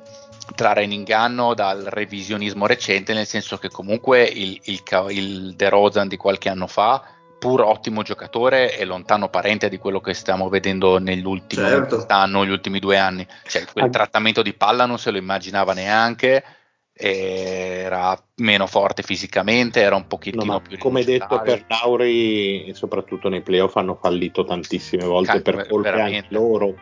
[0.55, 6.09] trarre in inganno dal revisionismo recente, nel senso che comunque il, il, il De Rozan
[6.09, 7.03] di qualche anno fa,
[7.39, 12.05] pur ottimo giocatore, è lontano parente di quello che stiamo vedendo nell'ultimo certo.
[12.09, 13.27] anno, gli ultimi due anni.
[13.47, 16.43] Cioè, quel trattamento di palla non se lo immaginava neanche
[16.99, 23.43] era meno forte fisicamente, era un pochettino no, più come detto per Lauri, soprattutto nei
[23.43, 26.75] playoff hanno fallito tantissime volte Can- per colpe anche loro.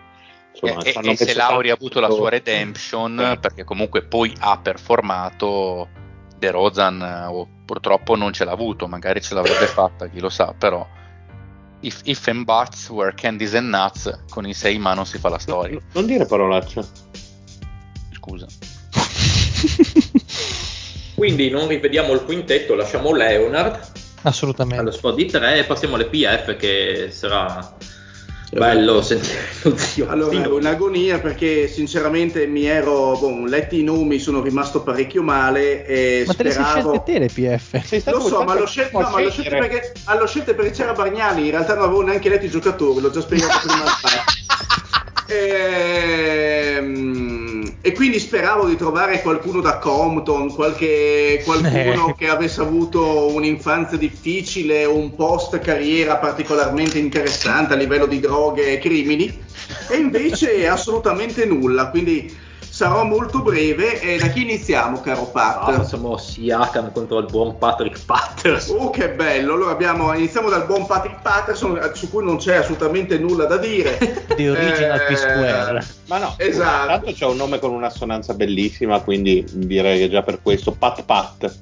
[0.61, 3.39] Insomma, e, e se Lauri ha avuto la sua redemption, eh.
[3.39, 5.89] perché comunque poi ha performato,
[6.39, 10.55] De Rozan oh, purtroppo non ce l'ha avuto, magari ce l'avrebbe fatta, chi lo sa,
[10.57, 10.87] però
[11.81, 15.29] if, if and buts were candies and nuts, con i sei ma non si fa
[15.29, 15.75] la storia.
[15.75, 16.85] No, non dire parolacce.
[18.13, 18.47] Scusa.
[21.15, 23.93] Quindi non rivediamo il quintetto, lasciamo Leonard.
[24.23, 24.81] Assolutamente.
[24.81, 27.77] Allo spot di 3 e passiamo alle PF che sarà
[28.59, 29.43] bello sentire
[30.07, 35.85] allora è un'agonia perché sinceramente mi ero boh, letti i nomi sono rimasto parecchio male
[35.87, 39.21] e ma speravo te le te le PF lo so ma l'ho, scel- no, ma
[39.21, 39.93] l'ho scelte perché,
[40.27, 43.67] scelte perché c'era Bargnani in realtà non avevo neanche letto i giocatori l'ho già spiegato
[43.67, 43.85] prima
[45.27, 47.34] Ehm,
[47.87, 54.87] e quindi speravo di trovare qualcuno da Compton, qualche, qualcuno che avesse avuto un'infanzia difficile
[54.87, 59.39] o un post carriera particolarmente interessante a livello di droghe e crimini,
[59.91, 61.91] e invece assolutamente nulla.
[61.91, 62.35] Quindi
[62.75, 64.01] sarò molto breve.
[64.01, 65.69] E da chi iniziamo, caro Pat?
[65.69, 68.77] Ah, facciamo Siakam contro il buon Patrick Patterson.
[68.81, 69.55] Oh, che bello!
[69.55, 73.97] Allora abbiamo, iniziamo dal buon Patrick Patterson, su cui non c'è assolutamente nulla da dire.
[74.35, 75.87] The original eh, P-Square.
[76.07, 76.87] Ma no, esatto.
[76.89, 81.57] Tanto c'è un nome con un'assonanza bellissima, quindi direi che già per questo Pat Pat.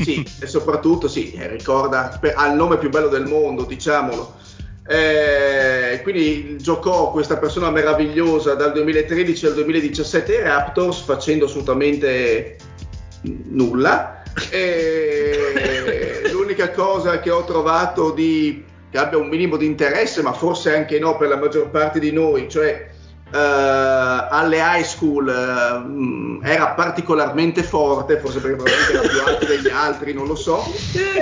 [0.00, 4.36] Sì, e soprattutto sì, ricorda, ha il nome più bello del mondo, diciamolo.
[4.90, 12.56] Eh, quindi giocò questa persona meravigliosa dal 2013 al 2017 ai Raptors facendo assolutamente
[13.22, 14.22] nulla.
[14.50, 20.74] E l'unica cosa che ho trovato di, che abbia un minimo di interesse, ma forse
[20.74, 22.88] anche no per la maggior parte di noi, cioè
[23.30, 30.12] alle high school uh, era particolarmente forte, forse perché probabilmente era più alto degli altri,
[30.14, 30.62] non lo so.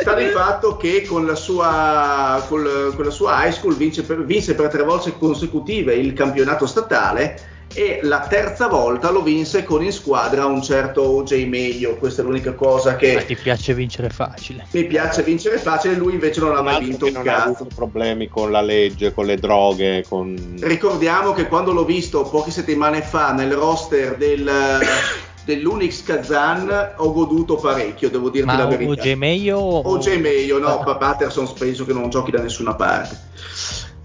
[0.01, 4.55] Sta di fatto che con la sua, con la sua high school vince per, vinse
[4.55, 9.93] per tre volte consecutive il campionato statale e la terza volta lo vinse con in
[9.93, 13.13] squadra un certo OJ Meglio, questa è l'unica cosa che...
[13.13, 14.67] Ma ti piace vincere facile?
[14.71, 17.39] Mi piace vincere facile, lui invece non ha mai vinto un non cazzo.
[17.39, 20.57] ha avuto problemi con la legge, con le droghe, con...
[20.59, 24.51] Ricordiamo che quando l'ho visto poche settimane fa nel roster del...
[25.45, 28.91] dell'Unix Kazan ho goduto parecchio, devo dirti Ma la verità.
[28.91, 29.89] OJ Meglio o...
[29.91, 33.17] OJ Meglio, no, Patterson penso che non giochi da nessuna parte.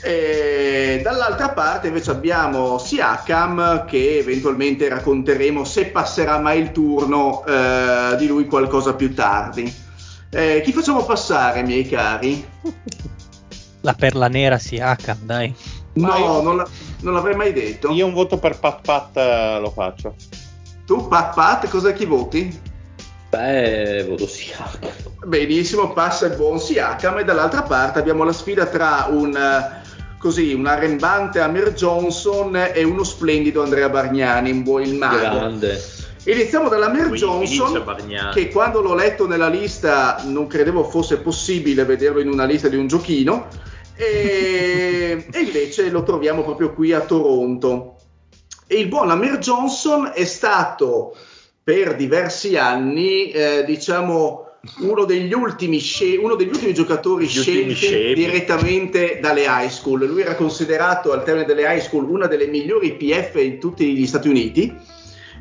[0.04, 8.16] E dall'altra parte invece abbiamo Siakam che eventualmente racconteremo se passerà mai il turno eh,
[8.18, 9.72] di lui qualcosa più tardi.
[10.32, 12.44] Eh, chi facciamo passare, miei cari?
[13.82, 15.54] La perla nera Siakam, dai.
[15.94, 16.68] No, io- non, la-
[17.02, 17.92] non l'avrei mai detto.
[17.92, 20.16] Io un voto per Pat Pat eh, lo faccio.
[20.86, 22.60] Tu, Pat Pat, cosa chi voti?
[23.30, 24.90] Beh, voto Siakam.
[25.26, 29.38] Benissimo, passa il buon Siakam e dall'altra parte abbiamo la sfida tra un,
[30.22, 35.18] così, un arrembante Amir Johnson e uno splendido Andrea Bargnani, in buon il mago.
[35.18, 35.84] Grande.
[36.26, 41.84] Iniziamo dall'Amir Quindi vince Johnson, che quando l'ho letto nella lista non credevo fosse possibile
[41.84, 43.48] vederlo in una lista di un giochino,
[43.96, 47.96] e, e invece lo troviamo proprio qui a Toronto.
[48.68, 51.16] E il buon Amir Johnson è stato
[51.64, 54.51] per diversi anni, eh, diciamo,
[54.82, 58.14] uno degli ultimi, sce- uno degli ultimi giocatori Gli ultimi scelti scemi.
[58.14, 60.06] direttamente dalle high school.
[60.06, 64.06] Lui era considerato al termine delle high school una delle migliori PF in tutti gli
[64.06, 64.74] Stati Uniti.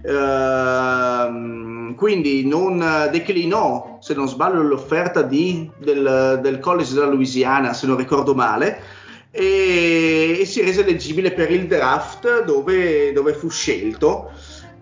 [0.02, 2.78] Ehm, quindi non
[3.10, 8.80] declinò, se non sbaglio, l'offerta di- del, del college della Louisiana, se non ricordo male,
[9.30, 14.30] e, e si rese eleggibile per il draft dove, dove fu scelto.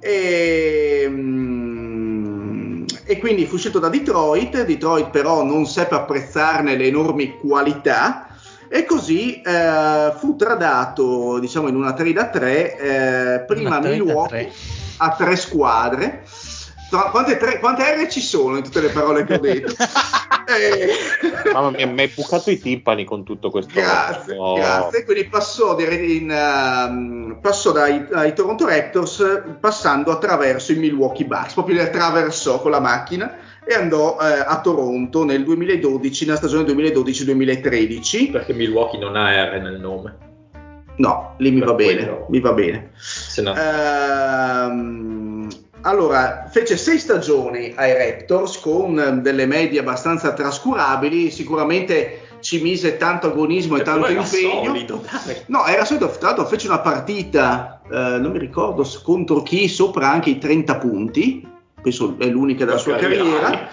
[0.01, 1.68] E, mm,
[3.09, 4.67] e quindi fu scelto da Detroit.
[4.67, 8.29] Detroit, però, non seppe apprezzarne le enormi qualità.
[8.69, 14.53] E così eh, fu tradato, diciamo, in una trade a tre, eh, prima a Milwaukee
[14.99, 16.25] a tre squadre.
[16.91, 19.75] Quante, tre- quante R ci sono in tutte le parole che ho detto?
[20.49, 20.89] Eh,
[21.53, 23.71] Mamma mia, mi hai bucato i timpani con tutto questo.
[23.75, 24.55] Grazie, Oh.
[24.55, 25.05] grazie.
[25.05, 31.75] Quindi passò, in, ehm, passò dai, dai Toronto Raptors passando attraverso i Milwaukee Bucks, proprio
[31.75, 38.31] li attraversò con la macchina e andò eh, a Toronto nel 2012, nella stagione 2012-2013.
[38.31, 40.28] Perché Milwaukee non ha R nel nome.
[40.99, 42.27] No, lì mi va bene, quello.
[42.29, 42.91] mi va bene.
[43.43, 45.49] No, Ehm,
[45.83, 52.97] allora, fece sei stagioni ai Raptors con eh, delle medie abbastanza trascurabili, sicuramente ci mise
[52.97, 54.65] tanto agonismo e tanto Però era impegno.
[54.65, 55.05] solido.
[55.47, 60.11] No, era solido, tra l'altro fece una partita, eh, non mi ricordo contro chi, sopra
[60.11, 61.47] anche i 30 punti,
[61.81, 63.41] penso è l'unica della La sua carriera.
[63.41, 63.69] carriera.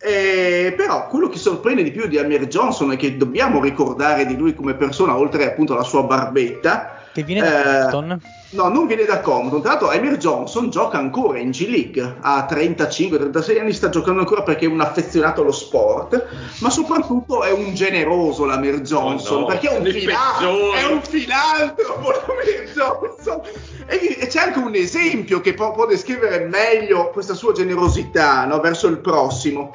[0.00, 4.36] Eh, però quello che sorprende di più di Amir Johnson è che dobbiamo ricordare di
[4.36, 8.20] lui come persona, oltre appunto alla sua barbetta, Che viene da Eh, Compton.
[8.50, 9.60] No, non viene da Compton.
[9.60, 12.16] Tra l'altro, Emir Johnson gioca ancora in G League.
[12.20, 16.26] Ha 35-36 anni, sta giocando ancora perché è un affezionato allo sport.
[16.60, 19.36] Ma soprattutto è un generoso l'Amir Johnson.
[19.36, 20.78] Oh no, perché è un, il fila- peggiore.
[20.78, 23.40] è un filantropo l'Amir Johnson.
[23.86, 28.60] E, e c'è anche un esempio che può, può descrivere meglio questa sua generosità no,
[28.60, 29.74] verso il prossimo.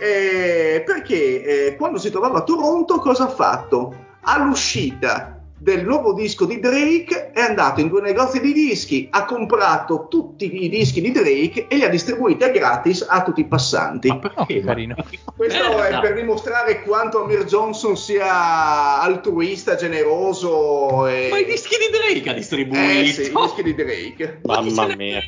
[0.00, 3.94] Eh, perché eh, quando si trovava a Toronto, cosa ha fatto?
[4.22, 10.06] All'uscita del nuovo disco di Drake è andato in due negozi di dischi, ha comprato
[10.08, 14.08] tutti i dischi di Drake e li ha distribuiti a gratis a tutti i passanti.
[14.08, 14.62] Ma perché?
[14.62, 14.94] Carino.
[15.36, 15.98] Questo Merda.
[15.98, 21.28] è per dimostrare quanto Amir Johnson sia altruista, generoso e...
[21.30, 22.82] Ma i dischi di Drake ha distribuito.
[22.82, 24.40] Eh sì, i dischi di Drake.
[24.44, 25.20] Mamma mia.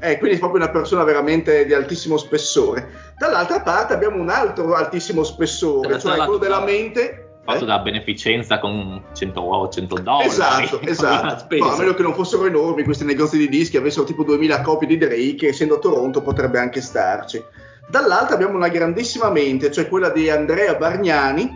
[0.00, 3.14] Eh, quindi è proprio una persona veramente di altissimo spessore.
[3.16, 7.22] Dall'altra parte abbiamo un altro altissimo spessore, cioè quello della mente.
[7.48, 7.66] Fatto Eh?
[7.66, 10.26] da beneficenza con 100 o 100 dollari.
[10.26, 11.56] Esatto, esatto.
[11.56, 14.86] No, a meno che non fossero enormi questi negozi di dischi, avessero tipo 2000 copie
[14.86, 17.42] di Drake, essendo a Toronto potrebbe anche starci.
[17.88, 21.50] Dall'altra abbiamo una grandissima mente, cioè quella di Andrea Bargnani,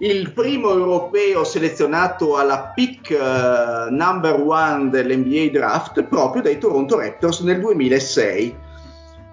[0.00, 7.42] il primo europeo selezionato alla pick eh, number one dell'NBA draft proprio dai Toronto Raptors
[7.42, 8.66] nel 2006.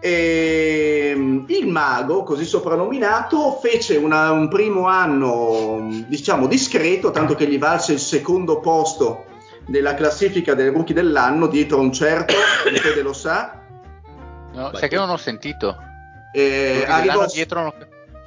[0.05, 7.47] E ehm, il mago, così soprannominato, fece una, un primo anno, diciamo, discreto, tanto che
[7.47, 9.25] gli valse il secondo posto
[9.65, 13.59] della classifica dei rookie dell'anno, dietro a un certo, Fede lo sa.
[14.53, 15.75] No, sai che non ho sentito.
[16.31, 17.73] Eh, arrivò, dietro...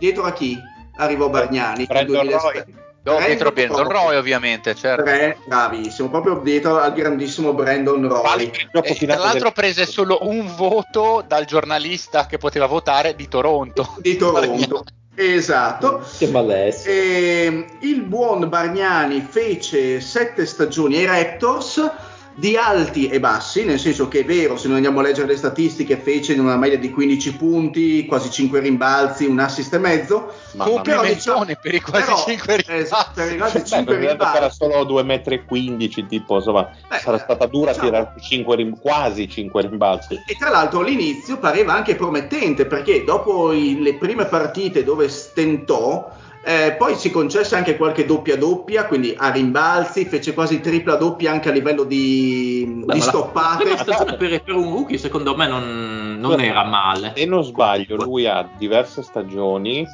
[0.01, 0.61] dietro a chi?
[0.97, 1.87] Arrivò Bargnani.
[1.87, 2.64] Brandon Roy.
[3.03, 5.05] No, dietro Brandon Roy ovviamente, certo.
[5.05, 8.51] Tre, bravissimo, proprio dietro al grandissimo Brandon Roy.
[8.82, 13.94] E, tra l'altro prese solo un voto dal giornalista che poteva votare di Toronto.
[14.01, 14.84] Di Toronto.
[15.20, 16.07] Esatto.
[16.16, 16.94] Che malessere.
[16.94, 21.90] E, il buon Bargnani fece sette stagioni ai Raptors
[22.39, 25.36] di alti e bassi, nel senso che è vero, se noi andiamo a leggere le
[25.36, 30.32] statistiche, fece in una media di 15 punti, quasi 5 rimbalzi, un assist e mezzo.
[30.53, 32.82] Ma però, diciamo, per i quasi però, 5 rimbalzi.
[32.84, 34.36] Esatto, per i quasi 5 Beh, rimbalzi.
[34.36, 39.62] Era solo 2,15 m, tipo, insomma, Beh, sarà stata dura diciamo, tirare 5, quasi 5
[39.62, 40.22] rimbalzi.
[40.24, 46.09] E tra l'altro all'inizio pareva anche promettente, perché dopo i, le prime partite dove stentò,
[46.43, 51.32] eh, poi si concesse anche qualche doppia doppia, quindi a rimbalzi, fece quasi tripla doppia
[51.32, 53.68] anche a livello di, Beh, di stoppate.
[53.68, 57.12] La stagione per, per, un rookie secondo me non, non era male.
[57.16, 59.86] Se non sbaglio, lui ha diverse stagioni.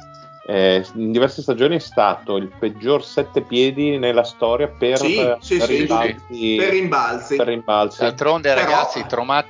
[0.47, 5.37] Eh, in diverse stagioni è stato il peggior sette piedi nella storia per, sì, per,
[5.41, 6.55] sì, rimbalzi, sì.
[6.59, 7.35] per, rimbalzi.
[7.35, 7.99] per rimbalzi.
[8.01, 8.61] D'altronde, Però...
[8.61, 9.03] ragazzi,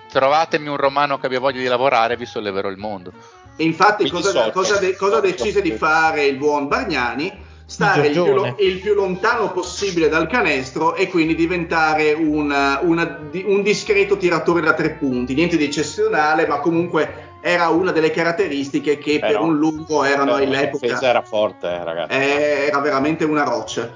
[0.09, 3.11] trovatemi un romano che abbia voglia di lavorare vi solleverò il mondo.
[3.57, 7.43] Infatti, cosa, cosa, de- cosa, decise di fare il buon Bargnani?
[7.67, 13.19] Stare il più, lo- il più, lontano possibile dal canestro e quindi diventare una, una,
[13.45, 15.33] un discreto tiratore da tre punti.
[15.33, 20.35] Niente di eccezionale, ma comunque era una delle caratteristiche che Però, per un lungo erano
[20.35, 20.99] all'epoca.
[21.01, 22.13] era forte, eh, ragazzi.
[22.13, 23.91] Eh, era veramente una roccia.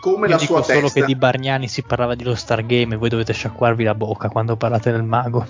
[0.00, 1.00] Come Io la dico sua solo testa.
[1.00, 4.28] che di Bargnani si parlava di lo Star Game e voi dovete sciacquarvi la bocca
[4.28, 5.46] quando parlate del mago.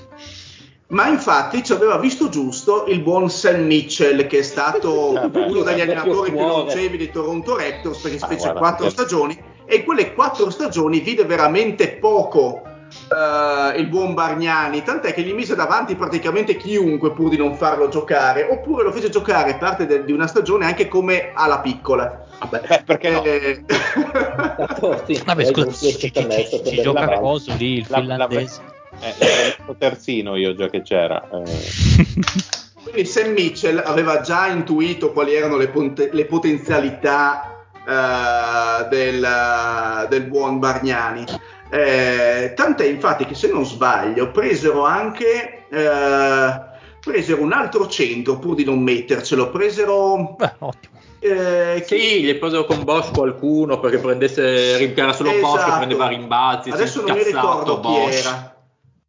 [0.86, 5.62] Ma infatti ci aveva visto giusto il buon Sam Mitchell, che è stato eh uno
[5.62, 10.12] degli allenatori più longevi di Toronto Raptors, perché ah, fece quattro stagioni, e in quelle
[10.12, 12.62] quattro stagioni vide veramente poco
[13.08, 17.88] uh, il buon Bargnani, tant'è che gli mise davanti praticamente chiunque pur di non farlo
[17.88, 22.26] giocare, oppure lo fece giocare parte de- di una stagione anche come alla piccola.
[22.40, 23.24] Vabbè, Beh, perché no?
[23.24, 23.64] Eh...
[25.24, 28.73] Vabbè, scusa, ci, ci, ci, ci gioca a coso lì, il finlandese.
[29.00, 31.28] Eh, terzino io già che c'era.
[31.30, 31.42] Eh.
[32.84, 40.08] Quindi Sam Mitchell aveva già intuito quali erano le, ponte- le potenzialità uh, del, uh,
[40.08, 41.24] del, buon Bargnani.
[41.70, 48.54] Eh, tant'è infatti che se non sbaglio presero anche uh, presero un altro centro pur
[48.54, 49.50] di non mettercelo.
[49.50, 50.36] Presero...
[50.36, 50.92] Beh, ottimo.
[51.18, 55.46] Eh, sì, gli presero con Bosch qualcuno perché prendesse rimpiara solo esatto.
[55.46, 56.68] Bosch e prendeva rimbalzi.
[56.68, 58.10] Adesso non mi ricordo Bosch.
[58.10, 58.53] chi era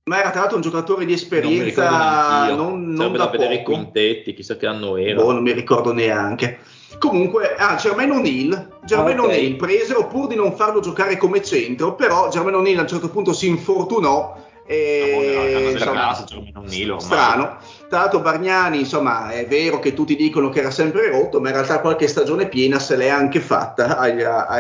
[0.08, 4.36] ma era tra l'altro un giocatore di esperienza non, non, non da, vedere i quintetti,
[4.36, 5.20] chissà che anno era.
[5.20, 6.60] Boh, non mi ricordo neanche.
[7.00, 9.38] Comunque, ah, Germain O'Neill, Germain ah, okay.
[9.38, 13.10] O'Neill presero pur di non farlo giocare come centro, però Germain O'Neill a un certo
[13.10, 16.14] punto si infortunò e, insomma,
[17.00, 17.58] strano.
[17.90, 21.56] Tra l'altro Bargnani, insomma, è vero che tutti dicono che era sempre rotto, ma in
[21.56, 24.08] realtà qualche stagione piena se l'è anche fatta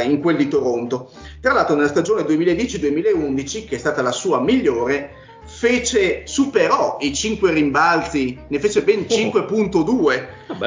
[0.02, 1.12] in quel di Toronto.
[1.40, 5.22] Tra l'altro nella stagione 2010-2011, che è stata la sua migliore,
[5.56, 10.26] fece, superò i 5 rimbalzi, ne fece ben 5.2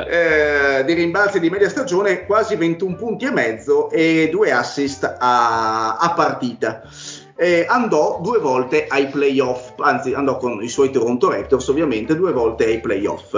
[0.09, 5.99] eh, di rimbalzi di media stagione, quasi 21 punti e mezzo e due assist a,
[5.99, 6.83] a partita.
[7.37, 12.33] Eh, andò due volte ai playoff, anzi andò con i suoi Toronto Raptors ovviamente due
[12.33, 13.35] volte ai playoff.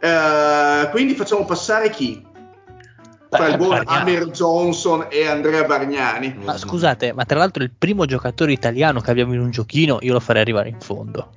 [0.00, 2.24] Eh, quindi facciamo passare chi?
[3.36, 6.34] Tra il buon Amir Johnson e Andrea Bargnani.
[6.42, 10.12] Ma scusate, ma tra l'altro il primo giocatore italiano che abbiamo in un giochino, io
[10.12, 11.32] lo farei arrivare in fondo.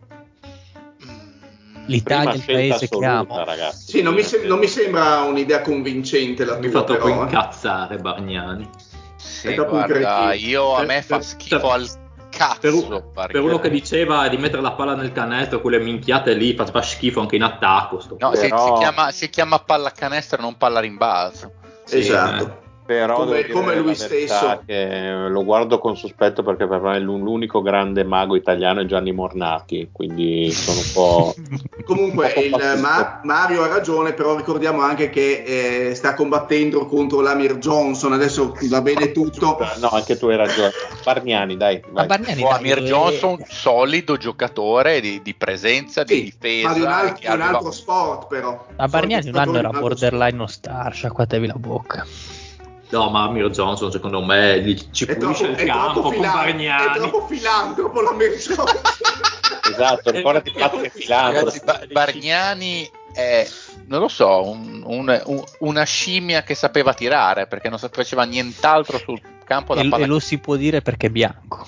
[1.85, 3.43] L'Italia è il paese assoluta, che amo.
[3.43, 3.91] Ragazzi.
[3.91, 6.69] Sì, non mi, se- non mi, sembra un'idea convincente la mi tua.
[6.69, 7.23] Mi fa troppo però, eh.
[7.23, 8.69] incazzare Bargnani.
[9.15, 11.87] Sì, guarda, io a me fa schifo per, al
[12.29, 13.11] cazzo.
[13.13, 16.65] Per, per, uno che diceva di mettere la palla nel canestro, quelle minchiate lì, fa,
[16.65, 18.01] fa schifo anche in attacco.
[18.17, 21.53] no, si, si, chiama, si chiama palla canestro, non palla rimbalzo.
[21.89, 22.68] Sì, esatto.
[22.89, 24.63] Però come, come lui stesso.
[24.65, 30.49] lo guardo con sospetto perché per me l'unico grande mago italiano è Gianni Mornati, quindi
[30.49, 31.35] sono un po'.
[31.85, 37.21] Comunque, un po Ma- Mario ha ragione, però ricordiamo anche che eh, sta combattendo contro
[37.21, 38.13] l'Amir Johnson.
[38.13, 39.59] Adesso va bene tutto.
[39.79, 40.71] No, anche tu hai ragione.
[41.03, 41.83] Bargnani, dai.
[41.91, 42.07] Vai.
[42.07, 46.69] Bargnani, oh, Amir Johnson, solido giocatore di, di presenza, sì, di difesa.
[46.69, 48.65] Ma di un, alt- un altro sport, però.
[48.75, 52.05] Ma Bargnani un anno era borderline non star, sciacquatevi la bocca.
[52.91, 56.65] No, ma Amir Johnson secondo me ci pulisce il campo con Bargnani.
[56.65, 58.65] È troppo filantropo l'Amir Johnson.
[59.71, 61.51] esatto, ricordati fatto che filando.
[61.91, 63.47] Bargnani è,
[63.85, 68.97] non lo so, un, un, un, una scimmia che sapeva tirare perché non faceva nient'altro
[68.97, 71.67] sul campo da e, e lo si può dire perché è bianco.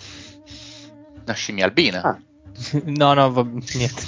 [1.24, 2.01] Una scimmia albina.
[2.01, 2.19] Ah.
[2.86, 4.07] no, no, va, niente.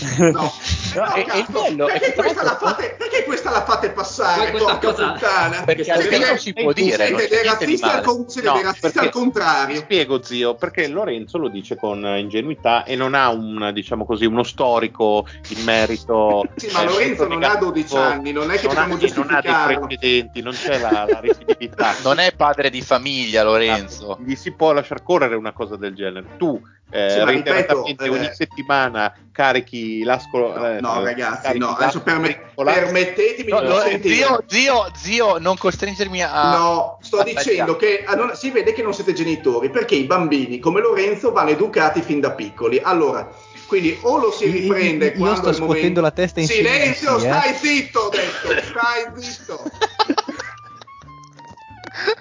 [0.00, 0.52] No, no,
[0.94, 4.50] no è, è bello, perché, questa la fate, perché questa la fate passare?
[4.50, 5.62] Questa cosa, puttana?
[5.62, 7.06] Perché almeno si può dire.
[7.06, 8.52] Siete razzisti, al, con, no,
[8.94, 9.76] al contrario.
[9.76, 14.42] Spiego, zio, perché Lorenzo lo dice con ingenuità e non ha un, diciamo così, uno
[14.42, 16.44] storico in merito.
[16.56, 19.40] Sì, ma eh, Lorenzo non ha 12 anni, non è che dobbiamo giustificarlo.
[19.40, 21.94] Non ha dei precedenti, non c'è la, la residibilità.
[22.02, 24.18] non è padre di famiglia, Lorenzo.
[24.24, 26.36] Gli si può lasciar correre una cosa del genere.
[26.36, 30.56] Tu eh, sì, reiteratamente ripeto, ogni eh, settimana carichi l'ascolo.
[30.56, 36.22] No, eh, no ragazzi, no, adesso perme- permettetemi no, no, zio, zio, zio, non costringermi
[36.22, 36.50] a.
[36.50, 40.58] No, sto a dicendo che non, si vede che non siete genitori perché i bambini
[40.58, 42.80] come Lorenzo vanno educati fin da piccoli.
[42.82, 43.48] Allora.
[43.66, 46.00] Quindi o lo si riprende io, io quando sto scuotendo momento...
[46.00, 49.62] la testa in silenzio, silenzio stai zitto, ho detto, stai zitto.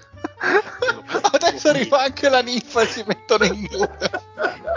[1.32, 3.90] Adesso arriva anche la ninfa e si mettono in due.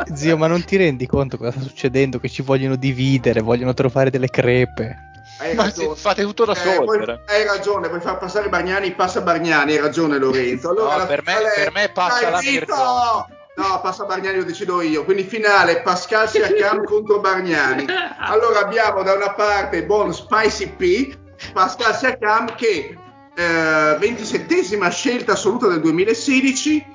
[0.15, 2.19] Zio, ma non ti rendi conto cosa sta succedendo?
[2.19, 5.11] Che ci vogliono dividere, vogliono trovare delle crepe.
[5.39, 5.97] Hai ma ragione.
[5.97, 7.21] fate tutto da eh, solo.
[7.27, 10.71] Hai ragione, vuoi far passare Bargnani, passa Bargnani, hai ragione Lorenzo.
[10.71, 13.27] Allora, no, per, me, per, me, passa la Mirko.
[13.55, 15.05] No, passa Bargnani, lo decido io.
[15.05, 17.87] Quindi finale, Pascal Siakam contro Bargnani.
[18.19, 21.17] Allora abbiamo da una parte il buon Spicy P,
[21.53, 22.97] Pascal Siakam che
[23.35, 26.87] eh, 27esima scelta assoluta del 2016,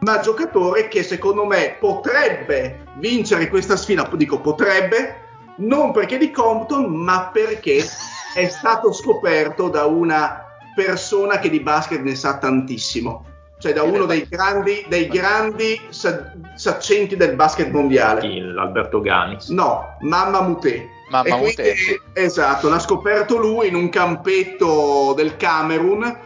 [0.00, 5.26] ma giocatore che secondo me potrebbe vincere questa sfida, dico potrebbe,
[5.56, 7.84] non perché di Compton, ma perché
[8.34, 13.24] è stato scoperto da una persona che di basket ne sa tantissimo.
[13.58, 18.40] Cioè da uno dei grandi, dei grandi saccenti del basket mondiale.
[18.40, 19.48] L'Alberto Ganis.
[19.48, 20.86] No, Mamma Mutè.
[21.08, 26.18] Mamma quindi, esatto, l'ha scoperto lui in un campetto del Camerun.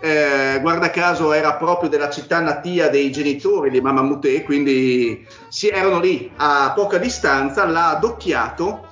[0.00, 5.68] Eh, guarda caso era proprio della città natia dei genitori di Mamma Mutè, quindi si
[5.68, 8.88] erano lì a poca distanza, l'ha adocchiato,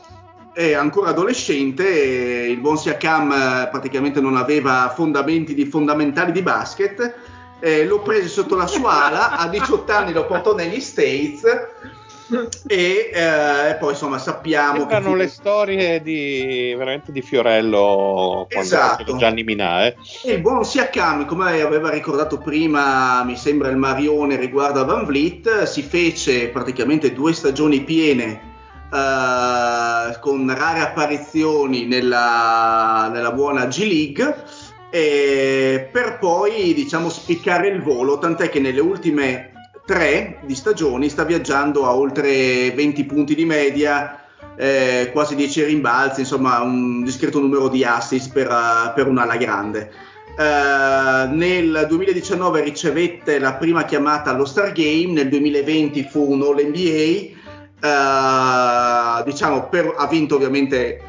[0.53, 7.14] è ancora adolescente, il buon Siakam eh, praticamente non aveva fondamenti di fondamentali di basket,
[7.59, 11.43] eh, lo prese sotto la sua ala, a 18 anni lo portò negli States
[12.66, 15.14] e eh, poi insomma sappiamo Sembrano fu...
[15.14, 19.16] le storie di veramente di Fiorello esatto.
[19.16, 19.96] Gianni Minà eh.
[20.24, 25.04] e il buon Siakam come aveva ricordato prima mi sembra il Marione riguardo a Van
[25.04, 28.48] Vliet si fece praticamente due stagioni piene
[28.90, 34.34] Uh, con rare apparizioni nella, nella buona G League
[34.90, 39.49] eh, per poi diciamo spiccare il volo tant'è che nelle ultime
[39.91, 44.20] tre di stagioni sta viaggiando a oltre 20 punti di media,
[44.55, 49.91] eh, quasi 10 rimbalzi, insomma un discreto numero di assist per, uh, per un'ala grande.
[50.36, 56.64] Uh, nel 2019 ricevette la prima chiamata allo Star Game, nel 2020 fu un All
[56.68, 57.30] NBA,
[59.18, 61.03] uh, diciamo per, ha vinto ovviamente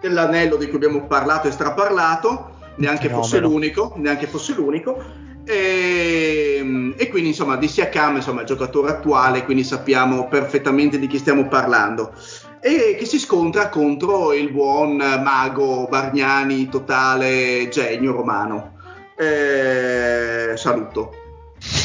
[0.00, 6.94] l'anello di cui abbiamo parlato e straparlato, neanche fosse l'unico, neanche fosse l'unico e, ehm,
[6.96, 11.46] e, quindi insomma di Siakam insomma il giocatore attuale quindi sappiamo perfettamente di chi stiamo
[11.46, 12.12] parlando.
[12.60, 18.74] E che si scontra contro il buon mago Bargnani totale genio romano.
[19.16, 21.14] Eh, saluto.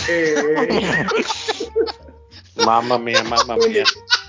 [0.08, 1.06] E...
[2.66, 3.84] mamma mia mamma mia.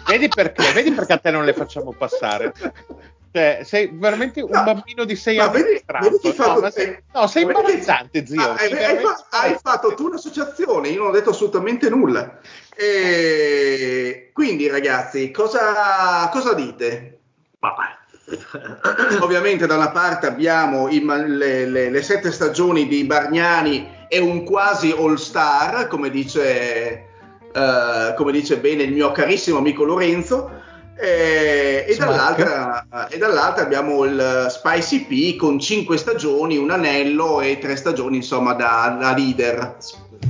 [0.07, 2.53] Vedi perché, vedi perché a te non le facciamo passare
[3.33, 5.63] cioè, sei veramente un no, bambino di 6 anni.
[5.63, 8.43] Vedi, vedi no, ma sei, no, sei imbarazzante, zio.
[8.43, 12.41] Ah, hai, hai, fa, hai, fatto tu un'associazione, io non ho detto assolutamente nulla.
[12.77, 17.21] E quindi, ragazzi, cosa, cosa dite?
[19.21, 24.45] Ovviamente da una parte abbiamo i, le, le, le, sette stagioni di Bargnani e un
[24.45, 27.07] quasi all star, come dice,
[27.55, 30.62] uh, come dice bene il mio carissimo amico Lorenzo,
[30.99, 37.59] e, e, dall'altra, e, dall'altra, abbiamo il Spicy P con 5 stagioni, un anello e
[37.59, 39.77] 3 stagioni insomma da, da leader.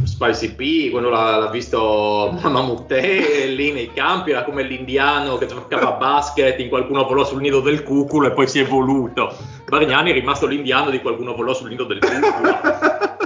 [0.05, 5.89] Spicy P, quello l'ha, l'ha visto Mamute lì nei campi, era come l'indiano che giocava
[5.89, 9.37] a basket, in qualcuno volò sul nido del cuculo e poi si è evoluto.
[9.69, 13.01] Bargnani è rimasto l'indiano di qualcuno volò sul nido del cuculo.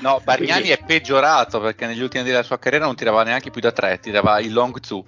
[0.00, 0.70] No, Bargnani Quindi...
[0.70, 3.98] è peggiorato perché negli ultimi anni della sua carriera non tirava neanche più da tre,
[4.00, 5.04] tirava il long two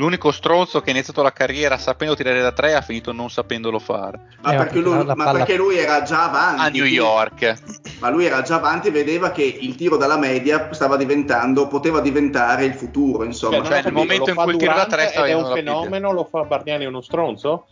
[0.00, 3.78] l'unico stronzo che ha iniziato la carriera sapendo tirare da tre ha finito non sapendolo
[3.78, 4.18] fare.
[4.40, 6.60] Ma, Eh, perché, lui, ma palla- perché lui era già avanti.
[6.62, 7.58] A New York.
[8.00, 12.00] Ma lui era già avanti e vedeva che il tiro dalla media stava diventando, poteva
[12.00, 13.58] diventare il futuro, insomma.
[13.58, 16.24] ho cioè, nel momento in cui il tiro da tre stava è un fenomeno, lo
[16.24, 17.66] fa Bargnani uno stronzo?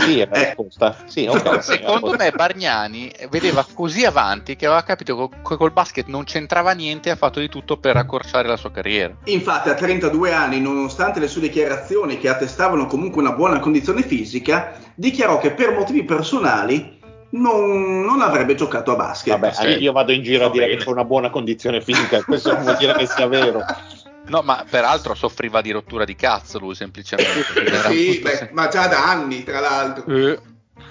[0.00, 0.44] Sì, è la Eh.
[0.46, 0.96] risposta.
[1.06, 1.62] Sì, ok.
[1.62, 7.08] Secondo me Bargnani vedeva così avanti che aveva capito che col basket non c'entrava niente
[7.08, 9.14] e ha fatto di tutto per accorciare la sua carriera.
[9.24, 14.72] Infatti a 32 anni, nonostante le sue dichiarazioni che attestavano comunque una buona condizione fisica,
[14.94, 16.98] dichiarò che per motivi personali
[17.32, 19.38] non, non avrebbe giocato a basket.
[19.38, 19.82] Vabbè, Sì.
[19.82, 20.78] io vado in giro a dire bene.
[20.78, 23.60] che c'è una buona condizione fisica, questo non vuol dire che sia vero.
[24.30, 27.44] No, ma peraltro soffriva di rottura di cazzo lui semplicemente.
[27.90, 30.04] Sì, beh, se- ma già da anni, tra l'altro.
[30.06, 30.38] Eh,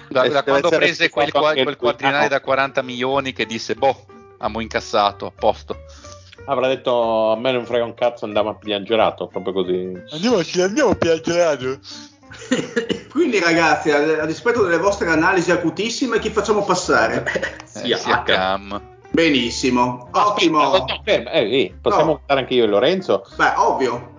[0.08, 4.06] Da, da quando prese quel, quel quadrinale da 40 milioni che disse, boh,
[4.38, 5.76] amo incassato, a posto.
[6.46, 9.92] Avrà detto a me non frega un cazzo, andava a piangerato, proprio così.
[10.10, 11.78] Andiamo, ci andiamo piangerato.
[13.10, 17.24] Quindi ragazzi, a, a dispetto delle vostre analisi acutissime, chi facciamo passare?
[17.64, 18.22] Sia Eh, sia H.
[18.24, 18.98] Cam.
[19.10, 20.60] Benissimo, ottimo.
[20.60, 22.20] Aspetta, no, ferma, eh, eh, possiamo No.
[22.26, 23.24] anche io e Lorenzo.
[23.36, 24.18] Beh, ovvio.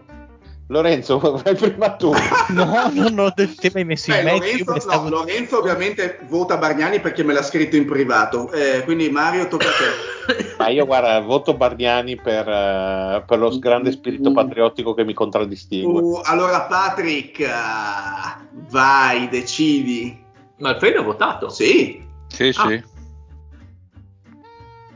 [0.67, 2.11] Lorenzo, vai prima tu.
[2.49, 4.39] No, no, no, te te mi hai messo Beh, in mezzo.
[4.65, 8.51] Lorenzo, me ne no, Lorenzo ovviamente vota Bargnani perché me l'ha scritto in privato.
[8.51, 10.55] Eh, quindi Mario, tocca a te.
[10.59, 16.01] Ma io guarda, voto Bargnani per, eh, per lo grande spirito patriottico che mi contraddistingue.
[16.01, 20.21] Uh, allora Patrick, ah, vai, decidi.
[20.57, 21.49] Ma Alfredo ha votato?
[21.49, 22.01] Sì.
[22.27, 22.67] Sì, Ah.
[22.67, 22.83] sì.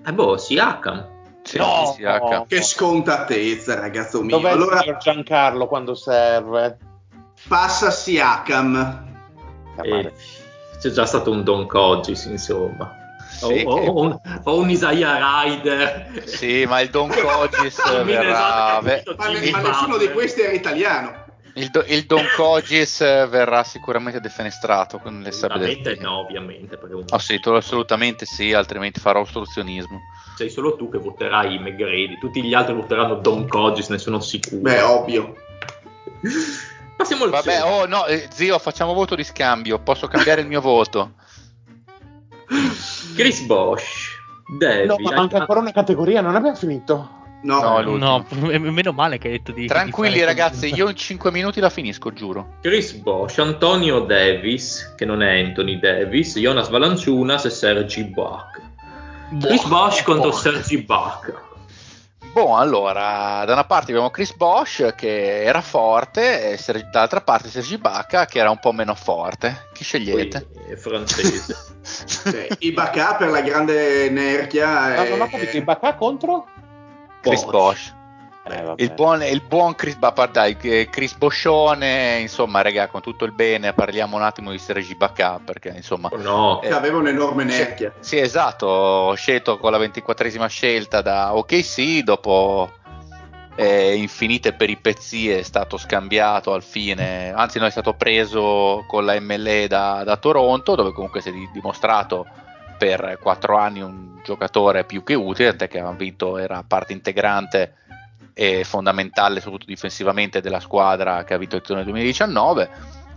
[0.05, 1.07] Eh boh, si H.
[1.43, 1.93] Sì, No!
[1.95, 2.45] sì, H.
[2.47, 4.37] Che scontatezza, ragazzo mio.
[4.37, 6.77] Dov'è allora Giancarlo quando serve?
[7.47, 9.03] passa Siakam.
[9.81, 10.13] Eh,
[10.79, 13.03] c'è già stato un Don Cogis, insomma.
[13.29, 16.23] Sì, o, che- o un, o un Isaiah Rider.
[16.25, 18.79] Sì, ma il Don Cogis verrà...
[18.81, 18.97] Ma,
[19.51, 21.24] ma nessuno di questi era italiano.
[21.55, 26.09] Il, do- il Don Cogis verrà sicuramente defenestrato con le sabbie del Ovviamente Dio.
[26.09, 26.79] no, ovviamente.
[27.09, 29.99] Ah sì, tu assolutamente sì, altrimenti farò ostruzionismo.
[30.37, 32.17] sei solo tu che voterai McGrady.
[32.19, 34.61] Tutti gli altri voteranno Don Cogis, ne sono sicuro.
[34.61, 35.35] Beh, ovvio.
[36.97, 40.61] Passiamo al Vabbè, oh no, eh, zio, facciamo voto di scambio, posso cambiare il mio
[40.61, 41.13] voto?
[43.15, 44.13] Chris Bosch.
[44.57, 44.87] Devi.
[44.87, 47.23] No, ma manca ancora una categoria, non abbiamo finito.
[47.45, 47.97] No, No.
[47.97, 48.25] No,
[48.59, 49.67] meno male che hai detto di.
[49.67, 52.55] Tranquilli di fare ragazzi, io in 5 minuti la finisco, giuro.
[52.61, 58.61] Chris Bosch, Antonio Davis, che non è Anthony Davis, Jonas Valanciunas e Sergi Bach.
[59.39, 61.43] Chris Bosch contro Sergi Bach.
[62.33, 67.47] Boh, allora, da una parte abbiamo Chris Bosch che era forte e Ser- dall'altra parte
[67.47, 69.67] Sergi Bacca che era un po' meno forte.
[69.71, 70.45] Chi scegliete?
[70.51, 71.73] Poi è francese.
[72.25, 74.95] Cioè, Ibaka per la grande nerchia.
[74.95, 76.47] Ma non ho capito, Ibaka contro?
[77.29, 77.93] Chris Bosch.
[78.47, 78.73] Eh.
[78.75, 79.97] Il buon, il buon Chris,
[80.31, 84.93] dai, eh, Chris Boscione, insomma, raga, con tutto il bene, parliamo un attimo di Sergi
[84.95, 86.59] Bacca perché insomma Oh no.
[86.61, 87.91] che aveva un'enorme nerchia.
[87.99, 92.71] Sì, esatto, ho scelto con la 24esima scelta da OKC, dopo
[93.55, 99.19] eh, infinite peripezie è stato scambiato al fine, anzi no, è stato preso con la
[99.19, 102.27] MLE da, da Toronto, dove comunque si è di- dimostrato
[102.77, 107.75] per quattro anni un giocatore più che utile, tant'è che aveva vinto, era parte integrante
[108.33, 112.69] e fondamentale soprattutto difensivamente della squadra che ha vinto il torneo 2019,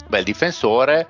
[0.06, 1.06] bel difensore,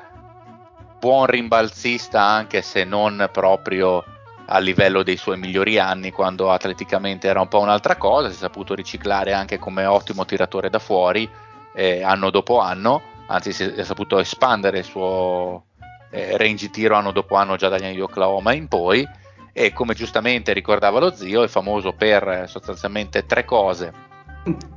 [0.98, 4.04] buon rimbalzista anche se non proprio
[4.50, 8.38] a livello dei suoi migliori anni quando atleticamente era un po' un'altra cosa, si è
[8.38, 11.28] saputo riciclare anche come ottimo tiratore da fuori
[11.74, 15.64] eh, anno dopo anno, anzi si è saputo espandere il suo
[16.10, 19.06] eh, range tiro anno dopo anno già dagli anni di Oklahoma in poi
[19.52, 23.92] e come giustamente ricordava lo zio è famoso per eh, sostanzialmente tre cose.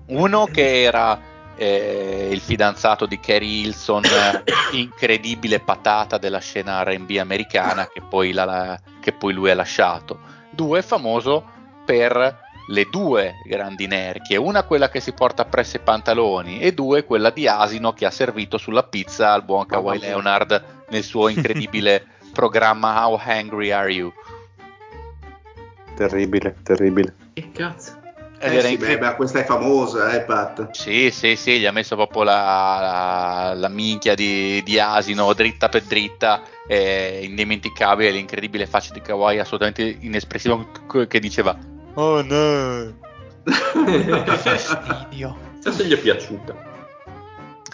[0.08, 1.20] Uno che era
[1.56, 8.32] eh, il fidanzato di Kerry Hilson, eh, incredibile patata della scena RB americana che poi,
[8.32, 10.20] la- che poi lui ha lasciato.
[10.50, 11.46] Due, famoso
[11.86, 17.04] per le due grandi nerchie, una quella che si porta appresso i pantaloni e due
[17.04, 20.00] quella di asino che ha servito sulla pizza al buon Kawhi.
[20.00, 24.12] Leonard nel suo incredibile programma How Hungry Are You?
[25.96, 27.14] Terribile, terribile.
[27.34, 28.00] Che cazzo?
[28.44, 30.72] Eh sì, beh, beh, questa è famosa, eh, Pat.
[30.72, 35.70] Sì, sì, sì, gli ha messo proprio la, la, la minchia di, di asino dritta
[35.70, 40.68] per dritta, eh, indimenticabile, l'incredibile faccia di Kawhi assolutamente inespressivo
[41.08, 41.56] che diceva
[41.96, 42.94] Oh no!
[44.38, 45.38] Fastidio.
[45.60, 46.70] Se gli è piaciuta.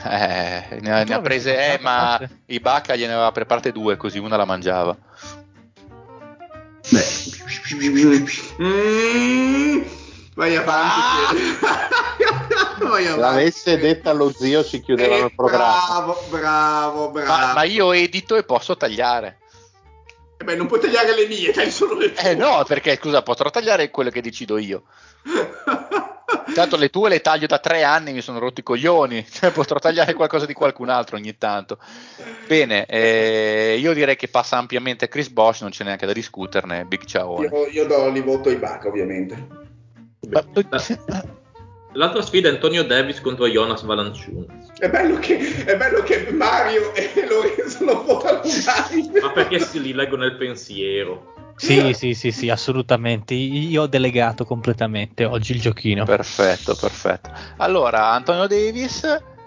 [0.05, 4.37] Eh, ne, ha- ne ha prese, eh, ma Ibaka gliene aveva preparate due così una
[4.37, 4.95] la mangiava.
[8.61, 9.81] Mm,
[10.35, 11.57] vai avanti.
[13.17, 15.65] L'avesse detta lo zio ci chiudevano eh, il programma.
[15.87, 17.27] Bravo, bravo, bravo.
[17.31, 19.39] Ma, ma io edito e posso tagliare.
[20.39, 22.29] Eh beh, non puoi tagliare le mie, tagli solo le tue.
[22.29, 24.83] Eh no, perché scusa, potrò tagliare quelle che decido io.
[26.53, 29.79] Tanto le tue le taglio da tre anni, mi sono rotti i coglioni, cioè, potrò
[29.79, 31.79] tagliare qualcosa di qualcun altro ogni tanto.
[32.47, 37.03] Bene, eh, io direi che passa ampiamente Chris Bosch, non c'è neanche da discuterne, Big
[37.05, 37.41] ciao.
[37.41, 39.47] Io, io do li voto ai Bac, ovviamente.
[40.19, 40.43] Beh,
[41.97, 44.71] L'altra sfida è Antonio Davis contro Jonas Valanciunas.
[44.77, 49.09] È bello che, è bello che Mario e Lorenzo non votano mai.
[49.19, 51.33] Ma perché si li leggo nel pensiero?
[51.55, 53.33] Sì, sì, sì, sì, assolutamente.
[53.33, 56.05] Io ho delegato completamente oggi il giochino.
[56.05, 57.31] Perfetto, perfetto.
[57.57, 59.03] Allora, Antonio Davis,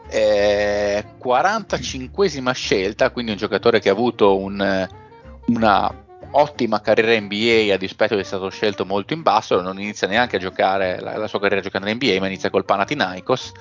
[0.09, 4.89] eh, 45esima scelta, quindi un giocatore che ha avuto un,
[5.47, 10.07] una ottima carriera NBA a dispetto di essere stato scelto molto in basso, non inizia
[10.07, 13.53] neanche a giocare la, la sua carriera giocando in NBA, ma inizia col Panathinaikos,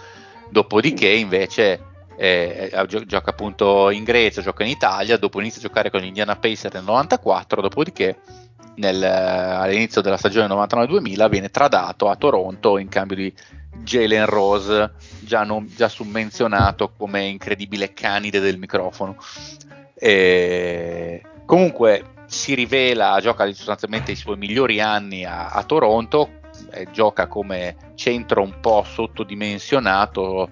[0.50, 1.82] dopodiché invece
[2.18, 2.72] eh,
[3.06, 6.74] gioca appunto in Grecia, gioca in Italia, dopo inizia a giocare con gli Indiana Pacers
[6.74, 8.20] nel 94, dopodiché
[8.76, 13.34] nel, all'inizio della stagione 99-2000 viene tradato a Toronto in cambio di
[13.84, 19.16] Jalen Rose, già, non, già summenzionato come incredibile canide del microfono.
[19.96, 26.30] E comunque si rivela, gioca sostanzialmente i suoi migliori anni a, a Toronto,
[26.72, 30.52] eh, gioca come centro un po' sottodimensionato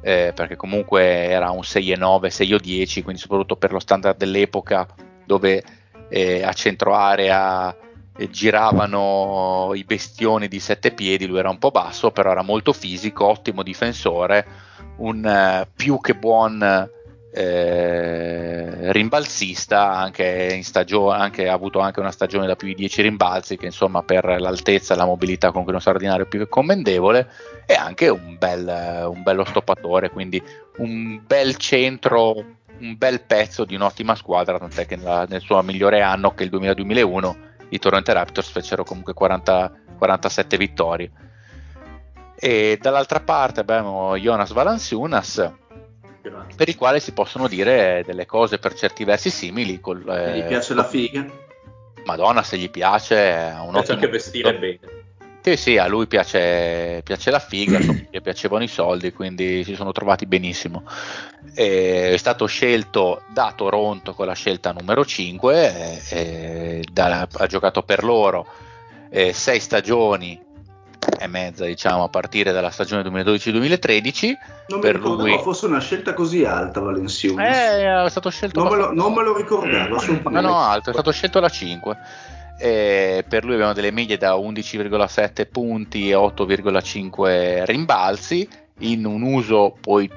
[0.00, 4.86] eh, perché comunque era un 6,9, 6,10, quindi soprattutto per lo standard dell'epoca
[5.24, 5.62] dove
[6.08, 7.76] eh, a centro area
[8.16, 12.72] eh, giravano i bestioni di sette piedi, lui era un po' basso, però era molto
[12.72, 14.46] fisico, ottimo difensore,
[14.98, 16.88] un eh, più che buon
[17.38, 23.56] eh, rimbalzista, anche in stagione, ha avuto anche una stagione da più di 10 rimbalzi,
[23.56, 27.30] che insomma per l'altezza e la mobilità con cui non straordinario più che commendevole,
[27.64, 30.42] e anche un, bel, un bello stoppatore, quindi
[30.78, 32.34] un bel centro,
[32.80, 36.46] un bel pezzo di un'ottima squadra, tant'è che nella, nel suo migliore anno, che è
[36.46, 37.36] il 2000-2001,
[37.68, 41.10] i Toronto Raptors fecero comunque 40, 47 vittorie.
[42.34, 45.52] E dall'altra parte abbiamo Jonas Valanciunas,
[46.20, 49.80] per il quale si possono dire delle cose per certi versi simili.
[49.80, 51.26] Col, eh, gli piace la figa?
[52.04, 54.78] Madonna, se gli piace, ha un piace anche vestire bene.
[55.40, 59.92] Sì, sì, a lui piace, piace la figa, gli piacevano i soldi, quindi si sono
[59.92, 60.82] trovati benissimo.
[61.54, 68.04] è stato scelto da Toronto con la scelta numero 5, e, da, ha giocato per
[68.04, 68.46] loro
[69.10, 70.38] eh, sei stagioni
[71.18, 74.32] e mezza, diciamo, a partire dalla stagione 2012-2013.
[74.68, 75.38] Non per mi ricordavo lui...
[75.38, 77.56] fosse una scelta così alta, Valenciunas.
[77.56, 78.62] Eh, è stato scelto.
[78.62, 80.00] Non, me lo, non me lo, ricordavo.
[80.30, 81.96] No, no, alto, è stato scelto la 5.
[82.60, 88.48] E per lui abbiamo delle medie da 11,7 punti e 8,5 rimbalzi
[88.80, 90.10] in un uso poi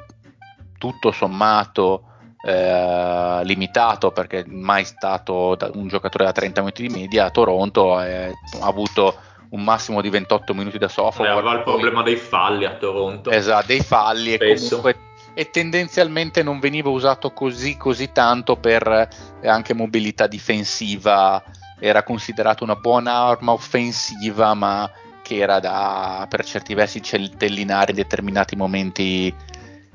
[0.78, 2.06] tutto sommato
[2.44, 8.34] eh, limitato perché mai stato un giocatore da 30 minuti di media a Toronto eh,
[8.60, 9.16] ha avuto
[9.52, 11.32] un massimo di 28 minuti da software.
[11.32, 13.30] aveva il problema dei falli a Toronto.
[13.30, 19.08] Esatto, dei falli e comunque e tendenzialmente non veniva usato così così tanto per
[19.42, 21.42] eh, anche mobilità difensiva,
[21.80, 24.92] era considerato una buona arma offensiva, ma
[25.22, 29.34] che era da per certi versi centellinare in determinati momenti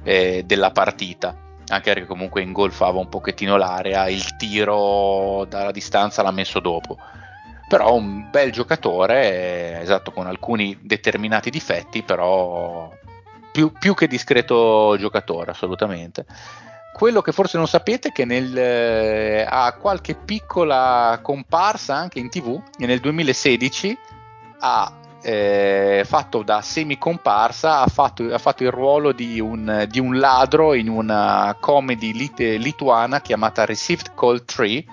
[0.03, 1.37] eh, della partita
[1.69, 6.97] anche perché comunque ingolfava un pochettino l'area, il tiro dalla distanza l'ha messo dopo
[7.69, 12.91] però un bel giocatore, esatto, con alcuni determinati difetti, però
[13.51, 16.27] più, più, che discreto giocatore, assolutamente.
[16.93, 22.31] Quello che forse non sapete è che nel, eh, ha qualche piccola comparsa anche in
[22.31, 23.99] tv e nel 2016
[24.61, 30.19] ha eh, fatto da semi-comparsa, ha fatto, ha fatto il ruolo di un, di un,
[30.19, 34.85] ladro in una comedy lit- lituana chiamata Received Call 3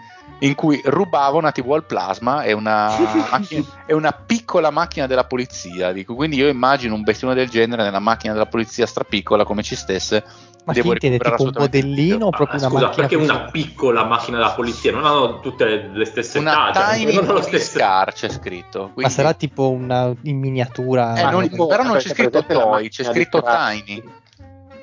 [0.44, 2.96] in cui rubava una TV al plasma e una,
[3.32, 5.92] macchina, e una piccola macchina della polizia.
[5.92, 9.76] Dico, quindi io immagino un bestione del genere nella macchina della polizia strapiccola come ci
[9.76, 10.24] stesse.
[10.66, 13.08] Ma devo intende tipo un modellino o proprio ah, una scusa, macchina?
[13.08, 14.94] perché una piccola macchina della polizia?
[14.94, 17.12] Non hanno tutte le stesse una taglie.
[17.12, 17.78] Tiny non stesse...
[17.78, 18.92] car c'è scritto.
[18.94, 19.02] Quindi...
[19.02, 21.16] Ma sarà tipo una in miniatura?
[21.16, 24.02] Eh, non, però non c'è scritto toy, c'è scritto tiny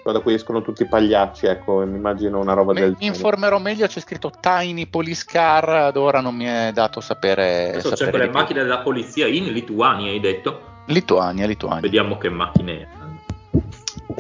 [0.02, 3.10] da cui escono tutti i pagliacci, ecco, mi immagino una roba mi, del genere.
[3.10, 7.70] Mi informerò meglio, c'è scritto Tiny Police Car, ad ora non mi è dato sapere.
[7.70, 10.68] Adesso sapere c'è quelle macchine della polizia in Lituania, hai detto?
[10.86, 11.80] Lituania, Lituania.
[11.80, 13.00] Vediamo che macchine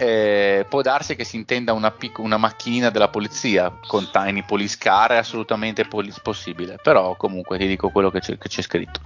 [0.00, 4.76] eh, può darsi che si intenda una, pic- una macchinina della polizia con Tiny Police
[4.78, 9.00] Car, è assolutamente pol- possibile, però comunque ti dico quello che c'è, che c'è scritto.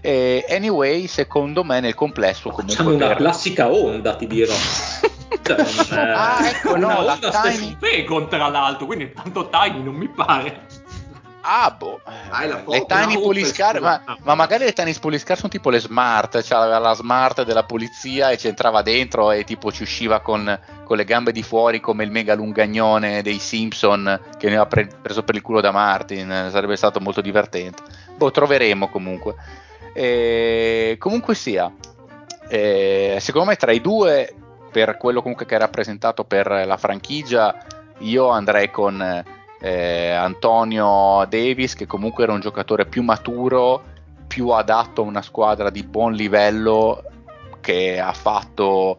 [0.00, 2.74] E anyway, secondo me nel complesso comunque...
[2.74, 3.16] Facciamo una per...
[3.16, 4.54] classica onda, ti dirò.
[5.42, 7.76] Cioè, ah, ecco, no, la Tiny...
[7.76, 10.66] Bacon tra l'altro, quindi tanto Tiny non mi pare.
[11.44, 12.00] Ah, boh.
[12.66, 16.40] le Tiny Police Car, ma, ma, magari le Tiny Police Car sono tipo le smart,
[16.40, 20.58] cioè aveva la smart della polizia e ci entrava dentro e tipo ci usciva con,
[20.84, 24.88] con le gambe di fuori come il mega lungagnone dei Simpson che ne ha pre-
[25.02, 27.82] preso per il culo da Martin, sarebbe stato molto divertente.
[28.16, 29.34] Boh, troveremo comunque.
[29.92, 31.70] E, comunque sia,
[32.48, 34.32] e, secondo me tra i due,
[34.72, 37.54] per quello comunque che è rappresentato per la franchigia,
[37.98, 39.24] io andrei con
[39.60, 43.84] eh, Antonio Davis, che comunque era un giocatore più maturo,
[44.26, 47.04] più adatto a una squadra di buon livello,
[47.60, 48.98] che ha fatto,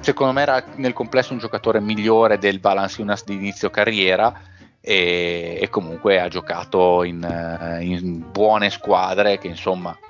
[0.00, 4.32] secondo me era nel complesso un giocatore migliore del Valanciunas di inizio carriera.
[4.86, 7.26] E, e comunque ha giocato in,
[7.80, 10.03] in buone squadre che insomma eh,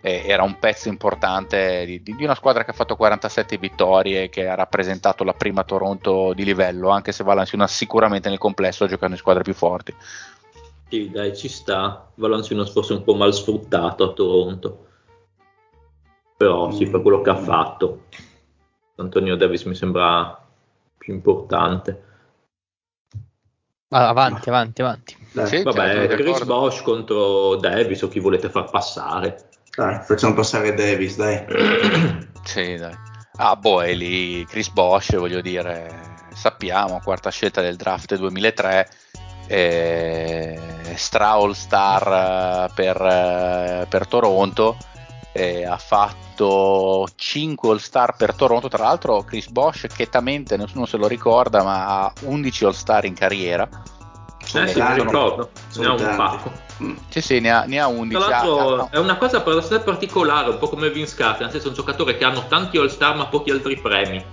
[0.00, 4.54] era un pezzo importante di, di, una squadra che ha fatto 47 vittorie che ha
[4.54, 9.18] rappresentato la prima Toronto di livello, anche se Valanciunas sicuramente nel complesso ha giocato in
[9.18, 9.94] squadre più forti.
[10.88, 12.10] Sì, dai, ci sta.
[12.14, 14.86] Valanciunas forse un po' mal sfruttato a Toronto.
[16.36, 18.04] Però sì, per quello che ha fatto.
[18.96, 20.42] Antonio Davis mi sembra
[20.96, 22.04] più importante.
[23.90, 25.16] Ah, avanti, avanti, avanti.
[25.44, 29.49] Sì, Vabbè, Chris Bosch contro Davis o chi volete far passare.
[29.74, 31.44] Dai, facciamo passare Davis, dai.
[32.42, 32.94] sì, dai.
[33.36, 38.88] Ah, è lì Chris Bosch, voglio dire, sappiamo, quarta scelta del draft 2003,
[39.46, 40.60] eh,
[40.94, 44.76] Stra All Star eh, per, eh, per Toronto,
[45.32, 50.98] eh, ha fatto 5 All Star per Toronto, tra l'altro Chris Bosch, chetamente nessuno se
[50.98, 53.66] lo ricorda, ma ha 11 All Star in carriera.
[54.58, 56.52] Eh sì, mi ricordo, ne ha un pacco.
[57.08, 58.16] Sì, sì, ne ha, ne ha 11.
[58.16, 61.70] Tra l'altro, ah, è una cosa particolare, un po' come Vince Carter, nel senso è
[61.70, 64.24] un giocatore che hanno tanti All-Star ma pochi altri premi.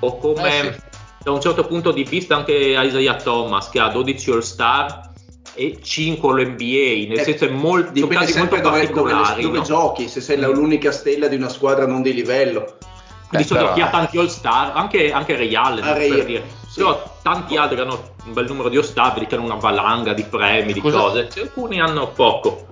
[0.00, 0.80] O come, eh sì.
[1.24, 5.10] da un certo punto di vista, anche Isaiah Thomas, che ha 12 All-Star
[5.54, 9.42] e 5 all'NBA, nel eh, senso è molto, sono casi molto dove, particolari.
[9.42, 9.64] Dove, dove no?
[9.64, 12.76] giochi, se sei l'unica stella di una squadra non di livello.
[13.28, 13.72] Quindi eh, però...
[13.74, 16.57] chi ha tanti All-Star, anche, anche Ray, per dire.
[16.68, 16.80] Sì.
[16.80, 20.24] Però tanti altri che hanno un bel numero di ostabili, che hanno una valanga di
[20.24, 22.66] premi, di cose, cioè, alcuni hanno poco.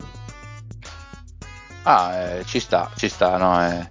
[1.85, 3.65] Ah, eh, ci sta, ci sta, no?
[3.67, 3.91] Eh.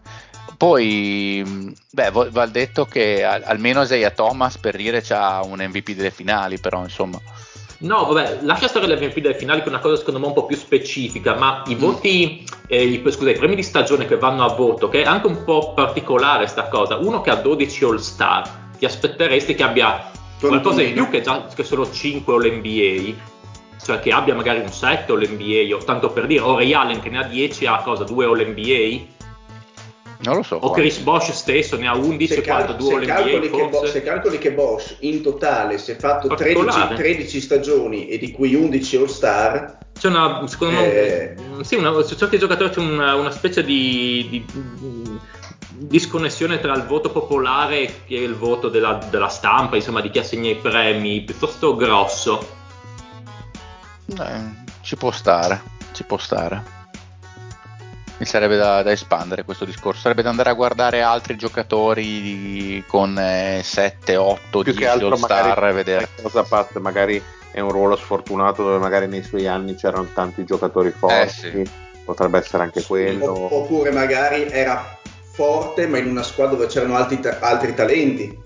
[0.58, 6.60] Poi, beh, va detto che almeno Isaiah Thomas per dire c'ha un MVP delle finali,
[6.60, 7.20] però insomma.
[7.80, 10.46] No, vabbè, lascia stare l'MVP delle finali che è una cosa secondo me un po'
[10.46, 14.54] più specifica, ma i voti, eh, i, scusa, i premi di stagione che vanno a
[14.54, 18.86] voto, che è anche un po' particolare sta cosa, uno che ha 12 All-Star, ti
[18.86, 23.14] aspetteresti che abbia qualcosa in più che, già, che solo 5 All-NBA,
[23.84, 27.10] cioè che abbia magari un 7 All-NBA, o tanto per dire, o Ray Allen che
[27.10, 29.14] ne ha 10 ha cosa, 2 All-NBA?
[30.20, 30.56] Non lo so.
[30.56, 33.86] O Chris Bosch stesso ne ha 11 se quando cal- 2 se calcoli, che Bo-
[33.86, 38.56] se calcoli che Bosch in totale si è fatto 13, 13, stagioni e di cui
[38.56, 39.78] 11 All-Star.
[39.98, 41.36] C'è una, secondo eh...
[41.36, 44.46] me, sì, una, su certi giocatori c'è una, una specie di, di,
[45.78, 50.50] disconnessione tra il voto popolare e il voto della, della stampa, insomma, di chi assegna
[50.50, 52.48] i premi, piuttosto grosso.
[54.08, 54.42] Eh,
[54.82, 55.62] ci può stare,
[55.92, 56.76] ci può stare
[58.18, 63.18] mi sarebbe da, da, espandere questo discorso, sarebbe da andare a guardare altri giocatori con
[63.20, 66.08] eh, 7, 8, Più 10 All Star e vedere.
[66.22, 67.22] Cosa parte, magari
[67.52, 71.70] è un ruolo sfortunato dove magari nei suoi anni c'erano tanti giocatori forti, eh sì.
[72.06, 73.54] potrebbe essere anche sì, quello.
[73.54, 74.98] Oppure magari era
[75.36, 78.40] forte ma in una squadra dove c'erano altri, altri talenti,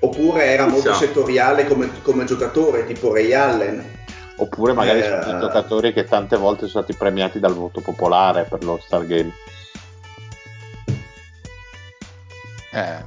[0.00, 1.04] oppure era molto esatto.
[1.04, 3.94] settoriale come, come giocatore, tipo Ray Allen
[4.36, 8.64] oppure magari eh, sono giocatori che tante volte sono stati premiati dal voto popolare per
[8.64, 9.32] lo Star Game.
[12.72, 13.04] Eh,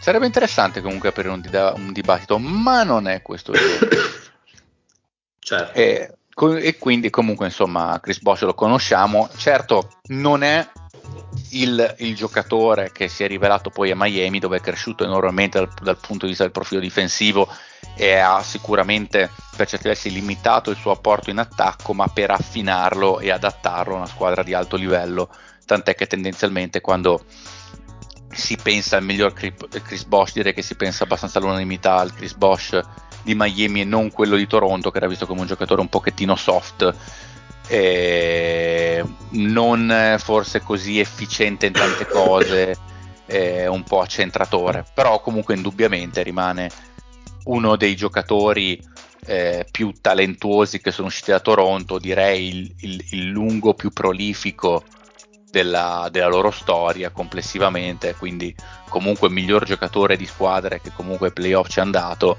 [0.00, 3.58] sarebbe interessante comunque aprire un, dida- un, dibattito, ma non è questo il
[5.38, 5.72] certo.
[5.78, 6.16] E,
[6.60, 10.68] e, quindi comunque insomma Chris Bosch lo conosciamo, certo non è
[11.50, 15.70] il, il, giocatore che si è rivelato poi a Miami dove è cresciuto enormemente dal,
[15.82, 17.48] dal punto di vista del profilo difensivo
[17.94, 23.20] e ha sicuramente per certi versi limitato il suo apporto in attacco, ma per affinarlo
[23.20, 25.30] e adattarlo a una squadra di alto livello,
[25.64, 27.24] tant'è che tendenzialmente quando
[28.30, 32.78] si pensa al miglior Chris Bosch, direi che si pensa abbastanza all'unanimità al Chris Bosch
[33.22, 36.36] di Miami e non quello di Toronto, che era visto come un giocatore un pochettino
[36.36, 36.94] soft,
[39.30, 42.76] non forse così efficiente in tante cose,
[43.28, 46.70] un po' accentratore, però comunque indubbiamente rimane
[47.44, 48.80] uno dei giocatori
[49.26, 54.84] eh, più talentuosi che sono usciti da Toronto, direi il, il, il lungo più prolifico
[55.50, 58.54] della, della, loro storia complessivamente, quindi
[58.88, 62.36] comunque miglior giocatore di squadre che comunque playoff ci è andato,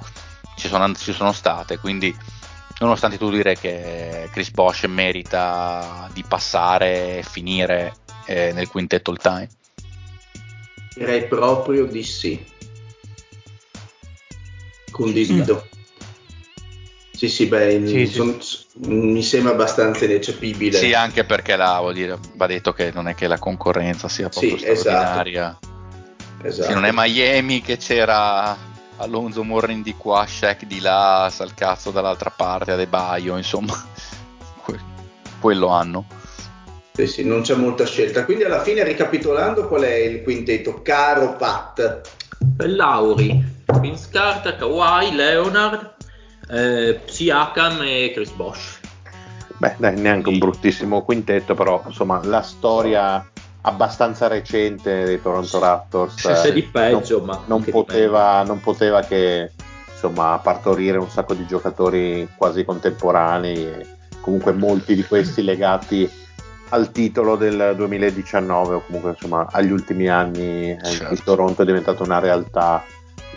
[0.56, 2.16] ci sono, ci sono state, quindi
[2.80, 7.96] nonostante tu dire che Chris Bosch merita di passare e finire
[8.26, 9.50] eh, nel quintetto all time.
[10.96, 12.44] Direi proprio di sì.
[14.92, 15.64] Condivido.
[15.66, 15.76] Mm.
[17.18, 18.66] Sì, sì, beh, sì, son, sì.
[18.86, 20.78] mi sembra abbastanza ineccepibile.
[20.78, 24.30] Sì, anche perché là, vuol dire, va detto che non è che la concorrenza sia
[24.30, 24.80] proprio sì, esatto.
[24.80, 25.58] straordinaria.
[25.60, 26.48] Esatto.
[26.48, 26.68] esatto.
[26.68, 28.56] Sì, non è Miami che c'era
[28.98, 33.74] Alonso Morrin di qua, Shaq di là, Salcazzo dall'altra parte, Adebaio, insomma,
[35.40, 36.06] quello hanno.
[36.94, 38.26] Sì, sì, non c'è molta scelta.
[38.26, 40.82] Quindi alla fine, ricapitolando, qual è il quintetto?
[40.82, 42.02] Caro Pat.
[42.58, 43.44] Lauri,
[43.80, 45.96] Vince Carter, Kawhi, Leonard,
[46.50, 48.80] eh, Siakam e Chris Bosch.
[49.58, 53.28] Beh, dai, neanche un bruttissimo quintetto, però insomma la storia
[53.68, 59.52] abbastanza recente dei Toronto Raptors c'è di peggio, non, ma non poteva, non poteva, che
[59.92, 63.88] insomma partorire un sacco di giocatori quasi contemporanei e
[64.22, 66.10] comunque molti di questi legati
[66.70, 71.14] al titolo del 2019 o comunque insomma agli ultimi anni eh, certo.
[71.14, 72.84] il Toronto è diventato una realtà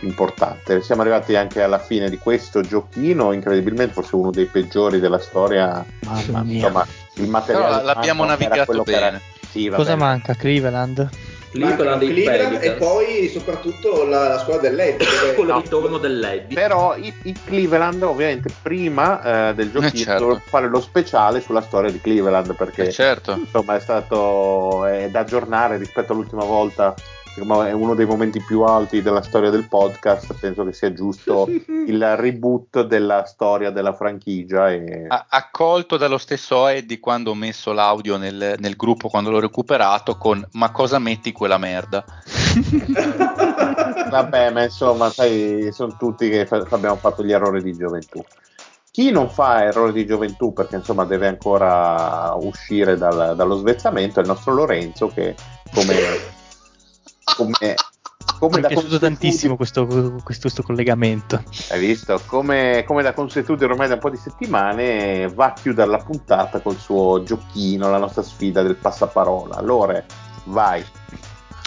[0.02, 0.80] importante.
[0.80, 5.84] Siamo arrivati anche alla fine di questo giochino, incredibilmente forse uno dei peggiori della storia.
[6.06, 6.54] Mamma mia.
[6.54, 6.86] Insomma,
[7.16, 9.20] il materiale Però l'abbiamo navigato bene.
[9.50, 10.34] Sì, Cosa manca?
[10.34, 11.08] Cleveland?
[11.50, 15.04] Cleveland, Cleveland e poi soprattutto la, la squadra dell'Eddy
[15.34, 20.42] con il ritorno dell'Eddy però i, i, Cleveland ovviamente prima eh, del giochino eh certo.
[20.44, 23.32] fare lo speciale sulla storia di Cleveland perché eh certo.
[23.32, 26.94] insomma è stato è da aggiornare rispetto all'ultima volta
[27.34, 31.46] è uno dei momenti più alti della storia del podcast, penso che sia giusto
[31.86, 34.70] il reboot della storia della franchigia.
[34.70, 35.06] E...
[35.08, 40.46] Accolto dallo stesso Eddie quando ho messo l'audio nel, nel gruppo, quando l'ho recuperato, con
[40.52, 42.04] ma cosa metti quella merda?
[44.10, 48.20] Vabbè, ma insomma, sai, sono tutti che fa- abbiamo fatto gli errori di gioventù.
[48.90, 54.22] Chi non fa errori di gioventù perché insomma deve ancora uscire dal, dallo svezzamento è
[54.22, 55.36] il nostro Lorenzo che
[55.72, 55.94] come
[57.36, 57.74] come,
[58.38, 61.42] come Mi è piaciuto tantissimo questo, questo, questo, collegamento.
[61.70, 62.20] Hai visto?
[62.26, 66.60] Come, come, da consuetudine ormai da un po' di settimane va a chiudere la puntata
[66.60, 69.60] col suo giochino, la nostra sfida del passaparola.
[69.60, 70.06] Lore,
[70.44, 70.84] vai.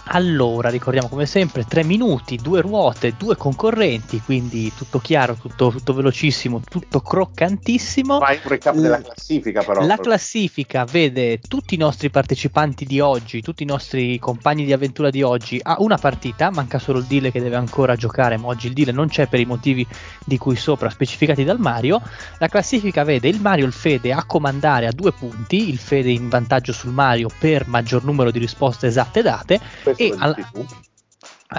[0.07, 5.93] Allora, ricordiamo come sempre, tre minuti, due ruote, due concorrenti, quindi tutto chiaro, tutto, tutto
[5.93, 8.19] velocissimo, tutto croccantissimo.
[8.19, 9.85] Fai un recap della classifica però.
[9.85, 15.09] La classifica vede tutti i nostri partecipanti di oggi, tutti i nostri compagni di avventura
[15.09, 18.67] di oggi a una partita, manca solo il deal che deve ancora giocare, ma oggi
[18.67, 19.87] il deal non c'è per i motivi
[20.25, 22.01] di cui sopra specificati dal Mario.
[22.39, 26.11] La classifica vede il Mario e il Fede a comandare a due punti, il Fede
[26.11, 29.61] in vantaggio sul Mario per maggior numero di risposte esatte date
[29.95, 30.35] e al...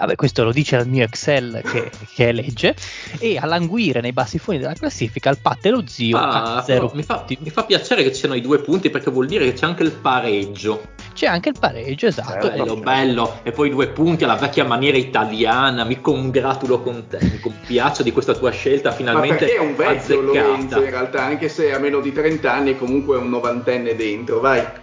[0.00, 2.74] Vabbè, questo lo dice il mio Excel che, che legge.
[3.18, 6.62] E a languire nei bassi fondi della classifica il Pat e lo zio ah, a
[6.62, 9.44] zero mi fa, mi fa, piacere che ci siano i due punti perché vuol dire
[9.44, 10.92] che c'è anche il pareggio.
[11.14, 12.48] C'è anche il pareggio, esatto.
[12.48, 13.40] Bello, bello.
[13.44, 15.84] E poi due punti alla vecchia maniera italiana.
[15.84, 17.18] Mi congratulo con te.
[17.20, 19.32] Mi compiaccio di questa tua scelta finalmente.
[19.32, 22.72] Ma perché è un vecchio Lorenzo in realtà, anche se ha meno di 30 anni
[22.72, 24.82] è comunque un novantenne dentro, vai.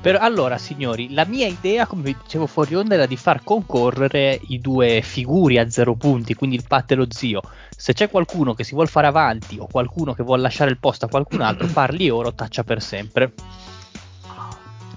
[0.00, 4.40] Per, allora, signori, la mia idea, come vi dicevo fuori onda, era di far concorrere
[4.48, 7.42] i due figuri a zero punti, quindi il Pat e lo zio.
[7.76, 11.04] Se c'è qualcuno che si vuole fare avanti o qualcuno che vuole lasciare il posto
[11.04, 13.32] a qualcun altro, parli ora o taccia per sempre.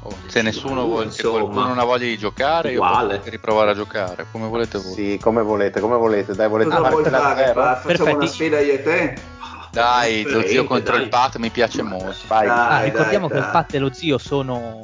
[0.03, 3.13] Oh, se nessuno vuole, se qualcuno non ha voglia di giocare, uguale.
[3.13, 4.93] io posso riprovare a giocare, come volete voi.
[4.93, 6.33] Sì, come volete, come volete.
[6.33, 7.53] Dai, volete Cosa vuoi fare?
[7.53, 8.15] Facciamo Perfetti.
[8.15, 9.32] una sfida io e te?
[9.73, 11.03] Dai, lo zio contro dai.
[11.03, 12.15] il Pat mi piace molto.
[12.27, 12.45] Vai.
[12.45, 14.79] Dai, ah, ricordiamo dai, che il Pat e lo zio sono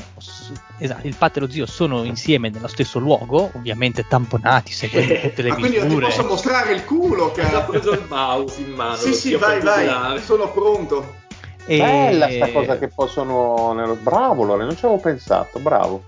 [0.79, 5.43] esatto, il Pat e lo zio sono insieme nello stesso luogo, ovviamente tamponati, seguendo tutte
[5.43, 5.69] le misure.
[5.69, 8.95] Quindi non ti posso mostrare il culo, che ha preso il mouse in mano.
[8.95, 11.17] Sì, sì, vai, vai, sono pronto.
[11.67, 11.77] E...
[11.77, 16.05] Bella sta cosa che possono nello bravo Lore, non ci avevo pensato, bravo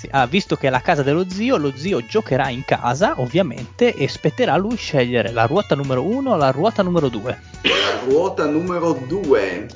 [0.00, 0.08] sì.
[0.10, 4.08] Ah, visto che è la casa dello zio, lo zio giocherà in casa, ovviamente, e
[4.08, 7.40] spetterà a lui scegliere la ruota numero 1 o la ruota numero 2.
[7.62, 9.68] La ruota numero 2.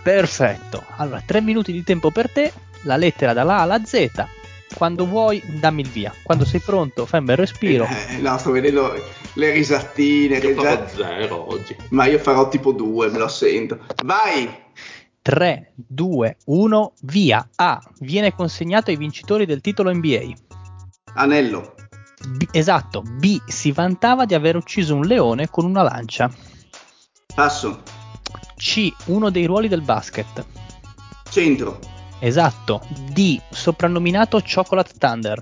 [0.00, 0.84] Perfetto.
[0.96, 2.52] Allora, 3 minuti di tempo per te,
[2.82, 4.24] la lettera dalla A alla Z.
[4.72, 6.14] Quando vuoi, dammi il via.
[6.22, 7.86] Quando sei pronto, fai un bel respiro.
[7.86, 8.94] Eh, no, sto vedendo
[9.34, 10.38] le risattine.
[10.38, 10.88] Io farò già...
[10.88, 11.76] zero oggi.
[11.90, 13.80] Ma io farò tipo 2, me lo sento.
[14.04, 14.61] Vai!
[15.22, 17.48] 3, 2, 1, via.
[17.54, 17.80] A.
[18.00, 20.32] Viene consegnato ai vincitori del titolo NBA.
[21.14, 21.74] Anello.
[22.28, 23.02] B, esatto.
[23.02, 23.40] B.
[23.46, 26.30] Si vantava di aver ucciso un leone con una lancia.
[27.34, 27.82] Passo.
[28.56, 28.92] C.
[29.06, 30.44] Uno dei ruoli del basket.
[31.30, 31.78] Centro.
[32.18, 32.82] Esatto.
[33.12, 33.40] D.
[33.48, 35.40] Soprannominato Chocolate Thunder.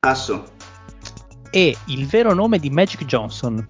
[0.00, 0.52] Passo.
[1.50, 1.76] E.
[1.86, 3.66] Il vero nome di Magic Johnson.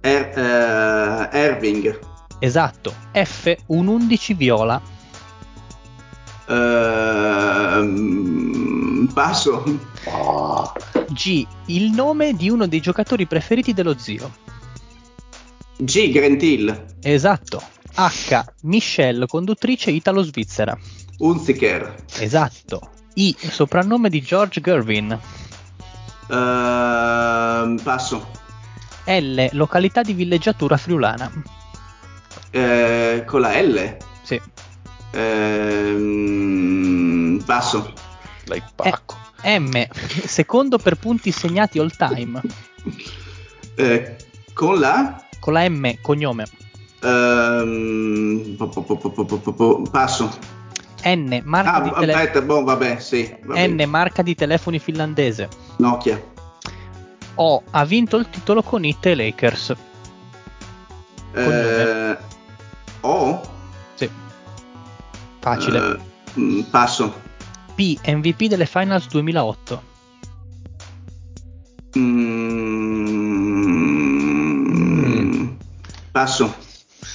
[0.00, 2.16] Er, eh, Irving.
[2.38, 2.94] Esatto.
[3.12, 3.56] F.
[3.66, 4.80] Un 11 viola.
[6.48, 7.98] Ehm,
[9.12, 9.62] passo.
[10.04, 10.72] Oh,
[11.08, 11.46] G.
[11.66, 14.32] Il nome di uno dei giocatori preferiti dello zio.
[15.76, 16.10] G.
[16.10, 16.86] Grant Hill.
[17.02, 17.62] Esatto.
[17.94, 18.44] H.
[18.62, 20.78] Michelle, conduttrice italo-svizzera.
[21.18, 22.04] Unziker.
[22.18, 22.90] Esatto.
[23.14, 23.36] I.
[23.38, 25.18] Soprannome di George Gervin.
[26.30, 28.30] Ehm, passo.
[29.04, 29.48] L.
[29.52, 31.30] Località di villeggiatura friulana.
[32.50, 33.96] Eh, con la L.
[34.22, 34.40] Sì.
[36.08, 37.92] Ehm, passo.
[38.46, 39.16] Lei pacco.
[39.42, 39.86] M.
[40.26, 42.40] Secondo per punti segnati all time.
[43.76, 44.16] Eh,
[44.54, 46.44] con la Con la M, cognome.
[47.02, 50.28] ehm, po- po- po- po- po- po- po- passo.
[51.04, 51.40] N.
[51.44, 53.32] Marca, Ah, di, tele- aspetta, boh, vabbè, sì.
[53.54, 53.84] N.
[53.86, 55.48] Marca di telefoni finlandese.
[55.76, 56.20] Nokia.
[57.36, 57.62] O.
[57.70, 59.74] Ha vinto il titolo con e Lakers.
[61.34, 61.44] Eh,
[63.00, 63.40] O.
[63.94, 64.10] Sì.
[65.40, 66.00] Facile.
[66.38, 67.12] Mm, passo.
[67.74, 67.98] P.
[68.04, 69.82] MVP delle Finals 2008.
[71.98, 72.68] Mm,
[76.10, 76.54] Passo.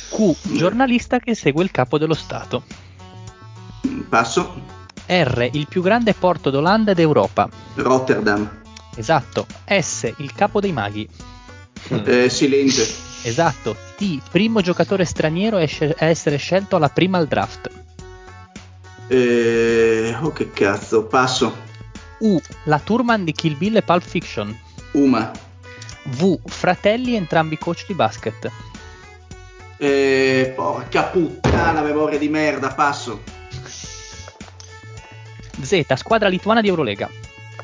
[0.09, 0.33] Q.
[0.55, 2.63] Giornalista che segue il capo dello Stato.
[4.07, 4.61] Passo.
[5.05, 5.49] R.
[5.51, 7.49] Il più grande porto d'Olanda ed Europa.
[7.75, 8.61] Rotterdam.
[8.95, 9.45] Esatto.
[9.67, 10.13] S.
[10.17, 11.07] Il capo dei maghi.
[11.89, 12.87] Eh, silente.
[13.23, 13.75] Esatto.
[13.97, 14.21] T.
[14.31, 17.69] Primo giocatore straniero a essere scelto alla prima al draft.
[19.07, 21.05] Eh, oh che cazzo.
[21.05, 21.55] Passo.
[22.19, 22.39] U.
[22.65, 24.57] La Turman di Kill Bill e Pulp Fiction.
[24.93, 25.31] Uma.
[26.05, 26.39] V.
[26.45, 28.51] Fratelli entrambi coach di basket.
[29.77, 32.69] Eh, porca puttana, memoria di merda.
[32.69, 33.21] Passo.
[35.61, 35.93] Z.
[35.95, 37.09] Squadra lituana di Eurolega.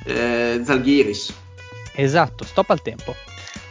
[0.04, 1.34] Eh, Zalgiris.
[1.94, 2.46] Esatto.
[2.46, 3.16] Stop al tempo.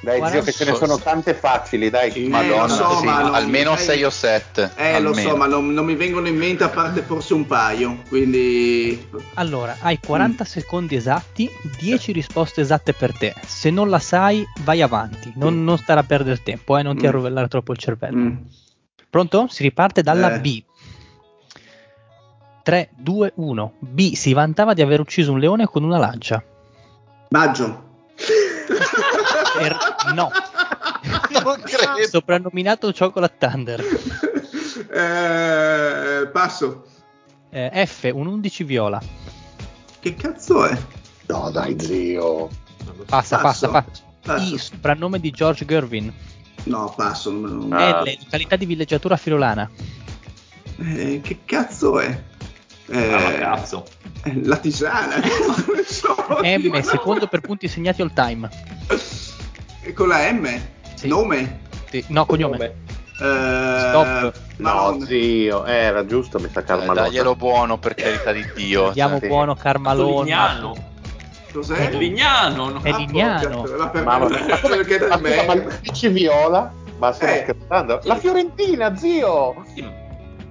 [0.01, 2.11] Dai, zio, che ce ne sono tante facili, dai.
[2.12, 4.73] Sì, Madonna, lo so, sì, ma almeno eh, 6 o 7.
[4.77, 8.03] Eh, lo so, ma non, non mi vengono in mente a parte forse un paio.
[8.09, 9.09] Quindi.
[9.35, 13.35] Allora, hai 40 secondi esatti, 10 risposte esatte per te.
[13.45, 15.33] Se non la sai, vai avanti.
[15.37, 15.65] Non, Mm.
[15.65, 17.09] non stare a perdere tempo, eh, non ti Mm.
[17.09, 18.16] arrovellare troppo il cervello.
[18.19, 18.37] Mm.
[19.11, 19.47] Pronto?
[19.49, 20.41] Si riparte dalla Eh.
[20.41, 20.62] B.
[22.62, 23.73] 3, 2, 1.
[23.79, 24.12] B.
[24.15, 26.43] Si vantava di aver ucciso un leone con una lancia.
[27.31, 27.87] Maggio.
[29.59, 29.76] Er-
[30.14, 30.30] no.
[31.44, 32.09] Non credo.
[32.09, 33.85] Soprannominato Chocolate Thunder.
[34.90, 36.85] Eh, passo.
[37.51, 38.10] Eh, F.
[38.12, 39.01] Un 11 viola.
[40.01, 40.76] Che cazzo è?
[41.26, 42.48] No, dai, zio.
[43.06, 43.68] Passa, Passo.
[43.70, 44.02] passa, passa.
[44.22, 44.55] Passo.
[44.55, 44.59] I.
[44.59, 46.12] Soprannome di George Gervin.
[46.64, 47.30] No, passo.
[47.30, 48.01] non- Ah.
[48.02, 48.16] L.
[48.24, 49.68] Località di villeggiatura friulana.
[50.78, 52.22] Eh, che cazzo è?
[52.86, 53.85] Eh, Ah, cazzo.
[54.24, 55.16] eh, la tisana.
[55.66, 56.14] Non so.
[56.43, 56.80] M.
[56.82, 58.48] Secondo per punti segnati all time.
[59.89, 60.47] E con la M?
[60.97, 61.09] Sì.
[61.09, 61.60] Nome?
[61.89, 62.56] Sì, No, cognome.
[63.20, 64.32] Eh, Stop.
[64.59, 67.01] No, zio, eh, era giusto, mi sa Eh, Carmalone.
[67.01, 68.90] daglielo buono per carità di Dio.
[68.90, 70.24] Diamo Cioè, buono Carmalone.
[70.24, 70.74] Lignano.
[71.51, 71.90] Cos'è?
[71.93, 72.69] Lignano.
[72.69, 72.82] no?
[72.82, 73.62] È Lignano.
[73.62, 75.78] Porca, la per- da ma, ma, me.
[75.81, 76.70] dici viola?
[76.98, 77.39] Ma stiamo Eh.
[77.44, 78.01] scherzando?
[78.02, 79.65] La Fiorentina, zio!
[79.74, 79.86] Sì.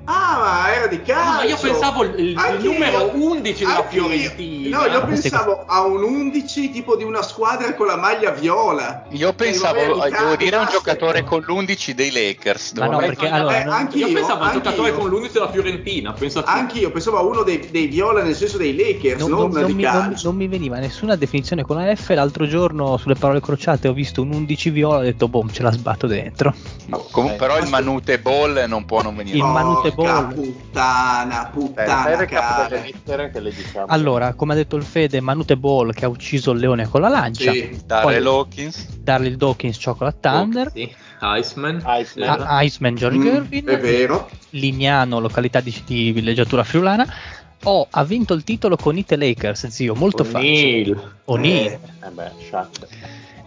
[0.09, 1.21] Ah, ma era di calcio.
[1.29, 4.77] Ah, ma io pensavo il, il Anche numero io- 11 della anche io- Fiorentina.
[4.79, 9.03] No, io pensavo a un 11 tipo di una squadra con la maglia viola.
[9.09, 12.71] Io pensavo, Eh, devo dire, a un giocatore con l'11 dei Lakers.
[12.73, 14.95] Ma no, perché allora eh, anche io io, pensavo al anche giocatore io.
[14.95, 16.15] con l'11 della Fiorentina.
[16.45, 19.51] Anche io pensavo a uno dei, dei viola nel senso dei Lakers, non, non, non-
[19.51, 20.27] non di mi, non- calcio.
[20.29, 22.09] non mi veniva nessuna definizione con la F.
[22.09, 24.99] L'altro giorno sulle parole crociate ho visto un 11 viola.
[24.99, 26.53] Ho detto, boh, ce la sbatto dentro.
[26.85, 29.35] Ma com- Eh, però il Manute Ball non può non venire.
[29.38, 30.34] Il Manute Porca Ball.
[30.36, 32.78] puttana, fai puttana cara.
[33.49, 33.86] diciamo.
[33.88, 37.07] Allora, come ha detto il Fede, Manute Ball che ha ucciso il leone con la
[37.10, 37.52] lancia.
[37.52, 37.82] Sì.
[37.84, 38.95] Darrell Hawkins.
[38.99, 40.72] Darryl Dawkins, Chocolate Thunder.
[40.72, 40.94] Sì.
[41.19, 41.82] Iceman.
[41.84, 42.30] Iceman.
[42.30, 42.45] Era.
[42.48, 43.65] A- Iceman, George Mm, Gervin.
[43.65, 44.30] è vero.
[44.52, 47.11] Lignano, località di, di villeggiatura friulana.
[47.64, 50.91] O ha vinto il titolo con It Lakers, zio, molto facile.
[50.91, 51.11] O'Neal.
[51.26, 52.69] O'Neal, Eh beh, Shaq.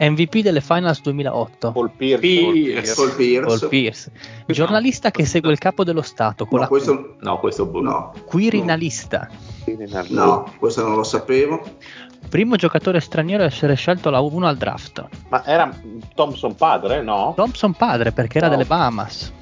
[0.00, 1.72] MVP delle Finals 2008.
[1.72, 2.20] Paul Pierce.
[2.20, 2.94] Pierce.
[2.94, 3.46] Paul Pierce.
[3.58, 4.10] Paul Pierce.
[4.46, 7.82] Giornalista che segue il capo dello Stato con No, la questo No, questo boh.
[7.82, 8.14] no.
[8.24, 9.28] Quirinalista.
[10.08, 11.62] No, questo non lo sapevo.
[12.28, 15.06] Primo giocatore straniero a essere scelto alla 1 al draft.
[15.28, 15.74] Ma era
[16.14, 17.32] Thompson padre, no?
[17.36, 18.52] Thompson padre perché era No.
[18.56, 19.32] delle Bahamas.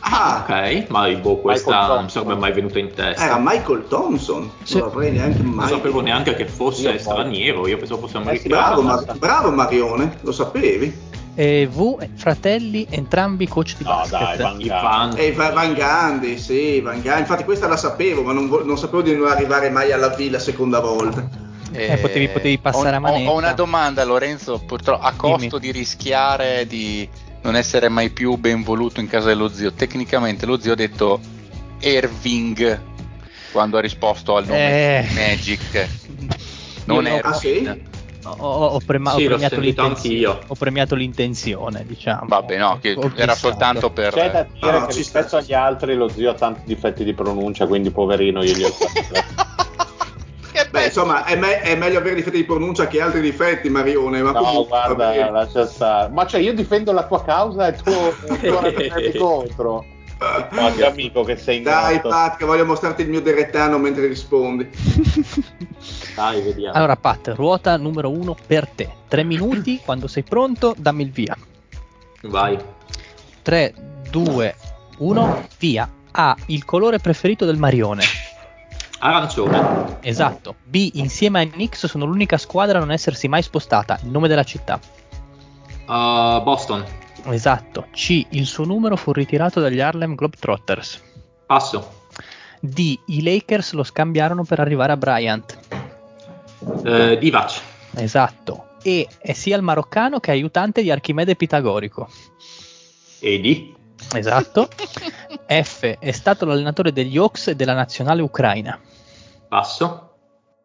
[0.00, 3.22] Ah, Ok, ma boh, questa non sarebbe mai venuta in testa.
[3.24, 4.50] era Michael Thompson.
[4.62, 4.78] Sì.
[4.78, 5.68] Non l'avrei neanche non mai.
[5.68, 8.54] sapevo neanche che fosse Io straniero, io pensavo fosse Eh americano.
[8.54, 9.12] Bravo, basta.
[9.12, 11.08] ma- bravo Marione, lo sapevi?
[11.34, 14.36] E V, fratelli, entrambi coach di no, basket.
[14.36, 15.12] Dai, Van.
[15.16, 17.20] Eh, Van Gandhi, sì, Van Gandhi.
[17.20, 20.38] Infatti questa la sapevo, ma non, non sapevo di non arrivare mai alla V la
[20.38, 21.48] seconda volta.
[21.72, 23.30] Eh, potevi, potevi, passare ho, a manetta.
[23.30, 25.72] Ho una domanda, Lorenzo, purtroppo a costo Dimmi.
[25.72, 27.08] di rischiare di
[27.42, 29.72] non essere mai più ben voluto in casa dello zio.
[29.72, 31.20] Tecnicamente lo zio ha detto
[31.80, 32.80] Irving
[33.52, 35.12] quando ha risposto al nome eh.
[35.12, 35.88] Magic.
[36.86, 37.68] Non è ah, sì?
[38.24, 42.26] ho, ho, prema- sì, ho, premiato l'intenzione, ho, premiato l'intenzione, diciamo.
[42.26, 44.12] Vabbè, no, che era soltanto per.
[44.12, 47.66] C'è da dire ah, che rispetto agli altri lo zio ha tanti difetti di pronuncia,
[47.66, 49.88] quindi poverino io gli ho fatto.
[50.70, 54.22] Beh, insomma, è, me- è, meglio avere difetti di pronuncia che altri difetti, Marione.
[54.22, 56.12] Ma no, comunque, guarda, lascia stare.
[56.12, 57.92] Ma cioè, io difendo la tua causa e tu,
[58.48, 59.84] rappresenti contro.
[60.50, 62.08] Qualche amico che sei in Dai, grado.
[62.10, 64.68] Pat, che voglio mostrarti il mio derettano mentre rispondi.
[66.14, 66.76] Dai, vediamo.
[66.76, 68.88] Allora, Pat, ruota numero uno per te.
[69.08, 71.36] Tre minuti, quando sei pronto, dammi il via.
[72.22, 72.58] Vai.
[73.42, 73.74] 3,
[74.10, 74.56] 2,
[74.98, 75.88] 1, via.
[76.12, 76.36] A.
[76.46, 78.02] Il colore preferito del Marione.
[79.02, 79.98] Arancione.
[80.00, 80.56] Esatto.
[80.64, 80.90] B.
[80.94, 83.98] Insieme ai Knicks sono l'unica squadra a non essersi mai spostata.
[84.02, 84.78] Il nome della città.
[85.86, 86.84] Uh, Boston.
[87.24, 87.86] Esatto.
[87.92, 88.26] C.
[88.30, 91.02] Il suo numero fu ritirato dagli Harlem Globetrotters.
[91.46, 91.98] Passo.
[92.60, 92.98] D.
[93.06, 95.58] I Lakers lo scambiarono per arrivare a Bryant.
[96.58, 97.60] Uh, Divac.
[97.94, 98.66] Esatto.
[98.82, 102.10] E è sia il maroccano che aiutante di Archimede Pitagorico.
[103.20, 103.74] Edi.
[104.14, 104.68] Esatto.
[105.48, 105.96] F.
[105.98, 108.78] È stato l'allenatore degli Hawks e della nazionale ucraina.
[109.50, 110.10] Passo.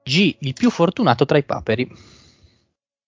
[0.04, 0.36] G.
[0.42, 1.92] Il più fortunato tra i paperi.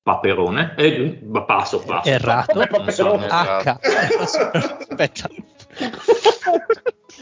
[0.01, 0.73] Paperone.
[0.75, 2.09] Eh, passo, passo.
[2.09, 2.59] Errato.
[2.59, 3.77] H.
[4.17, 5.29] Aspetta.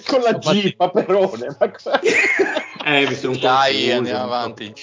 [0.07, 1.57] Con la G, paperone.
[2.85, 4.73] eh, mi sono Dai, andiamo avanti.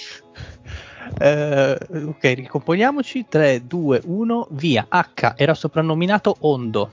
[1.18, 3.24] Uh, ok, ricomponiamoci.
[3.26, 4.84] 3, 2, 1, via.
[4.86, 6.90] H era soprannominato Ondo.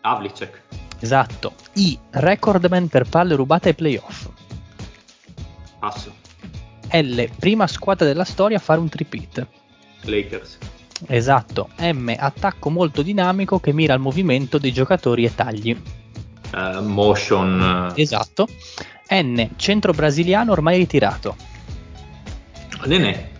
[0.00, 0.62] Havlicek.
[0.98, 1.52] Esatto.
[1.74, 4.28] I recordman per palle rubate ai playoff.
[5.78, 6.14] Passo.
[6.90, 9.46] L prima squadra della storia a fare un tripit.
[10.02, 10.58] Lakers.
[11.06, 11.70] Esatto.
[11.78, 15.80] M attacco molto dinamico che mira al movimento dei giocatori e tagli.
[16.52, 17.92] Uh, motion.
[17.94, 18.48] Esatto.
[19.10, 21.36] N centro brasiliano ormai ritirato.
[22.84, 23.30] Nenè.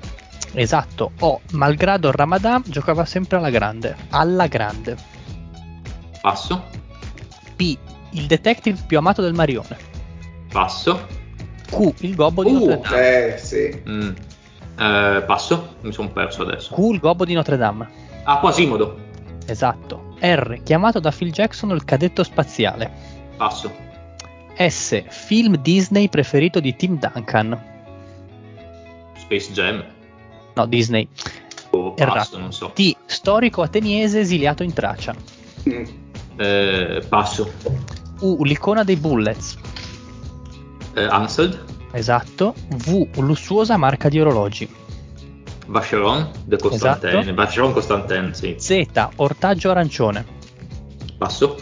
[0.53, 1.13] Esatto.
[1.21, 3.97] O malgrado Ramadan giocava sempre alla grande.
[4.11, 4.97] Alla grande.
[6.21, 6.65] Passo.
[7.57, 7.77] P
[8.13, 9.77] il detective più amato del Marione.
[10.51, 11.18] Passo.
[11.71, 13.35] Q il gobbo di uh, Notre Dame.
[13.35, 13.83] Eh, sì.
[13.89, 14.11] Mm.
[14.79, 16.75] Eh, passo, mi sono perso adesso.
[16.75, 17.89] Q il gobbo di Notre Dame.
[18.25, 19.07] Ah, Quasimodo.
[19.47, 20.15] Esatto.
[20.21, 22.91] R chiamato da Phil Jackson il cadetto spaziale.
[23.37, 23.87] Passo.
[24.57, 27.77] S film Disney preferito di Tim Duncan.
[29.17, 29.85] Space Jam.
[30.55, 31.09] No, Disney.
[31.71, 32.71] Oh, passo, non so.
[32.75, 35.15] T storico ateniese esiliato in Tracia.
[35.69, 35.85] Mm.
[36.37, 37.51] Eh, passo.
[38.21, 39.57] U l'icona dei Bullets.
[40.99, 41.59] Eh, Anseld.
[41.93, 42.55] Esatto.
[42.69, 44.69] V lussuosa marca di orologi.
[45.67, 47.19] Vacheron de Constantin.
[47.19, 47.35] Esatto.
[47.35, 48.57] Vacheron Constantin, sì.
[48.59, 48.85] Z
[49.17, 50.25] ortaggio arancione.
[51.17, 51.57] Passo.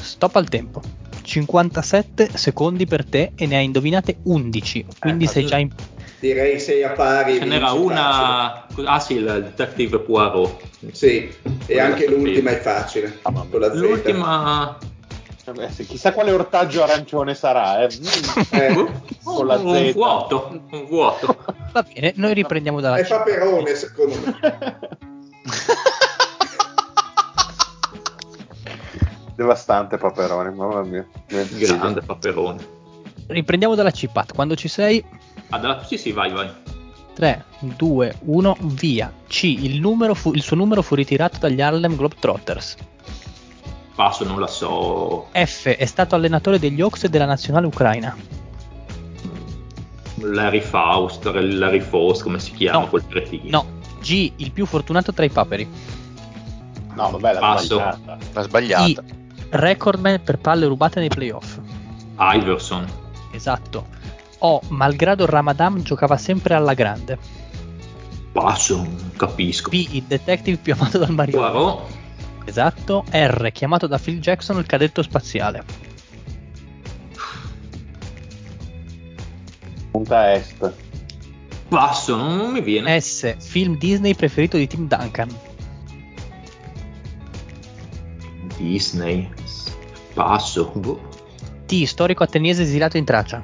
[0.00, 0.80] Stop al tempo.
[1.22, 5.68] 57 secondi per te e ne hai indovinate 11, quindi eh, sei già in...
[6.20, 7.36] Direi sei a pari.
[7.38, 8.64] Ce n'era una...
[8.66, 8.88] Facile.
[8.88, 10.60] Ah sì, il Detective Poirot.
[10.90, 11.30] Sì,
[11.66, 13.18] e anche l'ultima è facile.
[13.22, 14.78] Ah, l'ultima...
[15.56, 17.88] Eh, chissà quale ortaggio arancione sarà, eh.
[18.50, 18.92] eh.
[19.24, 19.62] Con la Z.
[19.62, 21.36] Un vuoto, un vuoto.
[21.72, 22.96] Va bene, noi riprendiamo dalla...
[22.96, 24.78] È paperone, secondo me.
[29.34, 31.06] Devastante Paperone, mamma mia.
[31.26, 32.76] Grande Paperone.
[33.28, 35.04] Riprendiamo dalla CPAT, quando ci sei?
[35.50, 35.84] Ah, dalla...
[35.84, 36.50] Sì, sì, vai, vai.
[37.14, 39.12] 3, 2, 1, via.
[39.28, 39.80] C, il,
[40.14, 42.76] fu, il suo numero fu ritirato dagli Harlem Globetrotters.
[43.98, 45.26] Passo, non la so.
[45.32, 48.16] F, è stato allenatore degli Hawks e della nazionale ucraina.
[50.20, 53.48] Larry Faust, Larry Faust, come si chiama no, quel cretino?
[53.50, 53.66] No,
[54.00, 55.68] G, il più fortunato tra i paperi.
[56.94, 57.64] No, vabbè, la Passo.
[57.74, 58.18] sbagliata.
[58.34, 58.86] La sbagliata.
[58.86, 58.98] I,
[59.50, 61.58] recordman per palle rubate nei playoff.
[62.20, 62.86] Iverson.
[63.32, 63.86] Esatto.
[64.38, 67.18] O, malgrado Ramadan giocava sempre alla grande.
[68.30, 69.70] Passo, non capisco.
[69.70, 71.36] P, il detective più amato dal Mario.
[71.36, 72.06] Poirot.
[72.48, 73.04] Esatto.
[73.10, 75.62] R, chiamato da Phil Jackson il cadetto spaziale.
[79.90, 80.74] Punta est.
[81.68, 82.98] Passo, non mi viene.
[82.98, 85.28] S, film Disney preferito di Tim Duncan.
[88.56, 89.30] Disney.
[90.14, 90.72] Passo.
[90.74, 91.06] Boh.
[91.66, 93.42] T, storico ateniese esiliato in Tracia.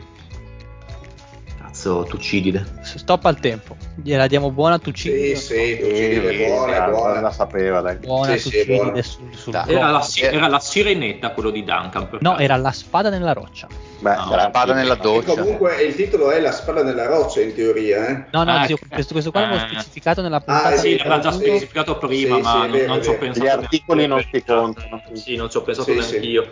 [1.59, 2.81] Cazzo, Tucidide.
[2.83, 3.74] Stop al tempo.
[3.97, 5.35] Gliela diamo buona Tuccini?
[5.35, 7.21] Sì, sì, Tuccini è buona, buona.
[7.21, 7.97] La sapeva, dai.
[7.99, 9.01] Buona Sì, sì, è buona.
[9.03, 12.09] Sul, sul Era la, era la sirenetta quello di Duncan.
[12.21, 12.43] No, caso.
[12.43, 13.69] era la spada nella roccia.
[14.01, 15.35] Beh, No, gran spada nella E doccia.
[15.35, 18.25] comunque il titolo è La spada nella roccia in teoria, eh?
[18.33, 19.69] No, no, Ah, zio, questo, questo qua l'avevo ah.
[19.69, 20.73] specificato nella puntata.
[20.75, 23.45] eh, Sì, l'aveva già specificato prima, Sì, ma sì, non, vero, non ci ho pensato.
[23.47, 24.39] Gli articoli non neanche.
[24.39, 25.03] si contano.
[25.13, 26.49] Sì, non ci ho pensato neanche io.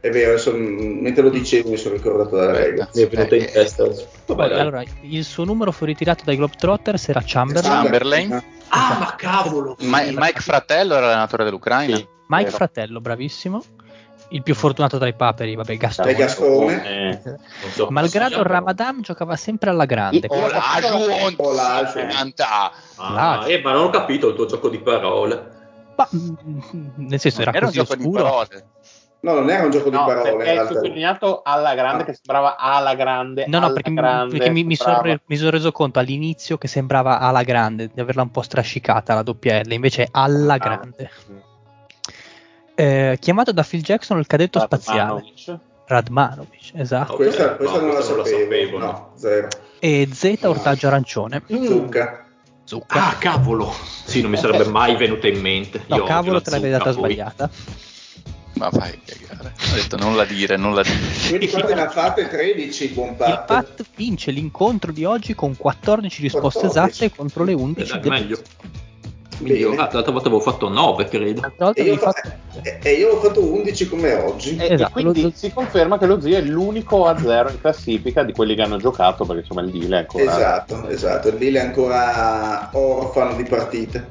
[0.00, 2.88] È vero, adesso, mentre lo dicevo mi sono ricordato della regola.
[2.94, 3.84] Mi è venuta in Eh, testa.
[4.26, 4.60] Vabbè, dai.
[4.60, 7.72] Allora, il suo numero fu ritirato dai Globetrotters era Chamberlain.
[7.82, 8.44] Chamberlain.
[8.68, 9.76] Ah, ma cavolo!
[9.80, 11.96] Ma- Mike Fratello era l'allenatore dell'Ucraina.
[11.96, 12.06] Sì.
[12.28, 12.56] Mike Vero.
[12.56, 13.62] Fratello, bravissimo.
[14.30, 16.12] Il più fortunato tra i paperi, vabbè, Gastone.
[16.84, 17.20] Eh,
[17.72, 20.26] so, Malgrado ma- Ramadan giocava sempre alla grande.
[20.28, 21.98] Oh, Olaju, Olaju.
[22.00, 22.72] 80.
[22.96, 25.54] Ah, eh, ma non ho capito il tuo gioco di parole.
[25.96, 28.22] Ma, mm, nel senso, era, Era un così gioco di oscuro.
[28.24, 28.66] parole.
[29.26, 30.72] No, non era un gioco di No, parole perché è realtà.
[30.74, 33.44] sottolineato alla grande che sembrava alla grande.
[33.48, 36.56] No, no, perché, mi- grande, perché mi, mi sono re- mi sono reso conto all'inizio
[36.58, 40.54] che sembrava alla grande, di averla un po' strascicata la doppia L, invece è alla
[40.54, 40.58] Ah.
[40.58, 41.10] grande.
[42.76, 45.58] Eh, chiamato da Phil Jackson il cadetto spaziale, Radmanovic.
[45.86, 47.12] Radmanovic, esatto.
[47.14, 48.42] Ok, Questa, ma questa non la questa non la sapevo.
[48.44, 49.48] sapevo, no, zero.
[49.80, 51.42] E Z ortaggio arancione.
[51.48, 52.26] Zucca.
[52.64, 53.06] Zucca.
[53.08, 53.72] Ah, cavolo!
[54.04, 55.82] Sì, non mi sarebbe mai venuta in mente.
[55.86, 57.10] no, Io cavolo, te l'avevi zucca, data poi.
[57.12, 57.50] sbagliata.
[58.56, 59.52] Ma vai a cagare.
[59.70, 60.96] Ho detto non la dire, non la dire.
[61.28, 62.26] Quindi quante ne ha fatte?
[62.28, 63.44] 13, buon Il Pat.
[63.46, 67.04] Pat vince l'incontro di oggi con 14 risposte 14.
[67.04, 68.38] esatte contro le Eh, 11 dai, del- meglio.
[69.38, 69.96] Migliorato.
[69.96, 71.52] L'altra volta avevo fatto 9, credo.
[71.74, 72.20] E io, fatto...
[72.22, 74.56] fa- e- e io ho fatto 11 come oggi.
[74.56, 77.60] E, e Esatto, quindi lo- si conferma che lo zio è l'unico a zero in
[77.60, 80.24] classifica di quelli che hanno giocato, perché insomma il deal è ancora.
[80.24, 81.28] Esatto, esatto.
[81.28, 84.08] Il Lille è ancora orfano di partite.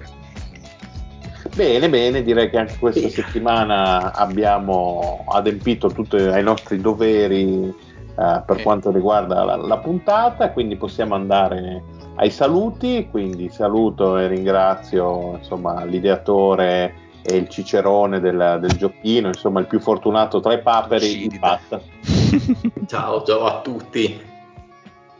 [1.56, 7.74] Bene, bene, direi che anche questa settimana abbiamo adempito tutti ai nostri doveri
[8.18, 8.64] eh, per Sì.
[8.64, 11.82] quanto riguarda la, la puntata, quindi possiamo andare
[12.16, 19.62] ai saluti, quindi saluto e ringrazio insomma, l'ideatore e il cicerone del, del giochino, insomma
[19.62, 21.30] il più fortunato tra i paperi.
[22.86, 24.34] Ciao, ciao a tutti.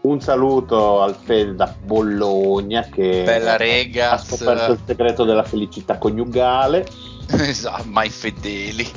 [0.06, 4.28] Un saluto al Fede da Bologna che Bella ha Regas.
[4.28, 6.86] scoperto il segreto della felicità coniugale.
[7.28, 8.88] Esatto, mai fedeli.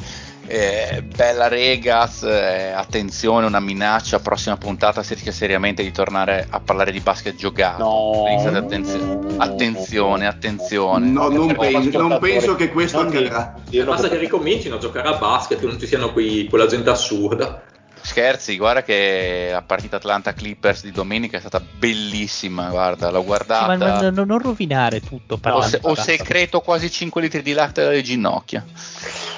[0.46, 6.60] Eh, bella Regas, eh, attenzione, una minaccia, prossima puntata si rischia seriamente di tornare a
[6.60, 7.82] parlare di basket giocato.
[7.82, 8.24] No.
[8.26, 8.58] Attenzione,
[9.38, 11.06] attenzione, attenzione.
[11.06, 13.54] No, non, Abbiamo pen- non penso che questo Non accadrà.
[13.84, 17.62] Basta che ricomincino a giocare a basket, non ci siano qui quella gente assurda.
[18.08, 23.26] Scherzi, guarda che la partita Atlanta Clippers di domenica è stata bellissima, guarda, l'ho Sì,
[23.26, 23.66] guardata.
[23.66, 25.34] ma, ma non- non rovinare tutto.
[25.34, 28.64] ho, parlando se- di ho secreto quasi 5 litri di latte dalle ginocchia.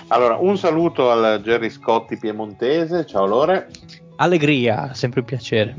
[0.07, 3.71] Allora, un saluto al Jerry Scotti piemontese, ciao Lore.
[4.17, 5.75] Allegria, sempre un piacere.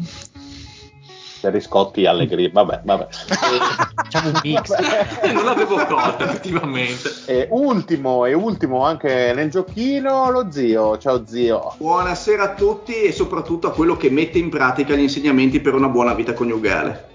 [1.42, 3.08] Jerry Scotti allegria, vabbè, vabbè.
[3.10, 4.70] Facciamo un mix.
[5.34, 7.12] Non l'avevo colta, effettivamente.
[7.26, 11.74] E ultimo e ultimo anche nel giochino lo zio, ciao zio.
[11.78, 15.88] Buonasera a tutti e soprattutto a quello che mette in pratica gli insegnamenti per una
[15.88, 17.10] buona vita coniugale.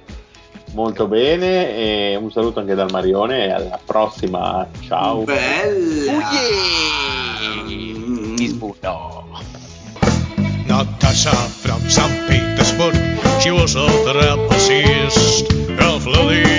[0.73, 5.23] Molto bene e un saluto anche dal Marione e alla prossima, ciao.
[5.23, 6.13] Bella!
[7.65, 8.37] Mi Mm.
[8.37, 9.25] sputo.
[10.67, 12.27] Natasha from St.
[12.27, 13.06] Petersburg,
[13.47, 15.79] she was a trapezist.
[15.79, 16.56] Ralph Vladimir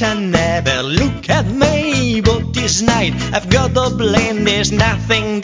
[0.00, 4.44] Natasha never look at me, but this night I've got a blame.
[4.44, 5.39] There's nothing